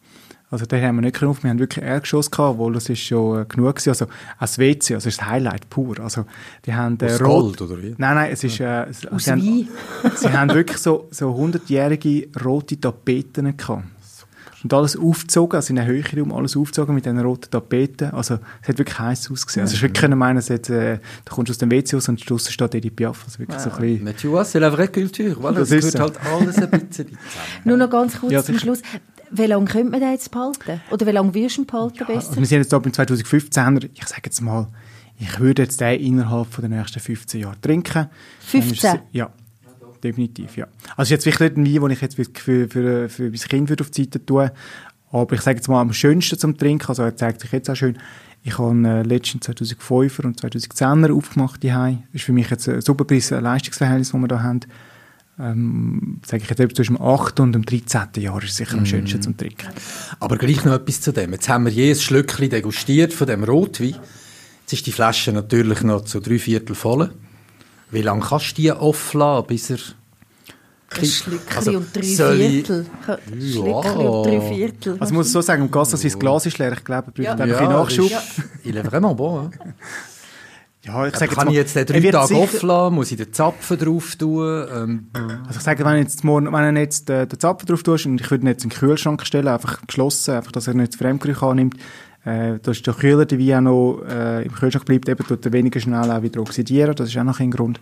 Also 0.53 0.67
da 0.67 0.77
haben 0.77 0.97
wir 0.97 1.03
nicht 1.03 1.23
auf. 1.23 1.43
Wir 1.43 1.49
haben 1.51 1.59
wirklich 1.59 1.83
Erdgeschoss 1.83 2.31
gehabt, 2.31 2.51
obwohl 2.51 2.75
das 2.75 2.89
ist 2.91 3.01
schon 3.01 3.41
äh, 3.41 3.45
genug 3.47 3.77
gewesen. 3.77 3.89
Also 3.89 4.07
als 4.39 4.59
WC, 4.59 4.95
also 4.95 5.09
ist 5.09 5.19
das 5.19 5.27
Highlight 5.27 5.71
pur. 5.71 5.99
Also 5.99 6.27
die 6.67 6.75
haben 6.75 6.99
äh, 7.01 7.19
Gold 7.19 7.63
oder 7.63 7.83
wie? 7.83 7.95
Nein, 7.97 8.15
nein, 8.15 8.31
es 8.31 8.45
ist 8.45 8.61
äh, 8.61 8.87
sie, 8.91 9.31
haben, 9.31 9.41
sie 10.15 10.29
haben 10.29 10.51
wirklich 10.53 10.77
so 10.77 11.09
so 11.11 11.31
100-jährige 11.31 12.29
rote 12.45 12.79
Tapeten 12.79 13.57
gehabt. 13.57 13.85
Und 14.63 14.73
alles 14.75 14.97
aufgezogen, 14.97 15.57
also 15.57 15.71
in 15.71 15.77
der 15.77 15.87
Höhe 15.87 16.05
rum, 16.17 16.33
alles 16.33 16.57
aufgezogen 16.57 16.95
mit 16.95 17.05
diesen 17.05 17.19
roten 17.19 17.51
Tapeten. 17.51 18.11
Also, 18.11 18.39
es 18.63 18.69
hat 18.69 18.79
wirklich 18.79 18.99
heiß 18.99 19.31
ausgesehen. 19.31 19.65
Also, 19.65 19.75
ich 19.75 19.83
würde 19.83 19.99
können 19.99 20.17
meinen, 20.17 20.39
es 20.39 20.51
äh, 20.51 20.59
da 20.69 21.35
kommst 21.35 21.49
du 21.49 21.53
aus 21.53 21.59
dem 21.59 21.71
WC 21.71 21.97
aus 21.97 22.09
und 22.09 22.31
draussen 22.31 22.53
steht 22.53 22.75
Edith 22.77 22.95
Piaf. 22.95 23.25
Also, 23.25 23.41
wirklich 23.41 23.59
ja. 23.59 23.65
so 23.65 23.71
ein 23.71 23.81
bisschen... 23.81 24.05
Mais 24.05 24.17
tu 24.17 24.29
vois, 24.29 24.45
c'est 24.45 24.61
la 24.61 24.71
vraie 24.71 24.87
culture. 24.87 25.33
Voilà, 25.33 25.55
das, 25.55 25.71
das 25.71 25.93
gehört 25.93 26.21
halt 26.21 26.33
alles 26.33 26.59
ein 26.59 26.71
bisschen 26.71 26.93
zusammen. 26.93 27.19
Nur 27.65 27.77
noch 27.77 27.91
ganz 27.91 28.21
kurz 28.21 28.33
ja, 28.33 28.45
zum 28.45 28.59
Schluss. 28.59 28.83
Wie 29.33 29.47
lange 29.47 29.65
könnte 29.65 29.91
man 29.91 30.01
den 30.01 30.11
jetzt 30.11 30.31
behalten? 30.31 30.81
Oder 30.91 31.07
wie 31.07 31.11
lange 31.11 31.35
wirst 31.35 31.57
du 31.57 31.63
ihn 31.63 31.67
behalten 31.67 31.97
ja, 31.99 32.05
besser? 32.05 32.29
Also 32.29 32.41
wir 32.41 32.47
sind 32.47 32.59
jetzt 32.59 32.71
hier 32.71 32.85
im 32.85 32.93
2015 32.93 33.91
ich 33.95 34.07
sage 34.07 34.23
jetzt 34.25 34.41
mal, 34.41 34.69
ich 35.19 35.41
würde 35.41 35.63
jetzt 35.63 35.81
den 35.81 36.01
innerhalb 36.01 36.55
der 36.57 36.69
nächsten 36.69 37.01
15 37.01 37.41
Jahre 37.41 37.61
trinken. 37.61 38.09
15? 38.41 39.01
ja, 39.13 39.31
definitiv, 40.03 40.57
ja. 40.57 40.67
Also 40.97 41.15
jetzt 41.15 41.27
wirklich 41.27 41.57
nicht 41.57 41.77
ein 41.77 41.83
Wein, 41.83 41.89
den 41.89 41.91
ich 41.91 42.01
jetzt 42.01 42.17
für, 42.17 42.69
für, 42.69 43.09
für, 43.09 43.31
mein 43.31 43.33
Kind 43.33 43.69
würde 43.69 43.85
auf 43.85 43.91
die 43.91 44.05
Seite 44.05 44.25
tun 44.25 44.51
aber 45.13 45.35
ich 45.35 45.43
sage 45.43 45.59
jetzt 45.59 45.69
mal, 45.69 45.81
am 45.81 45.93
schönsten 45.93 46.39
zum 46.39 46.57
Trinken, 46.57 46.89
also 46.89 47.03
er 47.03 47.15
zeigt 47.15 47.43
sich 47.43 47.53
jetzt 47.53 47.69
auch 47.69 47.77
schön, 47.77 47.99
ich 48.43 48.59
habe 48.59 48.89
äh, 48.89 49.03
letztens 49.03 49.47
2005er 49.47 50.25
und 50.25 50.41
2010er 50.41 51.13
aufgemacht, 51.13 51.63
Das 51.63 51.95
ist 52.13 52.25
für 52.25 52.33
mich 52.33 52.51
jetzt 52.51 52.69
ein 52.69 52.81
super 52.81 53.05
Preis-Leistungsverhältnis, 53.05 54.11
das 54.11 54.21
wir 54.21 54.29
da 54.29 54.43
haben 54.43 54.61
ähm, 55.39 56.21
sage 56.25 56.43
ich 56.43 56.59
jetzt 56.59 56.77
zwischen 56.77 56.97
dem 56.97 57.03
8. 57.03 57.41
und 57.41 57.53
dem 57.53 57.65
13. 57.65 58.23
Jahr 58.23 58.43
ist 58.43 58.57
sicher 58.57 58.77
am 58.77 58.87
schönsten 58.87 59.19
mm. 59.19 59.23
zum 59.23 59.37
Trinken. 59.37 59.69
Aber 60.21 60.37
gleich 60.37 60.65
noch 60.65 60.75
etwas 60.75 61.01
zu 61.01 61.13
dem. 61.13 61.33
Jetzt 61.33 61.49
haben 61.49 61.65
wir 61.65 61.73
jedes 61.73 62.03
Schlückchen 62.03 62.51
degustiert 62.51 63.13
von 63.13 63.27
dem 63.27 63.45
Rotwein. 63.45 63.97
Jetzt 64.61 64.73
ist 64.73 64.87
die 64.87 64.93
Flasche 64.93 65.33
natürlich 65.33 65.83
noch 65.83 66.05
zu 66.05 66.21
drei 66.21 66.39
Viertel 66.39 66.75
voll. 66.75 67.11
Wie 67.91 68.03
lange 68.03 68.23
kannst 68.23 68.53
du 68.53 68.63
die 68.63 68.73
offladen, 68.73 69.47
bis 69.47 69.71
er... 69.71 69.79
Ein 70.95 71.07
Schlückchen 71.07 71.57
also, 71.57 71.73
und 71.79 71.97
drei 71.97 72.03
Viertel. 72.03 72.87
Ja. 73.39 73.65
und 73.65 74.27
drei 74.27 74.41
Viertel. 74.43 74.93
Also 75.01 75.07
ich 75.07 75.17
muss 75.17 75.33
so 75.33 75.41
sagen, 75.41 75.63
im 75.63 75.71
Gasse, 75.71 75.97
sein 75.97 76.19
Glas 76.19 76.45
ist 76.45 76.59
leer. 76.59 76.73
Ich 76.75 76.85
glaube, 76.85 77.07
er 77.07 77.13
braucht 77.13 77.25
ja. 77.25 77.33
ein 77.33 77.49
bisschen 77.49 77.69
Nachschub. 77.69 78.11
Ja. 78.11 78.23
Il 78.65 78.77
est 78.77 78.87
vraiment 78.87 79.17
bon. 79.17 79.41
Hein? 79.45 79.75
Ja, 80.85 81.07
ich 81.07 81.15
sage 81.15 81.35
kann 81.35 81.49
ich 81.49 81.55
jetzt 81.55 81.77
den 81.77 81.87
drei 81.87 82.01
Tage 82.11 82.35
offen 82.35 82.95
muss 82.95 83.13
ich 83.13 83.17
den 83.17 83.33
Zapfen 83.33 83.79
drauf 83.79 84.17
tun? 84.17 84.67
Ähm. 84.75 85.07
Also 85.47 85.59
ich 85.59 85.63
sage, 85.63 85.85
wenn, 85.85 85.99
jetzt 85.99 86.25
morgen, 86.25 86.53
wenn 86.53 86.75
du 86.75 86.81
jetzt 86.81 87.09
den, 87.09 87.29
den 87.29 87.39
Zapfen 87.39 87.67
drauf 87.67 87.85
tust 87.85 88.07
und 88.07 88.21
ich 88.21 88.29
würde 88.31 88.45
ihn 88.45 88.49
jetzt 88.49 88.65
in 88.65 88.71
den 88.71 88.79
Kühlschrank 88.79 89.25
stellen, 89.25 89.47
einfach 89.47 89.81
geschlossen, 89.87 90.35
einfach, 90.35 90.51
dass 90.51 90.67
er 90.67 90.75
nicht 90.75 90.95
das 90.95 90.99
Fremdgeruch 90.99 91.43
annimmt, 91.43 91.77
äh, 92.25 92.59
da 92.61 92.73
ist 92.73 92.85
der 92.85 92.95
Kühler, 92.95 93.27
der 93.27 93.39
Wein 93.39 93.67
auch 93.69 94.01
noch 94.01 94.09
äh, 94.09 94.43
im 94.43 94.53
Kühlschrank 94.53 94.85
bleibt, 94.85 95.09
eben 95.09 95.25
tut 95.25 95.47
er 95.47 95.53
weniger 95.53 95.79
schnell 95.79 96.11
auch 96.11 96.23
wieder 96.23 96.41
oxidieren, 96.41 96.97
das 96.97 97.11
ist 97.11 97.17
auch 97.17 97.25
noch 97.25 97.39
ein 97.39 97.53
Grund. 97.53 97.79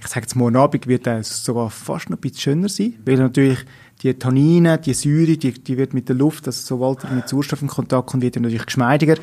Ich 0.00 0.06
sage 0.06 0.22
jetzt, 0.22 0.36
morgen 0.36 0.56
Abend 0.56 0.86
wird 0.86 1.06
er 1.06 1.22
sogar 1.24 1.68
fast 1.70 2.08
noch 2.08 2.16
ein 2.16 2.20
bisschen 2.20 2.38
schöner 2.38 2.68
sein, 2.68 2.94
weil 3.04 3.16
natürlich 3.16 3.58
die 4.02 4.14
Tannine, 4.14 4.78
die 4.78 4.94
Säure, 4.94 5.36
die, 5.36 5.52
die 5.52 5.76
wird 5.76 5.92
mit 5.92 6.08
der 6.08 6.16
Luft, 6.16 6.46
also 6.46 6.60
sobald 6.60 7.04
er 7.04 7.10
mit 7.10 7.28
Sauerstoff 7.28 7.62
in 7.62 7.68
Kontakt 7.68 8.08
kommt, 8.08 8.22
wird 8.22 8.36
er 8.36 8.42
natürlich 8.42 8.66
geschmeidiger, 8.66 9.16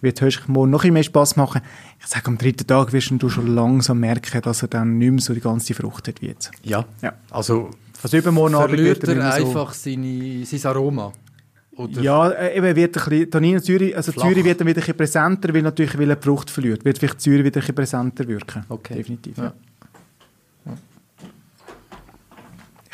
wird 0.00 0.20
höchstens 0.20 0.48
morgen 0.48 0.70
noch 0.70 0.84
ein 0.84 0.92
mehr 0.92 1.02
Spass 1.02 1.36
machen. 1.36 1.60
Ich 2.00 2.06
sage, 2.06 2.26
am 2.28 2.38
dritten 2.38 2.66
Tag 2.66 2.92
wirst 2.92 3.10
du 3.10 3.28
schon 3.28 3.54
langsam 3.54 4.00
merken, 4.00 4.40
dass 4.40 4.62
er 4.62 4.68
dann 4.68 4.98
nicht 4.98 5.10
mehr 5.10 5.20
so 5.20 5.34
die 5.34 5.40
ganze 5.40 5.74
Frucht 5.74 6.08
hat 6.08 6.22
wie 6.22 6.28
jetzt. 6.28 6.50
Ja, 6.62 6.84
ja. 7.02 7.12
also 7.30 7.70
also 8.02 8.16
übermorgen 8.16 8.54
verliert 8.54 9.04
er, 9.04 9.16
er 9.16 9.34
einfach 9.34 9.72
so 9.72 9.90
seine, 9.90 10.44
sein 10.44 10.70
Aroma. 10.70 11.12
Oder? 11.76 12.02
Ja, 12.02 12.30
äh, 12.30 12.58
eben 12.58 12.76
wird 12.76 12.96
ein 12.96 13.04
bisschen, 13.04 13.30
Tannin 13.30 13.54
und 13.54 13.64
Säure, 13.64 13.96
also 13.96 14.12
Flach. 14.12 14.24
Säure 14.24 14.44
wird 14.44 14.60
dann 14.60 14.66
wieder 14.66 14.80
ein 14.80 14.80
bisschen 14.80 14.96
präsenter, 14.96 15.54
weil 15.54 15.62
natürlich, 15.62 15.96
weil 15.98 16.10
er 16.10 16.16
die 16.16 16.22
Frucht 16.22 16.50
verliert, 16.50 16.84
wird 16.84 16.98
vielleicht 16.98 17.24
die 17.24 17.30
Säure 17.30 17.44
wieder 17.44 17.60
ein 17.60 17.60
bisschen 17.60 17.74
präsenter 17.74 18.28
wirken. 18.28 18.64
Okay. 18.68 18.94
Definitiv, 18.94 19.38
ja. 19.38 19.44
ja. 19.44 19.52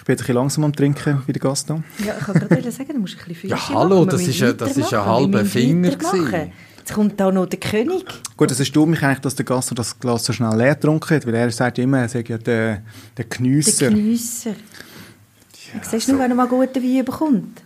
Bin 0.08 0.14
jetzt 0.14 0.22
ein 0.22 0.26
bisschen 0.26 0.34
langsam 0.36 0.64
am 0.64 0.74
Trinken 0.74 1.22
wie 1.26 1.32
der 1.34 1.42
Gast 1.42 1.68
Ja, 1.68 1.76
ich 2.18 2.24
kann 2.24 2.34
gerade 2.34 2.72
sagen, 2.72 2.92
du 2.94 3.00
musst 3.00 3.18
ein 3.18 3.28
bisschen 3.28 3.50
Ja, 3.50 3.68
hallo, 3.68 4.06
das 4.06 4.22
ist, 4.22 4.42
ein, 4.42 4.56
das 4.56 4.74
ist 4.74 4.94
ein 4.94 5.04
halber 5.04 5.44
Finger. 5.44 5.90
Jetzt 5.90 6.94
kommt 6.94 7.20
da 7.20 7.30
noch 7.30 7.44
der 7.44 7.60
König. 7.60 8.06
Gut, 8.34 8.50
es 8.50 8.58
erstaunt 8.58 8.90
mich 8.90 9.02
eigentlich, 9.02 9.18
dass 9.18 9.34
der 9.34 9.44
Gast 9.44 9.70
das 9.78 9.98
Glas 10.00 10.24
so 10.24 10.32
schnell 10.32 10.56
leer 10.56 10.74
getrunken 10.74 11.14
hat, 11.14 11.26
weil 11.26 11.34
er 11.34 11.50
sagt 11.50 11.76
ja 11.76 11.84
immer, 11.84 11.98
er 11.98 12.08
sagt 12.08 12.30
ja 12.30 12.38
der, 12.38 12.82
der 13.18 13.24
Geniesser. 13.26 13.90
Der 13.90 13.98
Geniesser. 13.98 14.50
Ja, 14.50 15.82
Siehst 15.82 16.08
du, 16.08 16.12
so. 16.12 16.18
wenn 16.18 16.30
er 16.30 16.34
mal 16.34 16.48
guten 16.48 16.82
Wein 16.82 17.04
bekommt? 17.04 17.62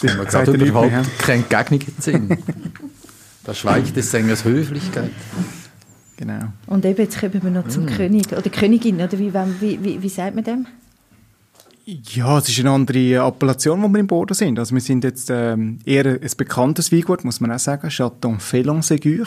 Ja, 0.00 0.14
das 0.14 0.34
hat 0.34 0.46
mir 0.46 0.52
gerade 0.54 0.64
überhaupt 0.64 1.18
keine 1.18 1.42
Entgegnung 1.42 1.80
in 1.80 2.02
Sinn. 2.02 2.38
Da 3.44 3.52
schweigt 3.52 3.96
des 3.96 4.08
Sängers 4.08 4.44
Höflichkeit. 4.44 5.10
Genau. 6.16 6.52
Und 6.66 6.84
eben, 6.84 7.00
jetzt 7.00 7.18
kommen 7.18 7.42
wir 7.42 7.50
noch 7.50 7.68
zum 7.68 7.84
mm. 7.84 7.96
König 7.96 8.32
oder 8.32 8.50
Königin, 8.50 8.96
oder 8.96 9.18
wie, 9.18 9.32
wie, 9.32 9.82
wie, 9.82 10.02
wie 10.02 10.08
sagt 10.08 10.34
man 10.34 10.44
dem? 10.44 10.66
Ja, 11.84 12.38
es 12.38 12.48
ist 12.48 12.60
eine 12.60 12.70
andere 12.70 13.18
Appellation, 13.20 13.82
wo 13.82 13.88
wir 13.88 13.98
im 13.98 14.06
Boden 14.06 14.34
sind. 14.34 14.58
Also 14.58 14.72
wir 14.74 14.80
sind 14.80 15.02
jetzt 15.02 15.30
ähm, 15.30 15.80
eher 15.84 16.06
ein 16.06 16.30
bekanntes 16.36 16.92
Weingut, 16.92 17.24
muss 17.24 17.40
man 17.40 17.50
auch 17.50 17.58
sagen, 17.58 17.88
Chateau 17.88 18.36
Felon 18.38 18.82
Ségur. 18.82 19.26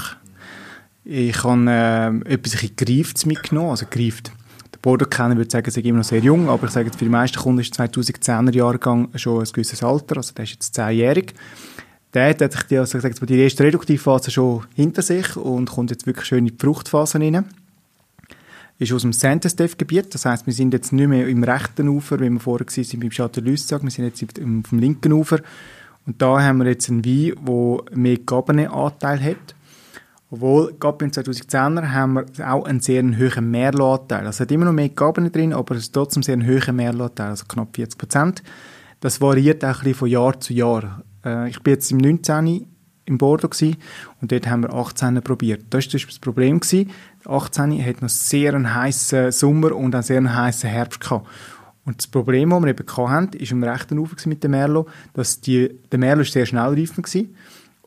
Ich 1.04 1.44
habe 1.44 1.70
äh, 1.70 2.34
etwas 2.34 2.64
ein 2.64 2.70
Greiftes 2.78 3.26
mitgenommen, 3.26 3.72
also 3.72 3.86
greift. 3.90 4.32
Der 4.74 4.80
Bordeaux-Kenner 4.82 5.36
würde 5.36 5.52
sagen, 5.52 5.66
er 5.66 5.68
ist 5.68 5.78
immer 5.78 5.98
noch 5.98 6.06
sehr 6.06 6.22
jung, 6.22 6.50
aber 6.50 6.68
ich 6.68 6.72
sage, 6.72 6.92
für 6.92 7.04
die 7.04 7.10
meisten 7.10 7.38
Kunden 7.38 7.60
ist 7.60 7.78
2010er 7.78 8.54
Jahrgang 8.54 9.10
schon 9.16 9.42
ein 9.42 9.52
gewisses 9.52 9.84
Alter, 9.84 10.18
also 10.18 10.34
der 10.34 10.46
ist 10.46 10.52
jetzt 10.52 10.74
zehnjährig. 10.74 11.34
Der 12.16 12.30
hat, 12.30 12.42
hat 12.42 12.72
ich 12.72 12.80
also 12.80 12.98
gesagt, 12.98 13.30
die 13.30 13.40
erste 13.40 13.64
Reduktivphase 13.64 14.32
schon 14.32 14.66
hinter 14.74 15.02
sich 15.02 15.36
und 15.36 15.70
kommt 15.70 15.92
jetzt 15.92 16.08
wirklich 16.08 16.26
schön 16.26 16.40
in 16.40 16.46
die 16.46 16.56
Fruchtphase 16.58 17.20
rein 17.20 17.46
ist 18.78 18.92
aus 18.92 19.04
dem 19.04 19.14
Saint-Estèphe-Gebiet. 19.14 20.14
Das 20.14 20.26
heißt, 20.26 20.46
wir 20.46 20.54
sind 20.54 20.74
jetzt 20.74 20.92
nicht 20.92 21.08
mehr 21.08 21.28
im 21.28 21.44
rechten 21.44 21.88
Ufer, 21.88 22.20
wie 22.20 22.30
wir 22.30 22.40
vorher 22.40 22.68
waren 22.68 23.00
beim 23.00 23.10
Château 23.10 23.42
Lussac. 23.42 23.84
Wir 23.84 23.92
sind 23.92 24.06
jetzt 24.06 24.24
auf 24.24 24.34
dem 24.34 24.80
linken 24.80 25.14
Ufer. 25.14 25.40
Und 26.06 26.22
da 26.22 26.42
haben 26.42 26.60
wir 26.60 26.68
jetzt 26.68 26.90
einen 26.90 27.06
Wein, 27.06 27.36
der 27.46 27.98
mehr 27.98 28.18
Cabernet-Anteil 28.18 29.24
hat. 29.24 29.56
Obwohl, 30.30 30.74
gerade 30.80 30.98
beim 30.98 31.10
2010er 31.10 31.92
haben 31.92 32.16
wir 32.16 32.54
auch 32.54 32.66
einen 32.66 32.82
sehr 32.82 33.02
hohen 33.02 33.50
Merlot-Anteil. 33.50 34.26
Also 34.26 34.30
es 34.30 34.40
hat 34.42 34.52
immer 34.52 34.66
noch 34.66 34.74
mehr 34.74 34.90
Cabernet 34.90 35.36
drin, 35.36 35.54
aber 35.54 35.76
es 35.76 35.84
ist 35.84 35.94
trotzdem 35.94 36.24
sehr 36.24 36.34
einen 36.34 36.48
hohen 36.48 36.76
Merlot-Anteil, 36.76 37.30
also 37.30 37.46
knapp 37.48 37.76
40 37.76 37.98
Prozent. 37.98 38.44
Das 39.00 39.22
variiert 39.22 39.64
auch 39.64 39.70
ein 39.70 39.74
bisschen 39.76 39.94
von 39.94 40.10
Jahr 40.10 40.40
zu 40.40 40.54
Jahr. 40.54 41.04
Äh, 41.26 41.50
ich 41.50 41.60
bin 41.62 41.74
jetzt 41.74 41.92
im 41.92 41.98
19 41.98 42.68
im 43.08 43.18
Bordeaux 43.18 43.50
gewesen, 43.50 43.78
und 44.22 44.32
dort 44.32 44.48
haben 44.48 44.64
wir 44.64 44.74
18 44.74 45.22
probiert. 45.22 45.66
Das 45.70 45.94
war 45.94 46.00
das 46.00 46.20
Problem. 46.20 46.60
Gewesen. 46.60 46.92
18 47.26 47.86
hat 47.86 48.02
noch 48.02 48.10
sehr 48.10 48.54
einen 48.54 48.74
heißen 48.74 49.32
Sommer 49.32 49.76
und 49.76 49.94
einen 49.94 50.04
sehr 50.04 50.36
heißen 50.36 50.70
Herbst 50.70 51.02
gehabt. 51.02 51.28
Und 51.86 52.00
das 52.00 52.08
Problem, 52.08 52.50
das 52.50 52.62
wir 52.64 52.70
eben 52.70 52.98
hatten, 52.98 53.38
ist 53.38 53.52
am 53.52 53.64
rechten 53.64 54.00
Ufer 54.00 54.16
mit 54.28 54.44
dem 54.44 54.52
Merlot, 54.52 54.88
dass 55.14 55.40
die, 55.40 55.70
der 55.92 56.00
Merlot 56.00 56.28
sehr 56.28 56.48
schnell 56.48 56.70
reifen 56.70 57.04
war. 57.04 57.22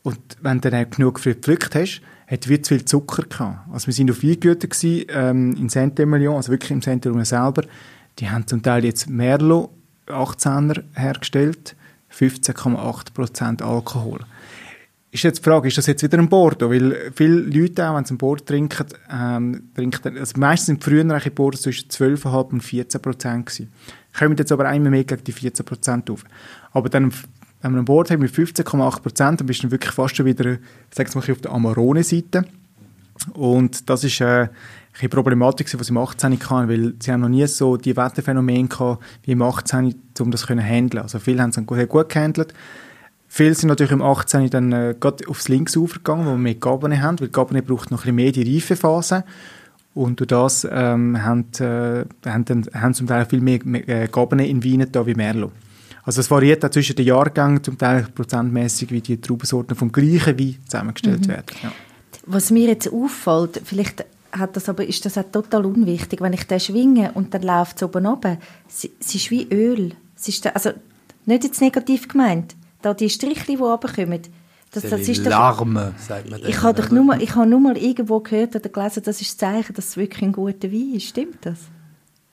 Und 0.04 0.18
wenn 0.40 0.60
du 0.60 0.70
dann 0.70 0.88
genug 0.88 1.18
früh 1.18 1.34
gepflückt 1.34 1.74
hast, 1.74 2.00
hat 2.28 2.48
wir 2.48 2.62
zu 2.62 2.74
viel 2.74 2.84
Zucker 2.84 3.24
gehabt. 3.24 3.68
Also 3.72 3.88
wir 3.88 3.94
sind 3.94 4.10
auf 4.10 4.22
Weingüter 4.22 4.68
ähm, 4.84 5.56
in 5.56 5.68
Saint-Emilion, 5.68 6.36
also 6.36 6.52
wirklich 6.52 6.70
im 6.70 6.82
Saint-Emilion 6.82 7.24
selber. 7.24 7.62
Die 8.18 8.30
haben 8.30 8.46
zum 8.46 8.62
Teil 8.62 8.84
jetzt 8.84 9.08
Merlot 9.08 9.70
18er 10.06 10.84
hergestellt, 10.94 11.74
15,8% 12.18 13.62
Alkohol 13.62 14.20
ist 15.10 15.22
jetzt 15.22 15.38
die 15.38 15.44
Frage, 15.44 15.68
ist 15.68 15.78
das 15.78 15.86
jetzt 15.86 16.02
wieder 16.02 16.18
ein 16.18 16.28
Bordeaux? 16.28 16.70
Weil 16.70 17.12
viele 17.14 17.40
Leute, 17.40 17.88
auch 17.88 17.96
wenn 17.96 18.04
sie 18.04 18.14
ein 18.14 18.18
Bordeaux 18.18 18.44
trinken, 18.44 18.86
ähm, 19.10 19.70
trinken 19.74 20.18
also 20.18 20.38
meistens 20.38 20.66
sind 20.66 20.84
früher 20.84 21.00
eigentlich 21.00 21.34
Bordeaux 21.34 21.60
zwischen 21.60 21.88
12,5 21.88 22.52
und 22.52 22.60
14 22.60 23.00
Prozent 23.00 23.46
gewesen. 23.46 23.72
Kommen 24.16 24.36
jetzt 24.36 24.52
aber 24.52 24.66
einmal 24.66 24.90
mehr 24.90 25.04
gegen 25.04 25.24
die 25.24 25.32
14 25.32 25.64
Prozent 25.64 26.10
auf. 26.10 26.24
Aber 26.72 26.88
dann, 26.88 27.12
wenn 27.62 27.72
man 27.72 27.80
ein 27.80 27.84
Bordeaux 27.84 28.12
hat 28.12 28.20
mit 28.20 28.32
15,8 28.32 29.00
Prozent, 29.00 29.40
dann 29.40 29.46
bist 29.46 29.62
du 29.62 29.70
wirklich 29.70 29.92
fast 29.92 30.16
schon 30.16 30.26
wieder, 30.26 30.58
sag's 30.90 31.14
mal, 31.14 31.20
auf 31.20 31.40
der 31.40 31.52
Amarone-Seite. 31.52 32.44
Und 33.32 33.88
das 33.88 34.04
ist 34.04 34.20
äh, 34.20 34.48
eine 35.00 35.08
Problematik, 35.08 35.70
die 35.70 35.84
sie 35.84 35.90
im 35.90 35.98
18 35.98 36.32
hatten, 36.32 36.68
weil 36.68 36.94
sie 37.00 37.12
haben 37.12 37.20
noch 37.20 37.28
nie 37.28 37.46
so 37.46 37.76
die 37.76 37.96
Wetterphänomene 37.96 38.68
gehabt 38.68 39.02
wie 39.24 39.32
im 39.32 39.42
18, 39.42 39.94
um 40.20 40.30
das 40.30 40.42
zu 40.42 40.56
handeln. 40.56 41.02
Also 41.02 41.18
viele 41.18 41.42
haben 41.42 41.50
es 41.50 41.66
gut, 41.66 41.88
gut 41.88 42.08
gehandelt. 42.08 42.54
Viele 43.28 43.54
sind 43.54 43.68
natürlich 43.68 43.92
im 43.92 44.02
18. 44.02 44.48
dann 44.50 44.72
äh, 44.72 44.94
gerade 44.98 45.28
aufs 45.28 45.48
Linksufer 45.48 45.96
gegangen, 45.96 46.26
wo 46.26 46.30
wir 46.30 46.38
mehr 46.38 46.54
Gabane 46.54 47.02
haben, 47.02 47.20
weil 47.20 47.28
Gabane 47.28 47.62
braucht 47.62 47.90
noch 47.90 47.98
ein 47.98 48.02
bisschen 48.02 48.14
mehr 48.16 48.32
die 48.32 48.54
Reifephase. 48.54 49.24
Und 49.94 50.20
durch 50.20 50.28
das 50.28 50.66
ähm, 50.70 51.22
haben, 51.22 51.44
äh, 51.60 52.04
haben, 52.24 52.44
dann, 52.44 52.66
haben 52.72 52.94
zum 52.94 53.06
Teil 53.06 53.26
viel 53.26 53.40
mehr 53.40 53.60
äh, 53.64 54.08
Gabane 54.10 54.48
in 54.48 54.62
Wien 54.62 54.86
da 54.90 55.06
wie 55.06 55.14
Merlot. 55.14 55.52
Also 56.04 56.20
es 56.20 56.30
variiert 56.30 56.64
auch 56.64 56.70
zwischen 56.70 56.96
den 56.96 57.04
Jahrgängen, 57.04 57.62
zum 57.62 57.76
Teil 57.76 58.06
prozentmäßig, 58.14 58.90
wie 58.90 59.02
die 59.02 59.20
Traubensorten 59.20 59.76
vom 59.76 59.92
gleichen 59.92 60.38
Wein 60.38 60.56
zusammengestellt 60.64 61.26
mhm. 61.26 61.28
werden. 61.28 61.46
Ja. 61.62 61.72
Was 62.24 62.50
mir 62.50 62.68
jetzt 62.68 62.90
auffällt, 62.90 63.60
vielleicht 63.64 64.06
hat 64.32 64.56
das 64.56 64.68
aber, 64.68 64.86
ist 64.86 65.04
das 65.04 65.18
auch 65.18 65.30
total 65.30 65.66
unwichtig, 65.66 66.20
wenn 66.20 66.32
ich 66.32 66.44
den 66.44 66.60
schwinge 66.60 67.12
und 67.12 67.34
dann 67.34 67.42
läuft 67.42 67.76
es 67.76 67.82
oben 67.82 68.06
runter, 68.06 68.38
es, 68.68 68.88
es 69.00 69.14
ist 69.14 69.30
wie 69.30 69.48
Öl. 69.52 69.92
Es 70.16 70.28
ist 70.28 70.44
da, 70.44 70.50
also 70.50 70.70
nicht 71.26 71.44
jetzt 71.44 71.60
negativ 71.60 72.08
gemeint, 72.08 72.56
da 72.82 72.94
die 72.94 73.10
Strichli, 73.10 73.56
die 73.56 73.62
runterkommen, 73.62 74.22
das, 74.72 74.82
das 74.82 75.08
ist 75.08 75.24
Larme, 75.24 75.94
sagt 75.96 76.30
man. 76.30 76.40
Ich 76.46 76.62
habe 76.62 76.80
doch 76.80 76.90
nur, 76.90 77.18
ich 77.20 77.34
habe 77.34 77.48
nur 77.48 77.60
mal 77.60 77.76
irgendwo 77.76 78.20
gehört 78.20 78.54
oder 78.54 78.68
gelesen, 78.68 79.02
das 79.02 79.20
ist 79.20 79.30
das 79.30 79.38
Zeichen, 79.38 79.74
dass 79.74 79.88
es 79.88 79.96
wirklich 79.96 80.22
ein 80.22 80.32
guter 80.32 80.70
Wein 80.70 80.94
ist. 80.94 81.08
Stimmt 81.08 81.38
das? 81.40 81.58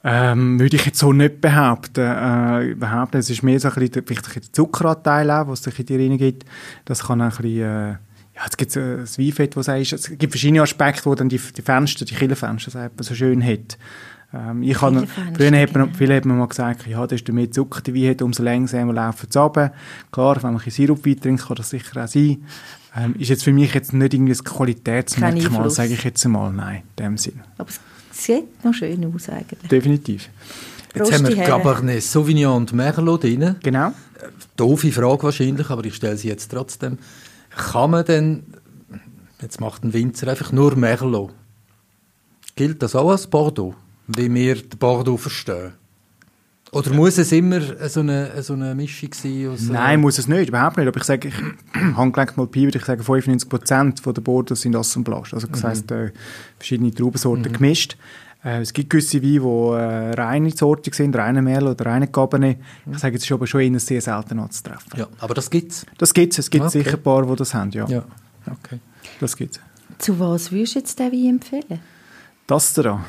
Ähm, 0.03 0.59
würde 0.59 0.75
ich 0.75 0.85
jetzt 0.85 0.99
so 0.99 1.13
nicht 1.13 1.41
behaupten. 1.41 2.01
Äh, 2.01 2.75
behaupten 2.75 3.17
es 3.17 3.29
ist 3.29 3.41
mehr 3.41 3.59
so 3.59 3.69
ein 3.69 3.75
bisschen, 3.75 4.05
vielleicht 4.05 4.09
ein 4.09 4.33
bisschen 4.33 4.41
der 4.43 4.53
Zuckeranteil 4.53 5.31
auch, 5.31 5.47
was 5.47 5.65
es 5.65 5.79
in 5.79 5.85
die 5.85 5.95
rein 5.95 6.17
gibt. 6.17 6.45
Das 6.83 7.05
kann 7.05 7.21
ein 7.21 7.29
bisschen, 7.29 7.61
äh, 7.61 7.95
ja, 8.35 8.43
jetzt 8.43 8.57
gibt 8.57 8.71
es 8.71 8.77
äh, 8.77 8.97
das 8.97 9.17
Weinfett, 9.17 9.55
was 9.55 9.67
es 9.67 10.09
gibt 10.17 10.33
verschiedene 10.33 10.61
Aspekte, 10.61 11.05
wo 11.05 11.15
dann 11.15 11.29
die, 11.29 11.39
die 11.39 11.61
Fenster, 11.61 12.05
die 12.05 12.15
Killenfenster 12.15 12.91
so 12.99 13.15
schön 13.15 13.43
hat. 13.43 13.77
Ähm, 14.33 14.61
ich 14.63 14.81
habe, 14.81 15.07
früher 15.33 15.57
hat 15.57 15.73
man, 15.73 15.93
viele 15.93 16.15
hat 16.15 16.25
man 16.25 16.37
mal 16.37 16.47
gesagt, 16.47 16.85
ja, 16.87 17.07
desto 17.07 17.31
mehr 17.31 17.49
Zucker 17.49 17.81
die 17.81 17.93
Wein 17.95 18.11
hat, 18.11 18.21
umso 18.21 18.43
langsamer 18.43 18.93
laufen 18.93 19.27
sie 19.29 19.39
runter. 19.39 19.73
Klar, 20.11 20.43
wenn 20.43 20.53
man 20.53 20.61
ein 20.61 20.71
Sirup 20.71 21.05
Wein 21.05 21.19
trinkt, 21.19 21.47
kann 21.47 21.55
das 21.55 21.69
sicher 21.69 22.03
auch 22.03 22.07
sein. 22.07 22.43
Ähm, 22.97 23.15
ist 23.17 23.29
jetzt 23.29 23.43
für 23.43 23.53
mich 23.53 23.73
jetzt 23.73 23.93
nicht 23.93 24.13
irgendwie 24.13 24.33
ein 24.33 24.43
Qualitätsmerkmal, 24.43 25.69
sage 25.69 25.93
ich 25.93 26.03
jetzt 26.03 26.25
einmal. 26.25 26.51
Nein, 26.51 26.83
in 26.97 27.03
dem 27.03 27.17
Sinn. 27.17 27.41
Aber 27.57 27.69
es 27.69 27.79
sieht 28.11 28.63
noch 28.63 28.73
schön 28.73 29.13
aus 29.13 29.29
eigentlich. 29.29 29.69
Definitiv. 29.69 30.29
Jetzt 30.93 31.11
haben 31.13 31.27
wir 31.27 31.35
Cabernet 31.35 32.01
Sauvignon 32.03 32.55
und 32.55 32.73
Merlot 32.73 33.23
drin. 33.23 33.55
Genau. 33.61 33.91
Doofe 34.55 34.91
Frage 34.91 35.23
wahrscheinlich, 35.23 35.69
aber 35.69 35.83
ich 35.83 35.95
stelle 35.95 36.15
sie 36.17 36.29
jetzt 36.29 36.49
trotzdem. 36.49 36.97
Kann 37.55 37.91
man 37.91 38.05
denn, 38.05 38.43
jetzt 39.41 39.59
macht 39.59 39.83
ein 39.83 39.93
Winzer 39.93 40.27
einfach 40.27 40.51
nur 40.51 40.75
Merlot. 40.75 41.33
Gilt 42.55 42.81
das 42.83 42.95
auch 42.95 43.09
als 43.09 43.27
Bordeaux? 43.27 43.75
wie 44.07 44.33
wir 44.33 44.55
den 44.55 44.77
Bordeaux 44.77 45.17
verstehen? 45.17 45.73
Oder 46.71 46.93
muss 46.93 47.17
es 47.17 47.31
immer 47.31 47.61
so 47.87 48.01
eine, 48.01 48.41
so 48.43 48.53
eine 48.53 48.75
Mischung 48.75 49.09
sein? 49.13 49.47
Aus, 49.47 49.69
äh, 49.69 49.73
Nein, 49.73 50.01
muss 50.01 50.17
es 50.17 50.27
nicht, 50.27 50.49
überhaupt 50.49 50.77
nicht. 50.77 50.87
Aber 50.87 50.97
ich 50.97 51.03
sage, 51.03 51.29
ich 51.29 51.35
habe 51.95 52.11
gelenkt 52.11 52.35
mal 52.35 52.47
Pi, 52.47 52.63
würde 52.63 52.77
ich 52.77 52.85
sagen, 52.85 53.01
95% 53.01 54.11
der 54.11 54.21
Bordeaux 54.21 54.55
sind 54.55 54.75
Assemblage. 54.75 55.29
Also 55.31 55.47
das 55.47 55.63
mhm. 55.63 55.67
heisst, 55.67 55.91
äh, 55.91 56.11
verschiedene 56.57 56.93
Traubensorten 56.93 57.45
mhm. 57.49 57.53
gemischt. 57.53 57.97
Äh, 58.45 58.61
es 58.61 58.71
gibt 58.71 58.91
gewisse 58.91 59.21
Weine, 59.23 59.39
die 59.39 60.17
äh, 60.17 60.21
reine 60.21 60.51
Sorten 60.51 60.93
sind, 60.93 61.15
reine 61.15 61.41
Merle 61.41 61.71
oder 61.71 61.87
reine 61.87 62.07
Cabernet. 62.07 62.59
Mhm. 62.85 62.93
Ich 62.93 62.99
sage, 62.99 63.17
es 63.17 63.23
ist 63.23 63.31
aber 63.31 63.47
schon 63.47 63.61
eher 63.61 63.79
sehr 63.79 64.01
selten 64.01 64.39
anzutreffen. 64.39 64.91
Ja, 64.95 65.07
aber 65.19 65.33
das 65.33 65.49
gibt 65.49 65.71
es? 65.71 65.85
Das 65.97 66.13
gibt 66.13 66.33
es. 66.33 66.39
Es 66.39 66.49
gibt 66.49 66.65
okay. 66.65 66.83
sicher 66.83 66.97
ein 66.97 67.03
paar, 67.03 67.25
die 67.25 67.35
das 67.35 67.53
haben, 67.53 67.71
ja. 67.71 67.87
ja. 67.87 68.03
Okay. 68.45 68.79
Das 69.19 69.35
gibt's. 69.35 69.59
Zu 69.97 70.19
was 70.19 70.51
würdest 70.51 70.75
du 70.75 70.79
jetzt 70.79 70.99
den 70.99 71.11
Wein 71.11 71.29
empfehlen? 71.29 71.79
Das 72.45 72.73
da. 72.73 73.03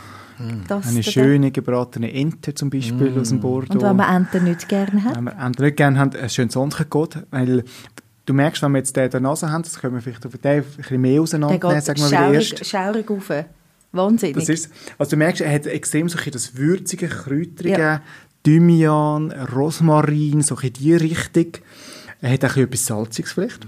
Das 0.69 0.87
eine 0.87 1.03
schöne 1.03 1.51
gebratene 1.51 2.13
Ente 2.13 2.55
zum 2.55 2.69
Beispiel 2.69 3.11
mm. 3.11 3.21
aus 3.21 3.29
dem 3.31 3.41
Bordeaux. 3.41 3.75
Und 3.75 3.83
wenn 3.83 3.97
man 3.97 4.17
Ente 4.17 4.41
nicht 4.41 4.69
gerne 4.69 5.03
hat? 5.03 5.17
Wenn 5.17 5.25
man 5.25 5.39
Ente 5.39 5.63
nicht 5.63 5.77
gerne 5.77 5.99
hat, 5.99 6.15
ein 6.15 6.29
schönes 6.29 6.53
Sonntaggot, 6.53 7.19
weil 7.31 7.65
du 8.27 8.35
merkst, 8.35 8.63
wenn 8.63 8.73
wir 8.73 8.79
jetzt 8.79 8.95
den 8.97 9.05
in 9.05 9.11
der 9.11 9.21
Nase 9.21 9.51
haben, 9.51 9.63
das 9.63 9.79
können 9.79 9.95
wir 9.95 10.03
vielleicht 10.03 10.27
auf 10.27 10.37
den 10.37 10.59
ein 10.59 10.63
bisschen 10.63 11.01
mehr 11.01 11.23
auseinandernehmen, 11.23 11.81
sagen 11.81 12.01
wir 12.01 12.09
schaurig, 12.09 12.67
schaurig 12.67 13.11
rauf. 13.11 13.31
Wahnsinnig. 13.97 14.37
Das 14.37 14.49
ist, 14.49 14.71
also 14.99 15.11
du 15.11 15.17
merkst, 15.17 15.41
er 15.41 15.53
hat 15.53 15.67
extrem 15.67 16.09
so 16.09 16.19
das 16.19 16.57
würzige, 16.57 17.09
kräutrige, 17.09 17.79
ja. 17.79 18.03
Thymian, 18.45 19.33
Rosmarin, 19.33 20.43
so 20.43 20.57
in 20.59 20.73
die 20.73 20.95
Richtung. 20.95 21.53
Er 22.21 22.33
hat 22.33 22.45
auch 22.45 22.57
etwas 22.57 22.87
Salziges 22.87 23.33
vielleicht. 23.33 23.67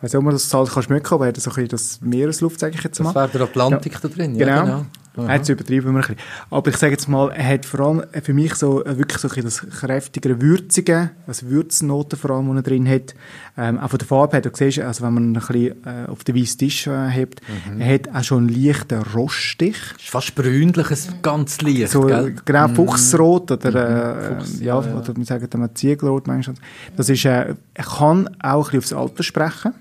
Weiß 0.00 0.12
nicht, 0.12 0.18
ob 0.18 0.24
man 0.24 0.32
das 0.32 0.48
Salz 0.48 0.70
kann 0.70 0.82
schmecken 0.82 1.04
kann, 1.04 1.16
aber 1.16 1.26
er 1.26 1.28
hat 1.28 1.36
so 1.36 1.50
ein 1.50 1.54
bisschen 1.54 1.68
das 1.68 2.00
Meeresluft, 2.00 2.58
sage 2.58 2.74
ich 2.74 2.82
jetzt 2.82 2.98
mal. 3.00 3.12
Das 3.12 3.32
wäre 3.32 3.38
der 3.38 3.42
Atlantik 3.42 3.92
ja. 3.92 3.98
da 4.00 4.08
drin, 4.08 4.34
ja, 4.34 4.46
genau. 4.46 4.64
genau. 4.64 4.86
Aha. 5.16 5.34
Jetzt 5.34 5.48
übertreiben 5.48 5.86
wir 5.86 5.90
ein 5.90 6.00
bisschen. 6.00 6.16
Aber 6.50 6.70
ich 6.70 6.76
sage 6.76 6.92
jetzt 6.92 7.08
mal, 7.08 7.30
er 7.30 7.46
hat 7.54 7.66
vor 7.66 7.80
allem 7.80 8.02
für 8.22 8.32
mich 8.32 8.54
so 8.54 8.84
äh, 8.84 8.96
wirklich 8.96 9.18
so 9.18 9.28
ein 9.28 9.42
das 9.42 9.60
kräftigere 9.60 10.40
Würzige, 10.40 11.10
also 11.26 11.50
Würznoten 11.50 12.16
vor 12.18 12.30
allem, 12.30 12.50
die 12.52 12.58
er 12.58 12.62
drin 12.62 12.88
hat. 12.88 13.14
Ähm, 13.58 13.78
auch 13.78 13.90
von 13.90 13.98
der 13.98 14.06
Farbe 14.06 14.32
her, 14.34 14.40
du 14.40 14.50
siehst, 14.52 14.78
also 14.78 15.04
wenn 15.04 15.14
man 15.14 15.30
ein 15.30 15.32
bisschen 15.32 15.84
äh, 15.84 16.06
auf 16.08 16.22
den 16.22 16.36
weißen 16.36 16.58
Tisch 16.58 16.86
äh, 16.86 17.08
hebt, 17.08 17.40
mhm. 17.68 17.80
er 17.80 17.94
hat 17.94 18.14
auch 18.14 18.22
schon 18.22 18.46
einen 18.46 18.62
leichten 18.62 19.02
Roststich. 19.02 19.76
Ist 19.98 20.10
fast 20.10 20.34
brünliches, 20.36 21.08
ganz 21.22 21.60
leicht, 21.60 21.88
so, 21.88 22.02
gell? 22.02 22.36
Genau, 22.44 22.68
mhm. 22.68 22.76
Fuchsrot 22.76 23.50
oder, 23.50 23.74
äh, 23.74 24.36
Fuchs, 24.36 24.60
ja, 24.60 24.80
ja, 24.80 24.96
oder 24.96 25.16
wir 25.16 25.24
sagen 25.24 25.46
dann 25.50 25.74
Ziegelrot 25.74 26.28
manchmal. 26.28 26.56
Das 26.96 27.08
ist, 27.08 27.24
äh, 27.24 27.54
er 27.74 27.84
kann 27.84 28.30
auch 28.40 28.72
ein 28.72 28.78
bisschen 28.78 28.98
aufs 28.98 29.10
Alter 29.10 29.22
sprechen. 29.24 29.74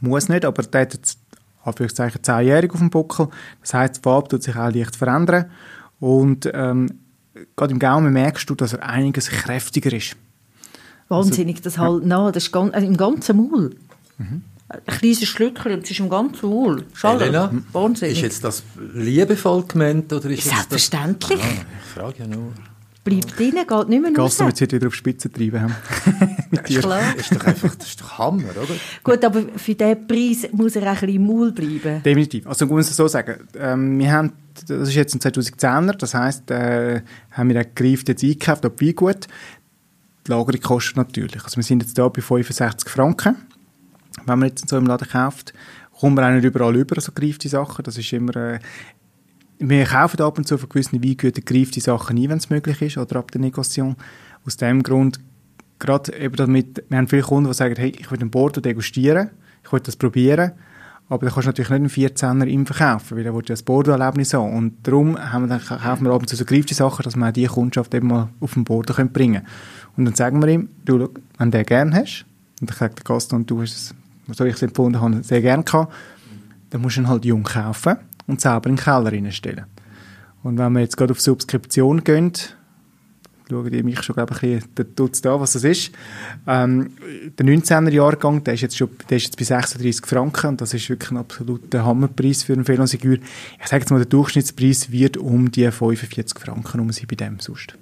Muss 0.00 0.28
nicht, 0.28 0.44
aber 0.44 0.62
der 0.64 0.80
hat 0.82 0.94
jetzt 0.94 1.21
Anführungszeichen 1.64 2.22
zehnjährig 2.22 2.72
auf 2.72 2.78
dem 2.78 2.90
Buckel. 2.90 3.28
Das 3.60 3.74
heißt, 3.74 3.96
die 3.96 4.00
Farbe 4.00 4.28
tut 4.28 4.42
sich 4.42 4.56
auch 4.56 4.72
leicht 4.72 4.96
verändern. 4.96 5.50
Und 6.00 6.50
ähm, 6.52 6.98
gerade 7.56 7.72
im 7.72 7.78
Gaumen 7.78 8.12
merkst 8.12 8.48
du, 8.48 8.54
dass 8.54 8.72
er 8.72 8.82
einiges 8.88 9.28
kräftiger 9.28 9.92
ist. 9.92 10.16
Wahnsinnig, 11.08 11.56
also, 11.56 11.64
das 11.64 11.78
halt 11.78 12.02
ja. 12.02 12.08
nach, 12.08 12.32
das 12.32 12.44
ist 12.44 12.52
ganz, 12.52 12.74
also 12.74 12.86
im 12.86 12.96
ganzen 12.96 13.36
Maul. 13.36 13.76
Mhm. 14.18 14.42
Ein 14.68 14.80
kleines 14.86 15.24
Schlückchen, 15.28 15.80
das 15.80 15.90
ist 15.90 16.00
im 16.00 16.08
ganzen 16.08 16.48
wohl. 16.48 16.84
Schade. 16.94 17.24
Elena, 17.24 17.52
Wahnsinnig. 17.72 18.16
Ist 18.16 18.22
jetzt 18.22 18.44
das 18.44 18.62
liebevoll 18.94 19.64
gemeint 19.64 20.12
oder 20.12 20.30
ist 20.30 20.44
Selbstverständlich. 20.44 21.38
Das... 21.38 21.48
Ah, 21.48 21.64
ich 21.84 21.90
frage 21.90 22.18
ja 22.20 22.26
nur. 22.26 22.52
Bleibt 23.04 23.36
drin, 23.36 23.54
geht 23.54 23.88
nicht 23.88 24.02
mehr 24.02 24.14
raus. 24.16 24.38
Gast 24.38 24.60
wird 24.60 24.72
wieder 24.72 24.86
auf 24.86 24.94
Spitze 24.94 25.30
treiben. 25.30 25.74
Mit 26.50 26.68
dir. 26.68 26.80
Klar. 26.80 27.02
Das 27.16 27.30
ist 27.30 27.34
doch 27.34 27.46
einfach, 27.46 27.74
das 27.74 27.88
ist 27.88 28.00
doch 28.00 28.18
Hammer, 28.18 28.50
oder? 28.50 28.74
Gut, 29.02 29.24
aber 29.24 29.42
für 29.56 29.74
diesen 29.74 30.06
Preis 30.06 30.48
muss 30.52 30.76
er 30.76 30.82
auch 30.82 31.02
ein 31.02 31.06
bisschen 31.06 31.26
Maul 31.26 31.50
bleiben. 31.50 32.02
Definitiv. 32.04 32.46
Also, 32.46 32.66
ich 32.66 32.70
muss 32.70 32.88
es 32.88 32.96
so 32.96 33.08
sagen. 33.08 33.48
Ähm, 33.58 33.98
wir 33.98 34.12
haben, 34.12 34.32
das 34.68 34.88
ist 34.88 34.94
jetzt 34.94 35.14
ein 35.14 35.20
2010er, 35.20 35.96
das 35.96 36.14
heisst, 36.14 36.48
äh, 36.52 37.02
haben 37.32 37.48
wir 37.48 37.64
den 37.64 37.74
Greif 37.74 38.04
jetzt 38.06 38.22
eingekauft, 38.22 38.64
ob 38.64 38.80
wie 38.80 38.92
gut. 38.92 39.26
Die 40.26 40.30
Lagerung 40.30 40.60
kostet 40.60 40.96
natürlich. 40.96 41.42
Also, 41.42 41.56
wir 41.56 41.64
sind 41.64 41.82
jetzt 41.82 41.98
da 41.98 42.08
bei 42.08 42.22
65 42.22 42.88
Franken. 42.88 43.34
Wenn 44.26 44.38
man 44.38 44.48
jetzt 44.48 44.68
so 44.68 44.76
im 44.76 44.86
Laden 44.86 45.08
kauft, 45.08 45.52
kommt 45.98 46.16
man 46.16 46.24
auch 46.24 46.34
nicht 46.34 46.44
überall 46.44 46.76
über, 46.76 47.00
so 47.00 47.10
greifte 47.12 47.48
Sachen. 47.48 47.82
Das 47.82 47.98
ist 47.98 48.12
immer, 48.12 48.36
äh, 48.36 48.58
wir 49.68 49.84
kaufen 49.84 50.20
ab 50.20 50.38
und 50.38 50.46
zu 50.46 50.58
von 50.58 50.68
gewissen 50.68 51.02
Weingütern 51.02 51.44
greifte 51.44 51.80
Sachen 51.80 52.18
ein, 52.18 52.28
wenn 52.28 52.38
es 52.38 52.50
möglich 52.50 52.82
ist, 52.82 52.98
oder 52.98 53.16
ab 53.16 53.30
der 53.30 53.40
Negation. 53.40 53.96
Aus 54.44 54.56
dem 54.56 54.82
Grund, 54.82 55.20
gerade 55.78 56.16
eben 56.18 56.34
damit, 56.34 56.84
wir 56.88 56.98
haben 56.98 57.08
viele 57.08 57.22
Kunden, 57.22 57.48
die 57.48 57.54
sagen, 57.54 57.76
hey, 57.76 57.92
ich 57.96 58.10
will 58.10 58.18
den 58.18 58.30
Bordeaux 58.30 58.60
degustieren, 58.60 59.30
ich 59.64 59.72
will 59.72 59.80
das 59.80 59.96
probieren, 59.96 60.52
aber 61.08 61.26
dann 61.26 61.34
kannst 61.34 61.46
du 61.46 61.50
natürlich 61.50 61.70
nicht 61.70 61.98
einen 62.22 62.42
14er 62.42 62.46
im 62.46 62.66
verkaufen, 62.66 63.16
weil 63.16 63.26
er 63.26 63.34
will 63.34 63.42
ja 63.42 63.52
das 63.52 63.62
Bordeaux-Erlebnis 63.62 64.34
haben. 64.34 64.56
Und 64.56 64.74
darum 64.82 65.18
haben 65.18 65.42
wir 65.42 65.58
dann, 65.58 65.60
kaufen 65.60 66.04
wir 66.04 66.12
ab 66.12 66.22
und 66.22 66.28
zu 66.28 66.36
so 66.36 66.44
greifte 66.44 66.74
Sachen, 66.74 67.02
dass 67.04 67.16
wir 67.16 67.28
auch 67.28 67.32
die 67.32 67.46
Kundschaft 67.46 67.94
eben 67.94 68.08
mal 68.08 68.30
auf 68.40 68.54
den 68.54 68.64
Bordeaux 68.64 68.94
können 68.94 69.12
bringen 69.12 69.42
Und 69.96 70.06
dann 70.06 70.14
sagen 70.14 70.40
wir 70.40 70.48
ihm, 70.48 70.70
du, 70.84 71.10
wenn 71.38 71.50
du 71.50 71.58
den 71.58 71.66
gerne 71.66 71.94
hast, 71.94 72.24
und 72.60 72.70
ich 72.70 72.76
sage 72.76 72.94
der 72.94 73.04
Gast, 73.04 73.32
und 73.32 73.50
du 73.50 73.62
hast 73.62 73.72
es, 73.72 73.94
so 74.36 74.44
ich 74.44 74.54
es 74.54 74.62
empfunden 74.62 75.00
habe, 75.00 75.22
sehr 75.22 75.42
gerne 75.42 75.64
gehabt, 75.64 75.92
dann 76.70 76.80
musst 76.80 76.96
du 76.96 77.02
ihn 77.02 77.08
halt 77.08 77.24
jung 77.24 77.42
kaufen 77.42 77.98
und 78.32 78.40
selber 78.40 78.68
in 78.68 78.76
den 78.76 78.82
Keller 78.82 79.12
reinstellen. 79.12 79.66
Und 80.42 80.58
wenn 80.58 80.72
wir 80.72 80.80
jetzt 80.80 80.96
gerade 80.96 81.12
auf 81.12 81.20
Subskription 81.20 82.02
gehen, 82.02 82.32
schauen 83.48 83.70
die 83.70 83.82
mich 83.82 84.02
schon, 84.02 84.14
glaube 84.14 84.34
ich, 84.34 84.42
ein 84.42 84.62
bisschen, 84.74 85.22
da, 85.22 85.40
was 85.40 85.52
das 85.52 85.64
ist. 85.64 85.92
Ähm, 86.46 86.92
der 87.38 87.46
19er 87.46 87.90
Jahrgang, 87.90 88.42
der 88.42 88.54
ist, 88.54 88.62
jetzt 88.62 88.80
der 88.80 89.16
ist 89.16 89.24
jetzt 89.24 89.38
bei 89.38 89.44
36 89.44 90.06
Franken 90.06 90.48
und 90.48 90.60
das 90.60 90.74
ist 90.74 90.88
wirklich 90.88 91.10
ein 91.10 91.18
absoluter 91.18 91.84
Hammerpreis 91.84 92.42
für 92.42 92.54
einen 92.54 92.64
Felonsigur. 92.64 93.18
Ich 93.60 93.68
sage 93.68 93.82
jetzt 93.82 93.90
mal, 93.90 93.98
der 93.98 94.06
Durchschnittspreis 94.06 94.90
wird 94.90 95.16
um 95.16 95.50
die 95.50 95.70
45 95.70 96.38
Franken 96.38 96.80
um 96.80 96.90
sein 96.90 97.06
bei 97.08 97.16
dem 97.16 97.38
sonst. 97.38 97.76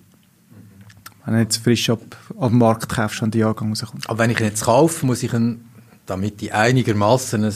Wenn 1.24 1.34
du 1.34 1.40
jetzt 1.40 1.58
frisch 1.58 1.88
ab, 1.90 2.00
ab 2.38 2.48
dem 2.48 2.58
Markt 2.58 2.88
kaufst, 2.88 3.22
an 3.22 3.30
den 3.30 3.42
Jahrgang 3.42 3.68
rauskommt. 3.70 4.08
Aber 4.08 4.18
wenn 4.18 4.30
ich 4.30 4.40
ihn 4.40 4.46
jetzt 4.46 4.64
kaufe, 4.64 5.06
muss 5.06 5.22
ich 5.22 5.32
ihn, 5.32 5.64
damit 6.06 6.42
ich 6.42 6.52
einigermaßen 6.52 7.44
ein 7.44 7.54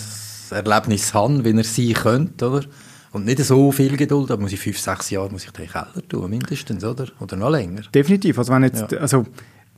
Erlebnis 0.52 1.14
habe, 1.14 1.44
wie 1.44 1.56
er 1.56 1.64
sein 1.64 1.92
könnte, 1.94 2.48
oder? 2.48 2.64
Und 3.12 3.26
nicht 3.26 3.38
so 3.38 3.70
viel 3.70 3.96
Geduld, 3.96 4.30
aber 4.32 4.42
muss 4.42 4.52
ich 4.52 4.58
fünf, 4.58 4.78
sechs 4.78 5.10
Jahre 5.10 5.30
muss 5.30 5.44
ich 5.44 5.52
den 5.52 5.68
Keller 5.68 6.08
tun, 6.08 6.28
mindestens, 6.28 6.82
oder? 6.82 7.06
Oder 7.20 7.36
noch 7.36 7.50
länger. 7.50 7.82
Definitiv. 7.94 8.38
Also 8.38 8.52
wenn 8.52 8.64
jetzt, 8.64 8.90
ja. 8.90 8.98
also, 8.98 9.24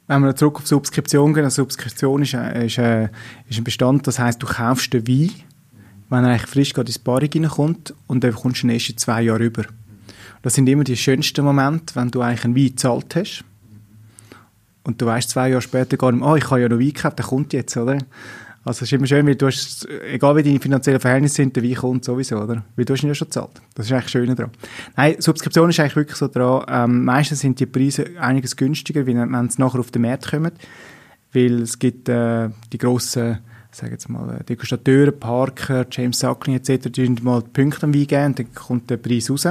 wenn 0.07 0.23
wir 0.23 0.35
zurück 0.35 0.57
auf 0.57 0.67
Subskription 0.67 1.35
gehen, 1.35 1.45
also 1.45 1.63
Subskription 1.63 2.23
ist, 2.23 2.33
ist, 2.33 2.79
äh, 2.79 3.09
ist 3.49 3.59
ein 3.59 3.65
Bestand, 3.65 4.07
das 4.07 4.19
heißt, 4.19 4.43
du 4.43 4.47
kaufst 4.47 4.95
den 4.95 5.07
Wein, 5.07 5.31
wenn 6.09 6.25
er 6.25 6.31
eigentlich 6.31 6.51
frisch 6.51 6.73
gerade 6.73 6.89
ins 6.89 6.99
Bar 6.99 7.21
reinkommt 7.21 7.93
und 8.07 8.25
dann 8.25 8.35
kommst 8.35 8.63
du 8.63 8.69
den 8.69 8.75
erst 8.75 8.89
in 8.89 8.97
zwei 8.97 9.23
Jahre 9.23 9.45
über. 9.45 9.65
Das 10.41 10.55
sind 10.55 10.69
immer 10.69 10.85
die 10.85 10.97
schönsten 10.97 11.45
Momente, 11.45 11.95
wenn 11.95 12.11
du 12.11 12.23
eigentlich 12.23 12.45
einen 12.45 12.57
Wein 12.57 12.69
gezahlt 12.69 13.17
hast 13.17 13.45
und 14.85 15.03
du 15.03 15.05
weißt 15.05 15.29
zwei 15.29 15.51
Jahre 15.51 15.61
später 15.61 15.99
gar 15.99 16.13
nicht, 16.13 16.23
oh, 16.23 16.37
ich 16.37 16.51
habe 16.51 16.63
ja 16.63 16.69
noch 16.69 16.79
Wein 16.79 16.93
gekauft, 16.93 17.19
der 17.19 17.27
kommt 17.27 17.53
jetzt, 17.53 17.77
oder? 17.77 17.99
Also 18.67 18.79
es 18.79 18.91
ist 18.91 18.93
immer 18.95 19.07
schön, 19.07 19.25
weil 19.29 19.37
du 19.37 19.47
hast, 19.47 19.87
egal 20.11 20.35
wie 20.35 20.43
deine 20.43 20.59
finanziellen 20.59 20.99
Verhältnisse 20.99 21.37
sind, 21.37 21.55
der 21.55 21.63
Wein 21.63 21.77
kommt 21.77 22.05
sowieso, 22.05 22.37
oder? 22.39 22.65
Weil 22.75 22.85
du 22.85 22.95
hast 22.95 23.05
ihn 23.05 23.09
ja 23.09 23.15
schon 23.15 23.29
gezahlt. 23.29 23.63
Das 23.77 23.87
ist 23.87 23.93
eigentlich 23.93 24.09
schön 24.09 24.35
daran. 24.35 24.51
Nein, 24.97 25.15
Subskription 25.21 25.71
ist 25.71 25.79
eigentlich 25.79 25.95
wirklich 25.95 26.17
so 26.17 26.27
dran. 26.27 26.65
Ähm, 26.69 27.05
meistens 27.05 27.39
sind 27.39 27.61
die 27.61 27.67
Preise 27.67 28.07
einiges 28.19 28.57
günstiger, 28.57 29.07
wenn 29.07 29.51
sie 29.51 29.63
nachher 29.63 29.79
auf 29.79 29.93
den 29.93 30.03
Markt 30.03 30.33
kommen. 30.33 30.51
Weil 31.33 31.63
es 31.63 31.79
gibt 31.79 32.09
äh, 32.09 32.49
die 32.73 32.79
grossen, 32.79 33.39
sage 33.71 33.93
jetzt 33.93 34.09
mal, 34.09 34.41
Degustateure, 34.49 35.13
Parker, 35.13 35.87
James 35.89 36.19
Suckling 36.19 36.57
etc., 36.57 36.91
die 36.91 37.09
mal 37.23 37.45
die 37.45 37.51
Punkte 37.51 37.85
am 37.85 37.95
Wein 37.95 38.07
geben 38.09 38.27
und 38.27 38.39
dann 38.41 38.53
kommt 38.53 38.91
der 38.91 38.97
Preis 38.97 39.31
raus. 39.31 39.47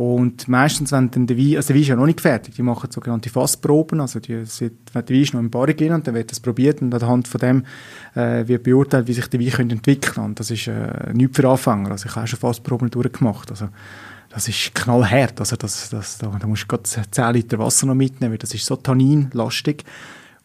Und 0.00 0.48
meistens, 0.48 0.92
wenn 0.92 1.10
dann 1.10 1.26
der 1.26 1.36
Wein, 1.36 1.56
also 1.56 1.66
der 1.66 1.76
Wein 1.76 1.82
ist 1.82 1.88
ja 1.88 1.96
noch 1.96 2.06
nicht 2.06 2.22
fertig, 2.22 2.54
die 2.54 2.62
machen 2.62 2.90
sogenannte 2.90 3.28
Fassproben, 3.28 4.00
also 4.00 4.18
die, 4.18 4.34
wenn 4.34 5.04
der 5.04 5.14
Wein 5.14 5.22
ist 5.22 5.34
noch 5.34 5.40
im 5.40 5.50
Bar 5.50 5.66
gehen 5.74 5.92
und 5.92 6.06
dann 6.06 6.14
wird 6.14 6.30
das 6.30 6.40
probiert 6.40 6.80
und 6.80 6.94
anhand 6.94 7.28
von 7.28 7.38
dem 7.38 7.66
äh, 8.14 8.48
wird 8.48 8.62
beurteilt, 8.62 9.08
wie 9.08 9.12
sich 9.12 9.26
der 9.26 9.38
Wein 9.38 9.50
könnte 9.50 9.74
entwickeln 9.74 10.14
könnte. 10.14 10.20
Und 10.22 10.40
das 10.40 10.50
ist 10.50 10.68
äh, 10.68 11.12
nichts 11.12 11.36
für 11.36 11.46
Anfänger, 11.46 11.90
also 11.90 12.08
ich 12.08 12.16
habe 12.16 12.26
schon 12.26 12.38
Fassproben 12.38 12.88
durchgemacht, 12.88 13.50
also 13.50 13.68
das 14.30 14.48
ist 14.48 14.74
knallhart, 14.74 15.38
also 15.38 15.56
das, 15.56 15.90
das, 15.90 16.16
da, 16.16 16.34
da 16.40 16.46
musst 16.46 16.62
du 16.62 16.68
gerade 16.68 16.84
10 16.84 17.34
Liter 17.34 17.58
Wasser 17.58 17.86
noch 17.86 17.94
mitnehmen, 17.94 18.32
weil 18.32 18.38
das 18.38 18.54
ist 18.54 18.64
so 18.64 18.76
tanninlastig. 18.76 19.84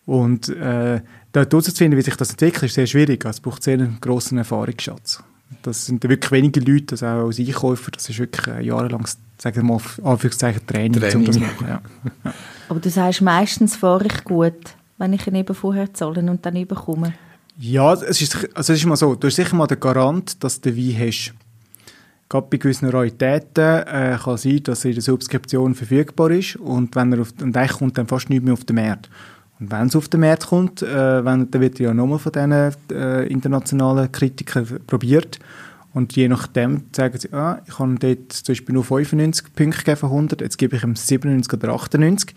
Und 0.05 0.49
äh, 0.49 0.99
dort 1.31 1.53
herauszufinden, 1.53 1.97
wie 1.97 2.03
sich 2.03 2.17
das 2.17 2.31
entwickelt, 2.31 2.63
ist 2.63 2.73
sehr 2.73 2.87
schwierig, 2.87 3.23
also 3.25 3.37
es 3.37 3.39
braucht 3.39 3.63
sehr 3.63 3.75
einen 3.75 3.99
grossen 4.01 4.37
Erfahrungsschatz. 4.37 5.23
Das 5.61 5.85
sind 5.85 6.03
wirklich 6.03 6.31
wenige 6.31 6.59
Leute, 6.59 6.93
also 6.93 7.05
auch 7.05 7.25
als 7.27 7.39
Einkäufer, 7.39 7.91
das 7.91 8.09
ist 8.09 8.19
wirklich 8.19 8.47
ein 8.47 8.63
jahrelanges 8.63 9.17
sagen 9.37 9.55
wir 9.57 9.63
mal, 9.63 9.81
Anführungszeichen 10.03 10.65
Training, 10.65 10.99
Training. 10.99 11.31
zum 11.31 11.41
machen. 11.41 11.67
Ja. 11.67 11.81
Ja. 12.23 12.33
Aber 12.69 12.79
du 12.79 12.89
sagst, 12.89 13.21
meistens 13.21 13.75
fahre 13.75 14.05
ich 14.07 14.23
gut, 14.23 14.75
wenn 14.97 15.13
ich 15.13 15.27
ihn 15.27 15.35
eben 15.35 15.53
vorher 15.53 15.93
zahle 15.93 16.19
und 16.29 16.45
dann 16.45 16.55
eben 16.55 16.75
komme. 16.75 17.13
Ja, 17.57 17.93
es 17.93 18.21
ist, 18.21 18.35
also 18.53 18.73
es 18.73 18.79
ist 18.79 18.85
mal 18.85 18.95
so, 18.95 19.15
du 19.15 19.27
hast 19.27 19.35
sicher 19.35 19.55
mal 19.55 19.67
den 19.67 19.79
Garant, 19.79 20.43
dass 20.43 20.59
du 20.59 20.71
den 20.71 20.77
Wein 20.77 21.07
hast. 21.07 21.33
Gerade 22.27 22.47
bei 22.49 22.57
gewissen 22.57 22.89
Raritäten 22.89 23.83
äh, 23.83 24.17
kann 24.21 24.33
es 24.33 24.41
sein, 24.41 24.63
dass 24.63 24.83
er 24.83 24.89
in 24.89 24.95
der 24.95 25.03
Subskription 25.03 25.75
verfügbar 25.75 26.31
ist 26.31 26.55
und 26.55 26.95
wenn 26.95 27.13
er 27.13 27.21
auf, 27.21 27.31
und 27.39 27.55
eigentlich 27.55 27.77
kommt 27.77 27.97
dann 27.97 28.07
fast 28.07 28.29
nichts 28.29 28.43
mehr 28.43 28.53
auf 28.53 28.65
den 28.65 28.77
Markt. 28.77 29.09
Und 29.59 29.71
wenn 29.71 29.87
es 29.87 29.95
auf 29.95 30.09
den 30.09 30.19
Markt 30.19 30.47
kommt, 30.47 30.81
äh, 30.81 31.23
wenn, 31.23 31.49
dann 31.49 31.61
wird 31.61 31.79
ja 31.79 31.93
nochmal 31.93 32.19
von 32.19 32.31
diesen 32.31 32.51
äh, 32.91 33.25
internationalen 33.27 34.11
Kritikern 34.11 34.67
probiert 34.85 35.39
und 35.95 36.13
je 36.13 36.27
nachdem 36.27 36.83
sagen 36.93 37.17
sie, 37.17 37.31
ah, 37.31 37.61
ich 37.65 37.79
habe 37.79 37.95
dort 37.97 38.33
zum 38.33 38.51
Beispiel 38.51 38.73
nur 38.73 38.83
95 38.83 39.55
Punkte 39.55 39.79
gegeben 39.79 39.97
von 39.97 40.09
100, 40.09 40.41
jetzt 40.41 40.57
gebe 40.57 40.75
ich 40.75 40.83
ihm 40.83 40.95
97 40.95 41.53
oder 41.53 41.73
98. 41.73 42.35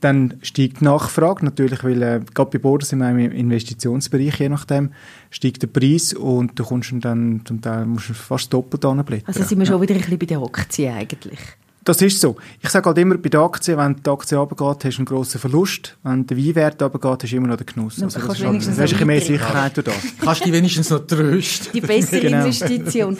Dann 0.00 0.34
steigt 0.42 0.80
die 0.80 0.84
Nachfrage, 0.84 1.44
natürlich, 1.44 1.84
weil 1.84 2.02
äh, 2.02 2.20
gerade 2.34 2.50
bei 2.50 2.58
Borden 2.58 2.84
sind 2.84 2.98
wir 2.98 3.08
im 3.10 3.18
Investitionsbereich, 3.20 4.40
je 4.40 4.48
nachdem, 4.48 4.90
steigt 5.30 5.62
der 5.62 5.68
Preis 5.68 6.12
und 6.12 6.58
du 6.58 6.64
kommst 6.64 6.92
dann 7.02 7.42
zum 7.44 7.60
Teil 7.60 7.86
musst 7.86 8.08
du 8.08 8.14
fast 8.14 8.52
doppelt 8.52 8.84
anblättern. 8.84 9.28
Also 9.28 9.44
sind 9.44 9.60
wir 9.60 9.66
schon 9.66 9.80
wieder 9.80 9.94
ein 9.94 10.00
bisschen 10.00 10.18
bei 10.18 10.26
der 10.26 10.42
Aktie 10.42 10.92
eigentlich. 10.92 11.38
Das 11.84 12.00
ist 12.00 12.20
so. 12.20 12.36
Ich 12.60 12.68
sage 12.68 12.86
halt 12.86 12.98
immer, 12.98 13.18
bei 13.18 13.28
der 13.28 13.40
Aktie, 13.40 13.76
wenn 13.76 13.96
die 13.96 14.08
Aktie 14.08 14.38
runtergeht, 14.38 14.84
hast 14.84 14.96
du 14.96 15.00
einen 15.00 15.06
grossen 15.06 15.40
Verlust. 15.40 15.96
Wenn 16.04 16.26
der 16.26 16.36
Weinwert 16.36 16.80
runtergeht, 16.80 17.24
hast 17.24 17.32
du 17.32 17.36
immer 17.36 17.48
noch 17.48 17.56
den 17.56 17.66
Genuss. 17.66 18.02
Also 18.02 18.18
das 18.20 18.38
ist, 18.38 18.44
halt, 18.44 18.78
hast 18.78 19.00
du 19.00 19.06
mehr 19.06 19.20
Sicherheit 19.20 19.76
durch 19.76 19.86
das. 19.86 19.96
Kannst 20.20 20.40
du 20.40 20.44
dich 20.44 20.52
wenigstens 20.52 20.90
noch 20.90 21.00
trösten. 21.00 21.72
Die 21.72 21.80
bessere 21.80 22.20
genau. 22.20 22.44
Investition. 22.44 23.16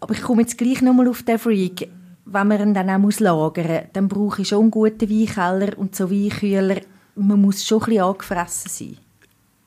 Aber 0.00 0.14
ich 0.14 0.22
komme 0.22 0.42
jetzt 0.42 0.56
gleich 0.56 0.82
nochmal 0.82 1.08
auf 1.08 1.22
den 1.22 1.38
Freak. 1.38 1.88
Wenn 2.24 2.48
man 2.48 2.60
ihn 2.60 2.74
dann 2.74 2.90
auch 2.90 2.98
muss 2.98 3.20
lagern 3.20 3.66
muss, 3.66 3.82
dann 3.92 4.08
brauche 4.08 4.42
ich 4.42 4.48
schon 4.48 4.60
einen 4.60 4.70
guten 4.70 5.10
Weinkeller 5.10 5.78
und 5.78 5.96
so 5.96 6.10
Weinkühler. 6.10 6.82
Man 7.16 7.40
muss 7.40 7.64
schon 7.64 7.82
ein 7.82 7.86
bisschen 7.86 8.02
angefressen 8.02 8.70
sein. 8.70 9.07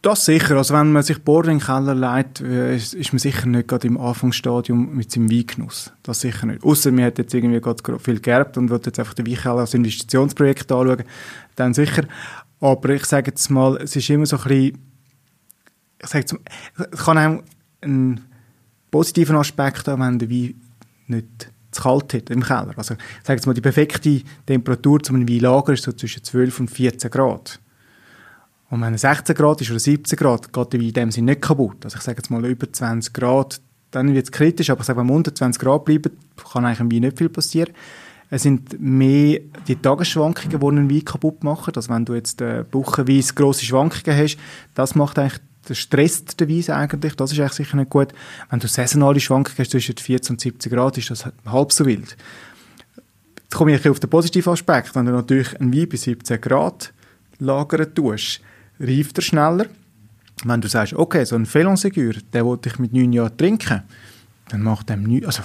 Das 0.01 0.25
sicher. 0.25 0.57
Also 0.57 0.73
wenn 0.73 0.91
man 0.91 1.03
sich 1.03 1.21
Bohren 1.23 1.51
in 1.51 1.57
den 1.59 1.65
Keller 1.65 1.93
legt, 1.93 2.41
äh, 2.41 2.75
ist 2.75 3.13
man 3.13 3.19
sicher 3.19 3.45
nicht 3.45 3.67
gerade 3.67 3.87
im 3.87 3.99
Anfangsstadium 3.99 4.95
mit 4.95 5.11
seinem 5.11 5.29
Weingenuss. 5.29 5.93
Das 6.01 6.21
sicher 6.21 6.47
nicht. 6.47 6.63
Außer 6.63 6.91
man 6.91 7.05
hat 7.05 7.19
jetzt 7.19 7.33
irgendwie 7.35 7.61
gerade 7.61 7.99
viel 7.99 8.19
geerbt 8.19 8.57
und 8.57 8.71
will 8.71 8.81
jetzt 8.83 8.97
einfach 8.97 9.13
den 9.13 9.27
Weinkeller 9.27 9.59
als 9.59 9.75
Investitionsprojekt 9.75 10.71
anschauen, 10.71 11.03
dann 11.55 11.75
sicher. 11.75 12.05
Aber 12.59 12.89
ich 12.89 13.05
sage 13.05 13.29
jetzt 13.29 13.49
mal, 13.49 13.77
es 13.77 13.95
ist 13.95 14.09
immer 14.09 14.25
so 14.25 14.37
ein 14.37 14.43
bisschen, 14.43 14.77
ich 16.01 16.09
sage 16.09 16.25
mal, 16.33 16.87
es 16.91 17.03
kann 17.05 17.17
auch 17.17 17.43
einen 17.81 18.21
positiven 18.89 19.35
Aspekt 19.35 19.87
haben, 19.87 20.01
wenn 20.01 20.17
der 20.17 20.31
Wein 20.31 20.61
nicht 21.07 21.51
zu 21.69 21.81
kalt 21.83 22.13
hat 22.15 22.29
im 22.31 22.41
Keller. 22.43 22.73
Also 22.75 22.95
ich 22.95 23.25
sage 23.27 23.37
jetzt 23.37 23.45
mal, 23.45 23.53
die 23.53 23.61
perfekte 23.61 24.21
Temperatur 24.47 25.01
zum 25.03 25.27
Weinlager 25.27 25.73
ist 25.73 25.83
so 25.83 25.91
zwischen 25.91 26.23
12 26.23 26.59
und 26.59 26.71
14 26.71 27.11
Grad. 27.11 27.59
Und 28.71 28.81
wenn 28.81 28.93
es 28.93 29.01
16 29.01 29.35
Grad 29.35 29.61
ist 29.61 29.69
oder 29.69 29.79
17 29.79 30.17
Grad, 30.17 30.51
geht 30.51 30.73
der 30.73 30.79
Wein 30.79 30.87
in 30.87 30.93
dem 30.93 31.11
Sinne 31.11 31.31
nicht 31.33 31.41
kaputt. 31.41 31.83
Also 31.83 31.97
ich 31.97 32.03
sage 32.03 32.17
jetzt 32.17 32.31
mal 32.31 32.43
über 32.45 32.71
20 32.71 33.13
Grad, 33.13 33.61
dann 33.91 34.13
wird 34.13 34.25
es 34.25 34.31
kritisch, 34.31 34.69
aber 34.69 34.79
ich 34.79 34.87
sage, 34.87 34.97
wenn 34.97 35.07
wir 35.07 35.13
unter 35.13 35.35
20 35.35 35.61
Grad 35.61 35.83
bleiben, 35.83 36.17
kann 36.51 36.65
eigentlich 36.65 36.79
im 36.79 36.91
Wein 36.91 37.01
nicht 37.01 37.17
viel 37.17 37.27
passieren. 37.27 37.73
Es 38.29 38.43
sind 38.43 38.79
mehr 38.79 39.41
die 39.67 39.75
Tagesschwankungen, 39.75 40.57
die 40.57 40.65
einen 40.65 40.89
Wein 40.89 41.03
kaputt 41.03 41.43
machen. 41.43 41.73
Also 41.75 41.93
wenn 41.93 42.05
du 42.05 42.13
jetzt 42.13 42.41
äh, 42.41 42.63
wochenweise 42.71 43.33
grosse 43.33 43.65
Schwankungen 43.65 44.17
hast, 44.17 44.37
das 44.73 44.95
macht 44.95 45.19
eigentlich 45.19 45.41
das 45.67 45.77
stresst 45.77 46.39
den 46.39 46.49
Wein 46.49 46.75
eigentlich, 46.75 47.15
das 47.15 47.33
ist 47.33 47.39
eigentlich 47.39 47.53
sicher 47.53 47.77
nicht 47.77 47.89
gut. 47.89 48.07
Wenn 48.49 48.59
du 48.59 48.67
saisonale 48.67 49.19
Schwankungen 49.19 49.57
hast 49.59 49.71
zwischen 49.71 49.95
14 49.95 50.33
und 50.33 50.41
17 50.41 50.71
Grad, 50.71 50.97
ist 50.97 51.11
das 51.11 51.25
halb 51.45 51.71
so 51.71 51.85
wild. 51.85 52.17
Jetzt 53.35 53.53
komme 53.53 53.75
ich 53.75 53.87
auf 53.87 53.99
den 53.99 54.09
positiven 54.09 54.53
Aspekt. 54.53 54.95
Wenn 54.95 55.05
du 55.05 55.11
natürlich 55.11 55.59
einen 55.59 55.73
Wein 55.73 55.89
bei 55.89 55.97
17 55.97 56.41
Grad 56.41 56.93
lagern 57.37 57.93
tust, 57.93 58.41
reift 58.81 59.17
er 59.17 59.21
schneller. 59.21 59.65
wenn 60.43 60.61
du 60.61 60.67
sagst, 60.67 60.93
okay, 60.93 61.23
so 61.23 61.35
ein 61.35 61.45
Felonsegur, 61.45 62.13
der 62.33 62.45
wollte 62.45 62.69
ich 62.69 62.79
mit 62.79 62.93
neun 62.93 63.13
Jahren 63.13 63.37
trinken, 63.37 63.83
dann 64.49 64.63
macht 64.63 64.89
dem 64.89 65.03
nichts, 65.03 65.27
also 65.27 65.43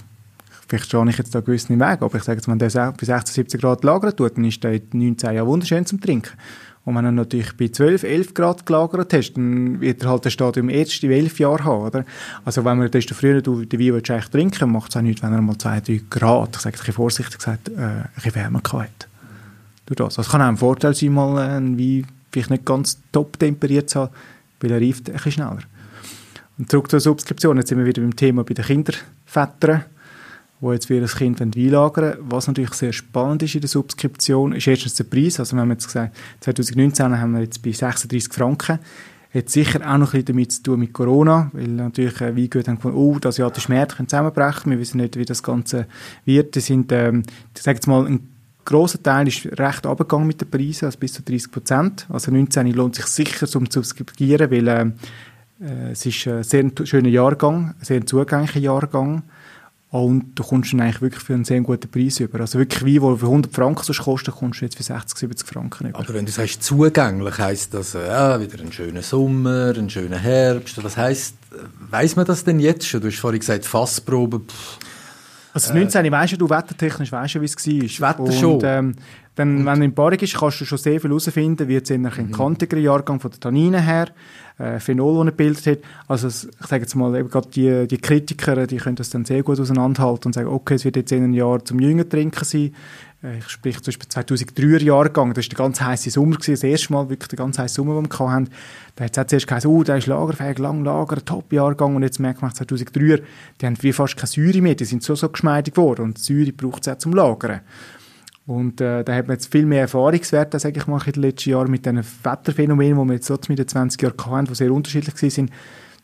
vielleicht 0.69 0.87
stehe 0.87 1.09
ich 1.09 1.19
jetzt 1.19 1.35
da 1.35 1.41
gewiss 1.41 1.69
nicht 1.69 1.81
weg, 1.81 2.01
aber 2.01 2.17
ich 2.17 2.25
sage 2.25 2.39
jetzt, 2.39 2.49
wenn 2.49 2.59
der 2.59 2.71
bei 2.71 3.05
16, 3.05 3.35
17 3.35 3.61
Grad 3.61 3.85
lagern 3.85 4.17
tut, 4.17 4.37
dann 4.37 4.45
ist 4.45 4.65
der 4.65 4.73
in 4.73 4.83
19 4.93 5.35
Jahren 5.35 5.47
wunderschön 5.47 5.85
zum 5.85 6.01
Trinken. 6.01 6.33
Und 6.87 6.95
wenn 6.95 7.05
er 7.05 7.13
natürlich 7.13 7.57
bei 7.57 7.67
12, 7.67 8.05
11 8.05 8.35
Grad 8.35 8.65
gelagert 8.65 9.13
hast, 9.13 9.33
dann 9.33 9.81
wird 9.81 10.05
er 10.05 10.11
halt 10.11 10.25
das 10.25 10.33
Stadium 10.33 10.69
erst 10.69 11.03
in 11.03 11.11
11 11.11 11.41
Jahren 11.41 11.65
haben, 11.65 11.83
oder? 11.83 12.05
Also 12.45 12.65
wenn 12.65 12.79
man 12.79 12.91
desto 12.91 13.15
früher 13.15 13.43
du 13.43 13.65
den 13.65 13.81
Wein 13.81 13.95
eigentlich 13.95 14.29
trinken 14.29 14.71
macht 14.71 14.91
es 14.91 14.97
auch 14.97 15.03
nicht, 15.03 15.21
wenn 15.21 15.33
er 15.33 15.43
mal 15.43 15.59
2, 15.59 15.81
3 15.81 16.01
Grad, 16.09 16.55
ich 16.55 16.63
sage 16.63 16.77
es 16.79 16.95
vorsichtig 16.95 17.39
gesagt, 17.39 17.71
äh, 17.71 17.81
ein 17.81 18.09
bisschen 18.15 18.37
wärmer 18.37 18.63
hat. 18.73 19.09
Durch 19.87 19.97
das. 19.97 20.19
Also 20.19 20.31
kann 20.31 20.43
auch 20.43 20.47
ein 20.47 20.57
Vorteil 20.57 20.95
sein, 20.95 21.13
mal 21.13 21.37
einen 21.39 21.77
Wein 21.77 22.07
vielleicht 22.37 22.51
nicht 22.51 22.65
ganz 22.67 23.01
top 23.13 23.39
temperiert 23.39 23.89
zu 23.89 24.01
haben, 24.01 24.13
weil 24.61 24.73
er 24.73 24.81
reift 24.81 25.09
ein 25.09 25.15
bisschen 25.15 25.33
schneller. 25.33 25.59
Und 26.59 26.71
zurück 26.71 26.91
zur 26.91 27.01
Subskription, 27.01 27.57
jetzt 27.57 27.69
sind 27.69 27.79
wir 27.79 27.87
wieder 27.87 28.03
beim 28.03 28.17
Thema 28.17 28.45
bei 28.45 28.55
den 28.55 28.65
Kindervätern 28.65 29.85
wo 30.61 30.73
jetzt 30.73 30.89
wir 30.89 31.01
das 31.01 31.17
Kind 31.17 31.41
einlagern 31.41 32.17
wollen. 32.19 32.31
Was 32.31 32.47
natürlich 32.47 32.73
sehr 32.75 32.93
spannend 32.93 33.43
ist 33.43 33.55
in 33.55 33.61
der 33.61 33.69
Subskription, 33.69 34.53
ist 34.53 34.67
erstens 34.67 34.95
der 34.95 35.05
Preis. 35.05 35.39
Also 35.39 35.55
wir 35.55 35.61
haben 35.61 35.71
jetzt 35.71 35.87
gesagt, 35.87 36.17
2019 36.41 37.19
haben 37.19 37.33
wir 37.33 37.43
jetzt 37.43 37.63
bei 37.63 37.73
36 37.73 38.33
Franken. 38.33 38.79
Hat 39.35 39.51
sicher 39.51 39.81
auch 39.81 39.99
noch 39.99 40.15
ein 40.15 40.25
bisschen 40.25 40.25
damit 40.25 40.53
zu 40.53 40.63
tun 40.63 40.81
mit 40.81 40.95
Corona, 40.95 41.51
weil 41.53 41.69
natürlich 41.69 42.21
äh, 42.23 42.35
Weingüter 42.35 42.71
haben 42.71 42.77
gefunden, 42.77 42.97
oh, 42.97 43.19
das 43.19 43.35
asiatische 43.35 43.71
Märkte 43.71 43.97
können 43.97 44.09
zusammenbrechen. 44.09 44.71
Wir 44.71 44.79
wissen 44.79 44.97
nicht, 44.97 45.19
wie 45.19 45.27
das 45.27 45.43
Ganze 45.43 45.87
wird. 46.25 46.57
Das 46.57 46.65
sind, 46.65 46.91
ähm, 46.93 47.23
ich 47.55 47.63
sage 47.63 47.77
jetzt 47.77 47.87
mal, 47.87 48.07
ein 48.07 48.36
grosser 48.67 49.03
Teil 49.03 49.29
ist 49.29 49.47
recht 49.59 49.87
abgegangen 49.87 50.27
mit 50.27 50.41
den 50.41 50.51
Preisen, 50.51 50.85
also 50.85 50.99
bis 50.99 51.15
zu 51.15 51.23
30 51.23 51.51
Prozent. 51.51 52.07
Also 52.11 52.31
19 52.31 52.71
lohnt 52.73 52.97
sich 52.97 53.07
sicher, 53.07 53.47
um 53.57 53.71
zu 53.71 53.83
subskribieren, 53.83 54.51
weil 54.51 54.69
äh, 54.69 54.87
äh, 55.65 55.93
es 55.93 56.05
ist 56.05 56.27
ein 56.27 56.43
sehr 56.43 56.71
schöner 56.85 57.09
Jahrgang, 57.09 57.75
ein 57.79 57.85
sehr 57.85 58.05
zugänglicher 58.05 58.61
Jahrgang. 58.61 59.23
Und 59.89 60.35
du 60.35 60.43
kommst 60.43 60.73
dann 60.73 60.81
eigentlich 60.81 61.01
wirklich 61.01 61.23
für 61.23 61.33
einen 61.33 61.45
sehr 61.45 61.61
guten 61.61 61.89
Preis 61.89 62.19
über. 62.21 62.41
Also 62.41 62.59
wirklich 62.59 62.85
Wein, 62.85 63.09
der 63.09 63.17
für 63.19 63.27
100 63.27 63.55
Franken 63.55 63.85
sonst 63.85 64.03
kostet, 64.03 64.35
kommst 64.35 64.61
du 64.61 64.65
jetzt 64.65 64.77
für 64.77 64.83
60, 64.83 65.17
70 65.17 65.49
Franken 65.49 65.89
über. 65.89 65.99
Aber 65.99 66.13
wenn 66.13 66.27
du 66.27 66.33
sagst 66.33 66.63
zugänglich, 66.63 67.39
heisst 67.39 67.73
das 67.73 67.95
äh, 67.95 68.07
ja, 68.07 68.41
wieder 68.41 68.61
ein 68.61 68.73
schöner 68.73 69.03
Sommer, 69.03 69.73
ein 69.77 69.89
schöner 69.89 70.19
Herbst. 70.19 70.83
Was 70.83 70.97
heisst, 70.97 71.37
weiss 71.89 72.17
man 72.17 72.27
das 72.27 72.45
denn 72.45 72.59
jetzt 72.59 72.87
schon? 72.87 73.01
Du 73.01 73.07
hast 73.07 73.19
vorhin 73.19 73.41
gesagt, 73.41 73.65
Fassprobe. 73.65 74.41
Pff. 74.41 74.79
Also 75.57 75.75
19, 75.75 76.05
äh, 76.05 76.13
weißt 76.13 76.41
du, 76.41 76.51
wettertechnisch 76.51 77.11
weißt 77.11 77.37
du, 77.37 77.41
wie 77.41 77.47
es 77.47 77.57
war. 77.57 78.01
Wetter 78.01 78.33
schon. 78.33 78.61
Ähm, 78.63 78.95
dann, 79.37 79.67
wenn 79.67 79.79
du 79.79 79.85
in 79.85 79.95
Paarung 79.95 80.19
ist, 80.19 80.39
kannst 80.39 80.63
du 80.63 80.65
schon 80.65 80.79
sehr 80.79 80.99
viel 80.99 81.11
herausfinden, 81.11 81.69
wie 81.69 81.77
es 81.77 81.91
in 81.91 82.07
einem 82.07 82.29
mhm. 82.29 82.33
kantigeren 82.33 82.83
Jahrgang 82.83 83.21
von 83.21 83.31
den 83.31 83.39
Tanninen 83.39 83.83
her 83.83 84.09
äh, 84.59 84.81
Phenol, 84.81 85.25
die 85.25 85.29
er 85.29 85.31
gebildet 85.31 85.67
hat. 85.67 85.79
Also 86.09 86.29
ich 86.29 86.67
sage 86.67 86.83
jetzt 86.83 86.95
mal, 86.95 87.15
eben 87.15 87.29
gerade 87.29 87.49
die, 87.51 87.87
die 87.87 87.99
Kritiker, 87.99 88.67
die 88.67 88.79
können 88.79 88.97
das 88.97 89.11
dann 89.11 89.27
sehr 89.27 89.43
gut 89.43 89.61
auseinanderhalten 89.61 90.29
und 90.29 90.33
sagen, 90.33 90.49
okay, 90.49 90.75
es 90.75 90.87
wird 90.87 90.97
jetzt 90.97 91.13
in 91.13 91.25
einem 91.25 91.35
Jahr 91.35 91.63
zum 91.65 91.81
Jünger 91.81 92.09
trinken 92.09 92.45
sein. 92.45 92.75
Äh, 93.23 93.39
ich 93.39 93.49
spreche 93.49 93.83
zum 93.83 93.93
Beispiel 93.93 94.09
2003er 94.09 94.83
Jahrgang, 94.83 95.35
das 95.35 95.45
war 95.45 95.49
der 95.51 95.59
ganz 95.59 95.81
heiße 95.81 96.11
Sommer, 96.11 96.37
gewesen, 96.37 96.53
das 96.53 96.65
erste 96.65 96.93
Mal 96.93 97.11
wirklich 97.11 97.29
der 97.29 97.37
ganz 97.37 97.59
heiße 97.59 97.75
Sommer, 97.75 98.01
den 98.01 98.11
wir 98.11 98.31
hatten. 98.33 98.49
Da 98.95 99.05
hat 99.05 99.13
es 99.13 99.19
auch 99.19 99.27
zuerst 99.27 99.47
gesagt, 99.47 99.67
oh, 99.67 99.83
der 99.83 99.99
ist 99.99 100.07
lagerfähig, 100.07 100.59
lang 100.59 100.85
Lager, 100.85 101.23
Top-Jahrgang 101.23 101.97
und 101.97 102.03
jetzt 102.03 102.21
merkt 102.21 102.41
man 102.41 102.51
2003er, 102.53 103.21
die 103.61 103.67
haben 103.67 103.77
wie 103.83 103.93
fast 103.93 104.17
keine 104.17 104.29
Säure 104.29 104.63
mehr, 104.63 104.75
die 104.75 104.87
sind 104.87 105.03
so, 105.03 105.15
so 105.15 105.29
geschmeidig 105.29 105.75
geworden 105.75 106.03
und 106.03 106.19
Säure 106.19 106.53
braucht 106.53 106.87
es 106.87 106.93
auch 106.93 106.99
zum 106.99 107.13
Lagern. 107.13 107.61
Und 108.47 108.81
äh, 108.81 109.03
da 109.03 109.15
hat 109.15 109.27
man 109.27 109.37
jetzt 109.37 109.51
viel 109.51 109.67
mehr 109.67 109.83
Erfahrungswerte, 109.83 110.59
sage 110.61 110.79
ich 110.79 110.87
mal, 110.87 111.03
in 111.05 111.13
den 111.13 111.23
letzten 111.23 111.51
Jahren 111.51 111.71
mit 111.71 111.85
diesen 111.85 112.05
Wetterphänomenen, 112.23 112.97
die 112.97 113.09
wir 113.09 113.15
jetzt 113.15 113.27
so 113.27 113.39
mit 113.49 113.59
den 113.59 113.67
20 113.67 114.01
Jahren 114.01 114.15
hatten, 114.25 114.47
die 114.47 114.55
sehr 114.55 114.73
unterschiedlich 114.73 115.15
waren. 115.15 115.51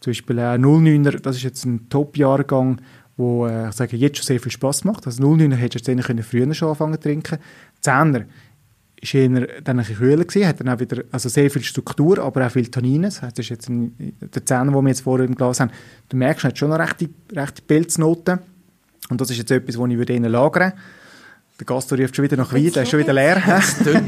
Zum 0.00 0.10
Beispiel 0.10 0.38
äh, 0.38 0.58
09er, 0.58 1.20
das 1.20 1.36
ist 1.36 1.44
jetzt 1.44 1.64
ein 1.64 1.88
Top-Jahrgang, 1.88 2.80
wo 3.16 3.46
äh, 3.46 3.68
ich 3.68 3.74
sage, 3.74 3.96
jetzt 3.96 4.18
schon 4.18 4.26
sehr 4.26 4.40
viel 4.40 4.50
Spass 4.50 4.82
macht. 4.82 5.06
Also 5.06 5.22
09er 5.22 5.54
hättest 5.54 5.86
du 5.86 5.92
jetzt 5.92 6.26
früher 6.26 6.52
schon 6.54 6.70
anfangen 6.70 6.94
zu 6.94 7.00
trinken. 7.00 7.38
10er 7.84 8.24
ist 9.00 9.14
eher 9.14 9.28
dann 9.62 9.78
ein 9.78 9.78
bisschen 9.78 9.96
kühler 9.96 10.24
gewesen, 10.24 10.46
hat 10.46 10.58
dann 10.58 10.68
auch 10.68 10.80
wieder, 10.80 11.04
also 11.12 11.28
sehr 11.28 11.50
viel 11.50 11.62
Struktur, 11.62 12.18
aber 12.18 12.44
auch 12.46 12.50
viel 12.50 12.68
Tanninen. 12.68 13.04
Das 13.04 13.22
heißt, 13.22 13.38
das 13.38 13.46
ist 13.46 13.50
jetzt 13.50 13.68
ein, 13.68 14.14
der 14.20 14.44
10er, 14.44 14.64
den 14.64 14.74
wir 14.74 14.88
jetzt 14.88 15.02
vorher 15.02 15.26
im 15.26 15.36
Glas 15.36 15.60
haben. 15.60 15.70
Du 16.08 16.16
merkst, 16.16 16.44
er 16.44 16.48
hat 16.48 16.58
schon 16.58 16.70
noch 16.70 16.78
rechte, 16.80 17.08
rechte 17.32 17.62
Pilznoten. 17.62 18.40
Und 19.10 19.20
das 19.20 19.30
ist 19.30 19.38
jetzt 19.38 19.50
etwas, 19.52 19.76
das 19.76 19.88
ich 19.88 19.98
würde 19.98 20.18
lagern 20.28 20.72
würde. 20.72 20.82
Der 21.58 21.66
Gast 21.66 21.92
ruft 21.92 22.16
schon 22.16 22.24
wieder 22.24 22.36
nach 22.36 22.52
Wein, 22.52 22.72
der 22.72 22.82
ist 22.82 22.90
schon 22.90 23.00
wieder 23.00 23.12
leer. 23.12 23.42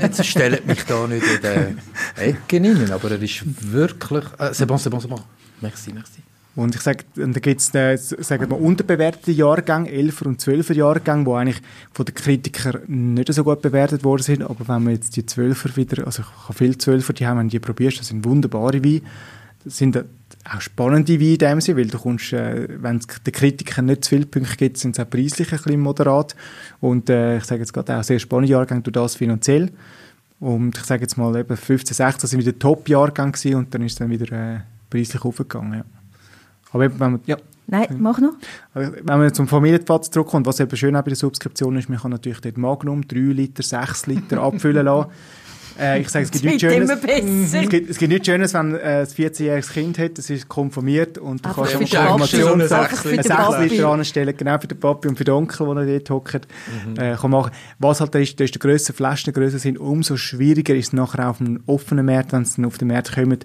Jetzt 0.01 0.24
stellt 0.24 0.66
mich 0.66 0.82
da 0.84 1.07
nicht 1.07 1.24
in 1.24 1.40
die 1.42 2.20
Ecke 2.20 2.61
rein, 2.61 2.90
aber 2.90 3.11
er 3.12 3.22
ist 3.22 3.42
wirklich... 3.72 4.24
Äh, 4.38 4.53
c'est 4.53 4.66
bon, 4.66 4.76
c'est 4.76 4.90
bon, 4.90 4.99
c'est 4.99 5.09
bon. 5.09 5.20
Merci, 5.61 5.92
merci. 5.92 6.22
Und 6.57 6.74
ich 6.74 6.82
sage, 6.82 7.05
da 7.16 7.40
gibt 7.40 7.61
es 7.61 7.74
äh, 7.74 7.97
sagen 7.97 8.49
wir, 8.49 8.61
unterbewertete 8.61 9.32
Jahrgänge, 9.32 9.90
11er 9.90 10.26
und 10.26 10.40
12er 10.40 10.72
Jahrgänge, 10.72 11.24
die 11.24 11.30
eigentlich 11.30 11.62
von 11.92 12.05
den 12.07 12.14
Kritikern 12.14 12.82
nicht 12.86 13.32
so 13.32 13.42
gut 13.42 13.61
bewertet 13.61 14.05
worden 14.05 14.22
sind. 14.22 14.42
Aber 14.42 14.68
wenn 14.68 14.84
man 14.84 14.92
jetzt 14.92 15.16
die 15.16 15.24
12er 15.24 15.76
wieder, 15.76 16.07
also 16.07 16.22
ich 16.22 16.45
habe 16.45 16.55
viele 16.55 16.74
12er, 16.74 17.12
die 17.12 17.26
haben, 17.26 17.38
wenn 17.40 17.49
die 17.49 17.59
probierst, 17.59 17.99
das 17.99 18.09
sind 18.09 18.24
wunderbare 18.24 18.84
Weine. 18.84 19.01
Das 19.64 19.78
sind 19.78 20.05
auch 20.45 20.61
spannende 20.61 21.20
Weine 21.20 21.32
in 21.32 21.38
dem 21.38 21.61
Sinne, 21.61 21.78
weil 21.78 21.86
du 21.86 21.99
kommst, 21.99 22.32
äh, 22.32 22.68
wenn 22.80 22.99
es 22.99 23.07
den 23.07 23.32
Kritikern 23.32 23.86
nicht 23.86 24.05
zu 24.05 24.11
viele 24.11 24.26
Punkte 24.26 24.57
gibt, 24.57 24.78
sind 24.78 24.97
sie 24.97 25.03
auch 25.03 25.09
preislich 25.09 25.53
ein 25.53 25.59
bisschen 25.59 25.80
moderat. 25.80 26.36
Und 26.80 27.09
äh, 27.09 27.38
ich 27.38 27.45
sage 27.45 27.61
jetzt 27.61 27.72
gerade 27.72 27.97
auch 27.97 28.05
sehr 28.05 28.18
spannende 28.18 28.53
Jahrgänge 28.53 28.82
durch 28.82 28.92
das 28.92 29.14
finanziell. 29.14 29.70
Und 30.40 30.76
ich 30.76 30.84
sage 30.84 31.03
jetzt 31.03 31.16
mal 31.16 31.34
eben 31.36 31.57
15, 31.57 31.95
16 31.95 32.28
sind 32.28 32.40
wieder 32.40 32.59
Top-Jahrgänge 32.59 33.57
und 33.57 33.74
dann 33.74 33.82
ist 33.82 33.92
es 33.92 33.99
dann 33.99 34.11
wieder 34.11 34.30
äh, 34.32 34.61
preislich 34.90 35.24
aufgegangen. 35.24 35.78
Ja. 35.78 35.84
Aber 36.72 36.84
eben, 36.84 37.01
wenn 37.01 37.12
man, 37.12 37.20
ja. 37.26 37.36
Nein, 37.66 37.86
mach 37.99 38.18
noch. 38.18 38.34
Wenn 38.74 39.07
man 39.07 39.32
zum 39.32 39.49
Familienplatz 39.49 40.11
zurückkommt, 40.11 40.47
was 40.47 40.61
eben 40.61 40.76
schön 40.76 40.95
auch 40.97 41.03
bei 41.03 41.09
der 41.09 41.16
Subskription 41.16 41.78
ist, 41.78 41.88
man 41.88 41.99
kann 41.99 42.11
natürlich 42.11 42.42
dort 42.42 42.59
Magnum 42.59 43.09
3 43.09 43.16
Liter, 43.16 43.62
6 43.62 44.07
Liter 44.07 44.42
abfüllen 44.42 44.84
lassen. 44.84 45.11
Äh, 45.78 46.00
ich 46.00 46.08
sage, 46.08 46.24
es 46.24 46.30
gibt 46.30 46.44
nichts 46.44 46.60
Schönes. 46.60 46.90
Es 46.90 47.68
gibt, 47.68 47.90
es 47.90 47.98
gibt 47.98 48.12
nichts 48.12 48.26
Schönes, 48.26 48.54
wenn 48.54 48.74
äh, 48.74 48.78
ein 48.78 49.06
14-jähriges 49.06 49.72
Kind 49.72 49.98
hat, 49.98 50.18
das 50.18 50.30
ist 50.30 50.48
konformiert 50.48 51.18
und 51.18 51.44
du 51.44 51.48
Einfach 51.48 51.68
kannst 51.68 51.90
für 51.90 51.96
Konfirmation 51.96 52.58
den 52.58 52.68
Papi. 52.68 53.08
ein 53.08 53.62
6 53.62 53.72
Liter 53.72 53.88
anstellen, 53.88 54.36
genau 54.36 54.58
für 54.58 54.68
den 54.68 54.80
Papi 54.80 55.08
und 55.08 55.16
für 55.16 55.24
den 55.24 55.34
Onkel, 55.34 55.86
der 55.86 56.00
dort 56.00 56.10
hockt. 56.10 56.48
Mhm. 56.86 56.98
Äh, 56.98 57.16
kann 57.16 57.30
machen. 57.30 57.52
Was 57.78 58.00
halt 58.00 58.14
ist, 58.14 58.38
desto 58.38 58.58
grösser 58.58 58.92
Flaschen 58.94 59.32
grösser 59.32 59.58
sind, 59.58 59.78
umso 59.78 60.16
schwieriger 60.16 60.74
ist 60.74 60.88
es 60.88 60.92
nachher 60.92 61.30
auf 61.30 61.40
einem 61.40 61.62
offenen 61.66 62.06
Markt, 62.06 62.32
wenn 62.32 62.42
es 62.42 62.56
dann 62.56 62.64
auf 62.64 62.78
den 62.78 62.88
Markt 62.88 63.14
kommt, 63.14 63.44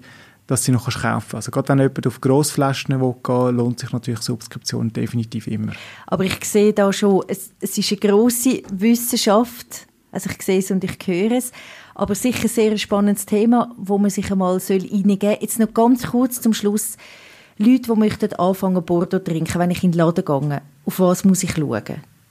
dass 0.50 0.64
sie 0.64 0.72
noch 0.72 0.84
kaufen 0.84 1.00
kannst. 1.00 1.34
Also 1.34 1.50
gerade 1.52 1.68
wenn 1.68 1.78
jemand 1.78 2.06
auf 2.06 2.20
Grossflaschen 2.20 3.00
will, 3.00 3.54
lohnt 3.54 3.78
sich 3.78 3.92
natürlich 3.92 4.20
Subskription 4.20 4.92
definitiv 4.92 5.46
immer. 5.46 5.72
Aber 6.06 6.24
ich 6.24 6.44
sehe 6.44 6.72
da 6.72 6.92
schon, 6.92 7.22
es, 7.28 7.50
es 7.60 7.78
ist 7.78 7.92
eine 7.92 8.00
grosse 8.00 8.62
Wissenschaft, 8.72 9.86
also 10.10 10.28
ich 10.28 10.42
sehe 10.42 10.58
es 10.58 10.70
und 10.72 10.82
ich 10.82 10.98
höre 11.06 11.32
es, 11.32 11.52
aber 12.00 12.14
sicher 12.14 12.48
sehr 12.48 12.70
ein 12.70 12.78
spannendes 12.78 13.26
Thema, 13.26 13.74
wo 13.76 13.98
man 13.98 14.08
sich 14.08 14.32
einmal 14.32 14.56
reingeben 14.56 15.18
soll. 15.20 15.38
Jetzt 15.40 15.58
noch 15.58 15.74
ganz 15.74 16.06
kurz 16.06 16.40
zum 16.40 16.54
Schluss. 16.54 16.96
Leute, 17.58 17.92
die 17.92 17.98
möchten 17.98 18.32
anfangen 18.32 18.82
Bordeaux 18.82 19.18
trinken, 19.22 19.58
wenn 19.58 19.70
ich 19.70 19.84
in 19.84 19.92
den 19.92 19.98
Laden 19.98 20.24
gehe, 20.24 20.62
auf 20.86 20.98
was 20.98 21.26
muss 21.26 21.42
ich 21.42 21.52
schauen? 21.52 21.82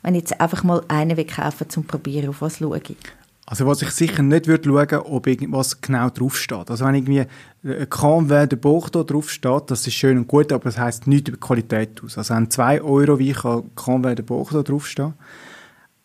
Wenn 0.02 0.16
ich 0.16 0.22
jetzt 0.22 0.42
einfach 0.42 0.64
mal 0.64 0.82
einen 0.88 1.16
will 1.16 1.26
kaufen 1.26 1.70
zum 1.70 1.84
Probieren, 1.84 2.30
auf 2.30 2.42
was 2.42 2.58
schaue 2.58 2.80
ich? 2.80 2.98
Also 3.46 3.68
was 3.68 3.84
ich 3.84 3.92
sicher 3.92 4.24
nicht 4.24 4.48
würde 4.48 4.70
schauen, 4.70 5.04
ob 5.06 5.28
irgendwas 5.28 5.80
genau 5.80 6.10
draufsteht. 6.10 6.72
Also 6.72 6.86
wenn 6.86 6.96
irgendwie 6.96 7.26
Canvin 7.92 8.50
de 8.50 8.58
Bordeaux 8.58 9.04
draufsteht, 9.04 9.64
das 9.68 9.86
ist 9.86 9.94
schön 9.94 10.18
und 10.18 10.28
gut, 10.28 10.52
aber 10.52 10.64
das 10.64 10.80
heisst 10.80 11.06
nichts 11.06 11.30
über 11.30 11.38
Qualität 11.38 12.02
aus. 12.04 12.18
Also 12.18 12.34
wenn 12.34 12.50
2 12.50 12.82
Euro 12.82 13.20
wie 13.20 13.34
kann 13.34 13.70
Canvin 13.76 14.16
de 14.16 14.26
Bordeaux 14.26 14.64
draufstehen, 14.64 15.14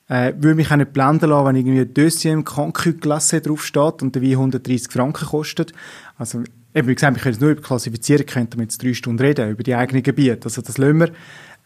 äh, 0.08 0.34
würde 0.36 0.54
mich 0.54 0.70
auch 0.70 0.76
nicht 0.76 0.92
blenden 0.92 1.30
lassen, 1.30 1.46
wenn 1.46 1.56
irgendwie 1.56 1.80
ein 1.80 1.94
Deuxième 1.94 2.44
Concu 2.44 2.92
Glace 2.92 3.40
draufsteht 3.42 4.02
und 4.02 4.14
der 4.14 4.22
Wein 4.22 4.32
130 4.32 4.92
Franken 4.92 5.26
kostet. 5.26 5.72
Also, 6.18 6.42
eben, 6.74 6.88
wie 6.88 6.94
gesagt, 6.94 7.16
wir 7.16 7.22
können 7.22 7.34
es 7.34 7.40
nur 7.40 7.50
über 7.50 7.62
klassifizieren, 7.62 8.26
könnten 8.26 8.58
wir 8.58 8.64
jetzt 8.64 8.82
drei 8.82 8.92
Stunden 8.92 9.22
reden, 9.22 9.50
über 9.50 9.62
die 9.62 9.74
eigenen 9.74 10.02
Gebiete. 10.02 10.44
Also, 10.44 10.62
das 10.62 10.78
lassen 10.78 11.00
wir. 11.00 11.12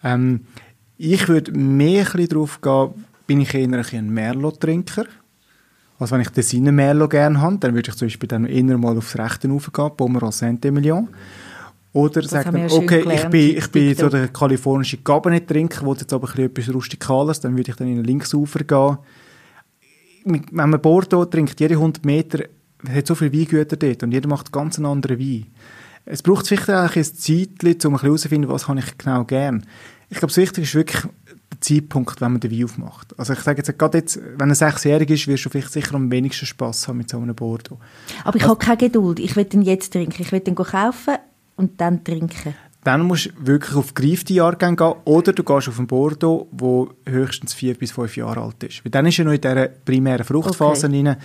Ähm, 0.04 0.42
ich 0.96 1.28
würde 1.28 1.52
mehr 1.52 2.04
drauf 2.04 2.60
gehen, 2.60 3.04
bin 3.26 3.40
ich 3.40 3.54
eher 3.54 3.68
ein, 3.68 4.10
Merlot-Trinker. 4.10 5.06
Also, 5.98 6.14
wenn 6.14 6.20
ich 6.20 6.30
den 6.30 6.44
Sinne 6.44 6.70
Merlot 6.70 7.10
gerne 7.10 7.40
habe, 7.40 7.58
dann 7.58 7.74
würde 7.74 7.90
ich 7.90 7.96
zum 7.96 8.06
Beispiel 8.06 8.28
dann 8.28 8.44
eher 8.44 8.78
mal 8.78 8.96
aufs 8.96 9.18
Rechte 9.18 9.48
raufgehen, 9.48 9.96
Pomerol 9.96 10.30
Saint-Emilion. 10.30 11.08
Oder 11.92 12.20
das 12.20 12.30
sagt 12.30 12.52
man, 12.52 12.70
okay, 12.70 13.04
ich 13.10 13.24
bin, 13.26 13.56
ich 13.56 13.68
bin 13.70 13.94
so 13.94 14.08
der 14.08 14.28
kalifornische 14.28 14.98
Cabernet-Trinker, 14.98 15.86
will 15.86 15.96
jetzt 15.98 16.12
aber 16.12 16.38
etwas 16.38 16.72
Rustikales, 16.72 17.40
dann 17.40 17.56
würde 17.56 17.70
ich 17.70 17.76
dann 17.76 17.88
in 17.88 17.96
den 17.96 18.04
Linksufer 18.04 18.60
gehen. 18.64 18.98
Wenn 20.24 20.70
man 20.70 20.80
Bordeaux 20.80 21.24
trinkt, 21.24 21.58
jede 21.58 21.74
100 21.74 22.04
Meter 22.04 22.44
hat 22.86 23.06
so 23.06 23.14
viele 23.14 23.32
Weingüter 23.32 23.76
dort 23.76 24.02
und 24.02 24.12
jeder 24.12 24.28
macht 24.28 24.52
ganz 24.52 24.76
einen 24.76 24.86
anderen 24.86 25.18
Wein. 25.18 25.46
Es 26.04 26.22
braucht 26.22 26.46
vielleicht 26.46 26.70
auch 26.70 26.94
ein 26.94 27.04
Zeit, 27.04 27.84
um 27.84 28.00
herauszufinden, 28.00 28.50
was 28.50 28.66
kann 28.66 28.78
ich 28.78 28.98
genau 28.98 29.24
gern. 29.24 29.64
Ich 30.10 30.18
glaube, 30.18 30.28
das 30.28 30.36
Wichtige 30.38 30.62
ist 30.62 30.74
wirklich 30.74 31.02
der 31.02 31.60
Zeitpunkt, 31.60 32.20
wenn 32.20 32.32
man 32.32 32.40
den 32.40 32.50
Wein 32.50 32.64
aufmacht. 32.64 33.18
Also 33.18 33.32
ich 33.32 33.40
sage 33.40 33.58
jetzt, 33.58 33.78
gerade 33.78 33.98
jetzt, 33.98 34.20
wenn 34.36 34.48
er 34.48 34.54
sechsjährig 34.54 35.10
ist, 35.10 35.26
wirst 35.26 35.44
du 35.46 35.50
vielleicht 35.50 35.72
sicher 35.72 35.94
am 35.94 36.10
wenigsten 36.10 36.46
Spass 36.46 36.88
haben 36.88 36.98
mit 36.98 37.10
so 37.10 37.18
einem 37.18 37.34
Bordeaux. 37.34 37.78
Aber 38.24 38.36
ich 38.36 38.42
also, 38.42 38.54
habe 38.54 38.64
keine 38.64 38.76
Geduld. 38.78 39.18
Ich 39.18 39.36
will 39.36 39.44
den 39.44 39.62
jetzt 39.62 39.92
trinken. 39.92 40.22
Ich 40.22 40.32
will 40.32 40.40
den 40.40 40.54
kaufen 40.54 41.16
und 41.58 41.80
dann 41.80 42.02
trinken? 42.02 42.54
Dann 42.84 43.02
musst 43.02 43.26
du 43.26 43.46
wirklich 43.46 43.76
auf 43.76 43.92
gereifte 43.92 44.32
Jahrgänge 44.32 44.76
gehen 44.76 44.94
oder 45.04 45.32
du 45.32 45.42
gehst 45.42 45.68
auf 45.68 45.78
ein 45.78 45.86
Bordeaux, 45.86 46.48
wo 46.52 46.90
höchstens 47.06 47.52
vier 47.52 47.74
bis 47.74 47.90
fünf 47.90 48.16
Jahre 48.16 48.40
alt 48.40 48.62
ist. 48.62 48.84
Weil 48.84 48.90
dann 48.90 49.04
ist 49.06 49.18
er 49.18 49.24
noch 49.24 49.32
in 49.32 49.40
dieser 49.40 49.68
primären 49.68 50.24
Fruchtphase 50.24 50.86
okay. 50.86 51.06
rein, 51.06 51.16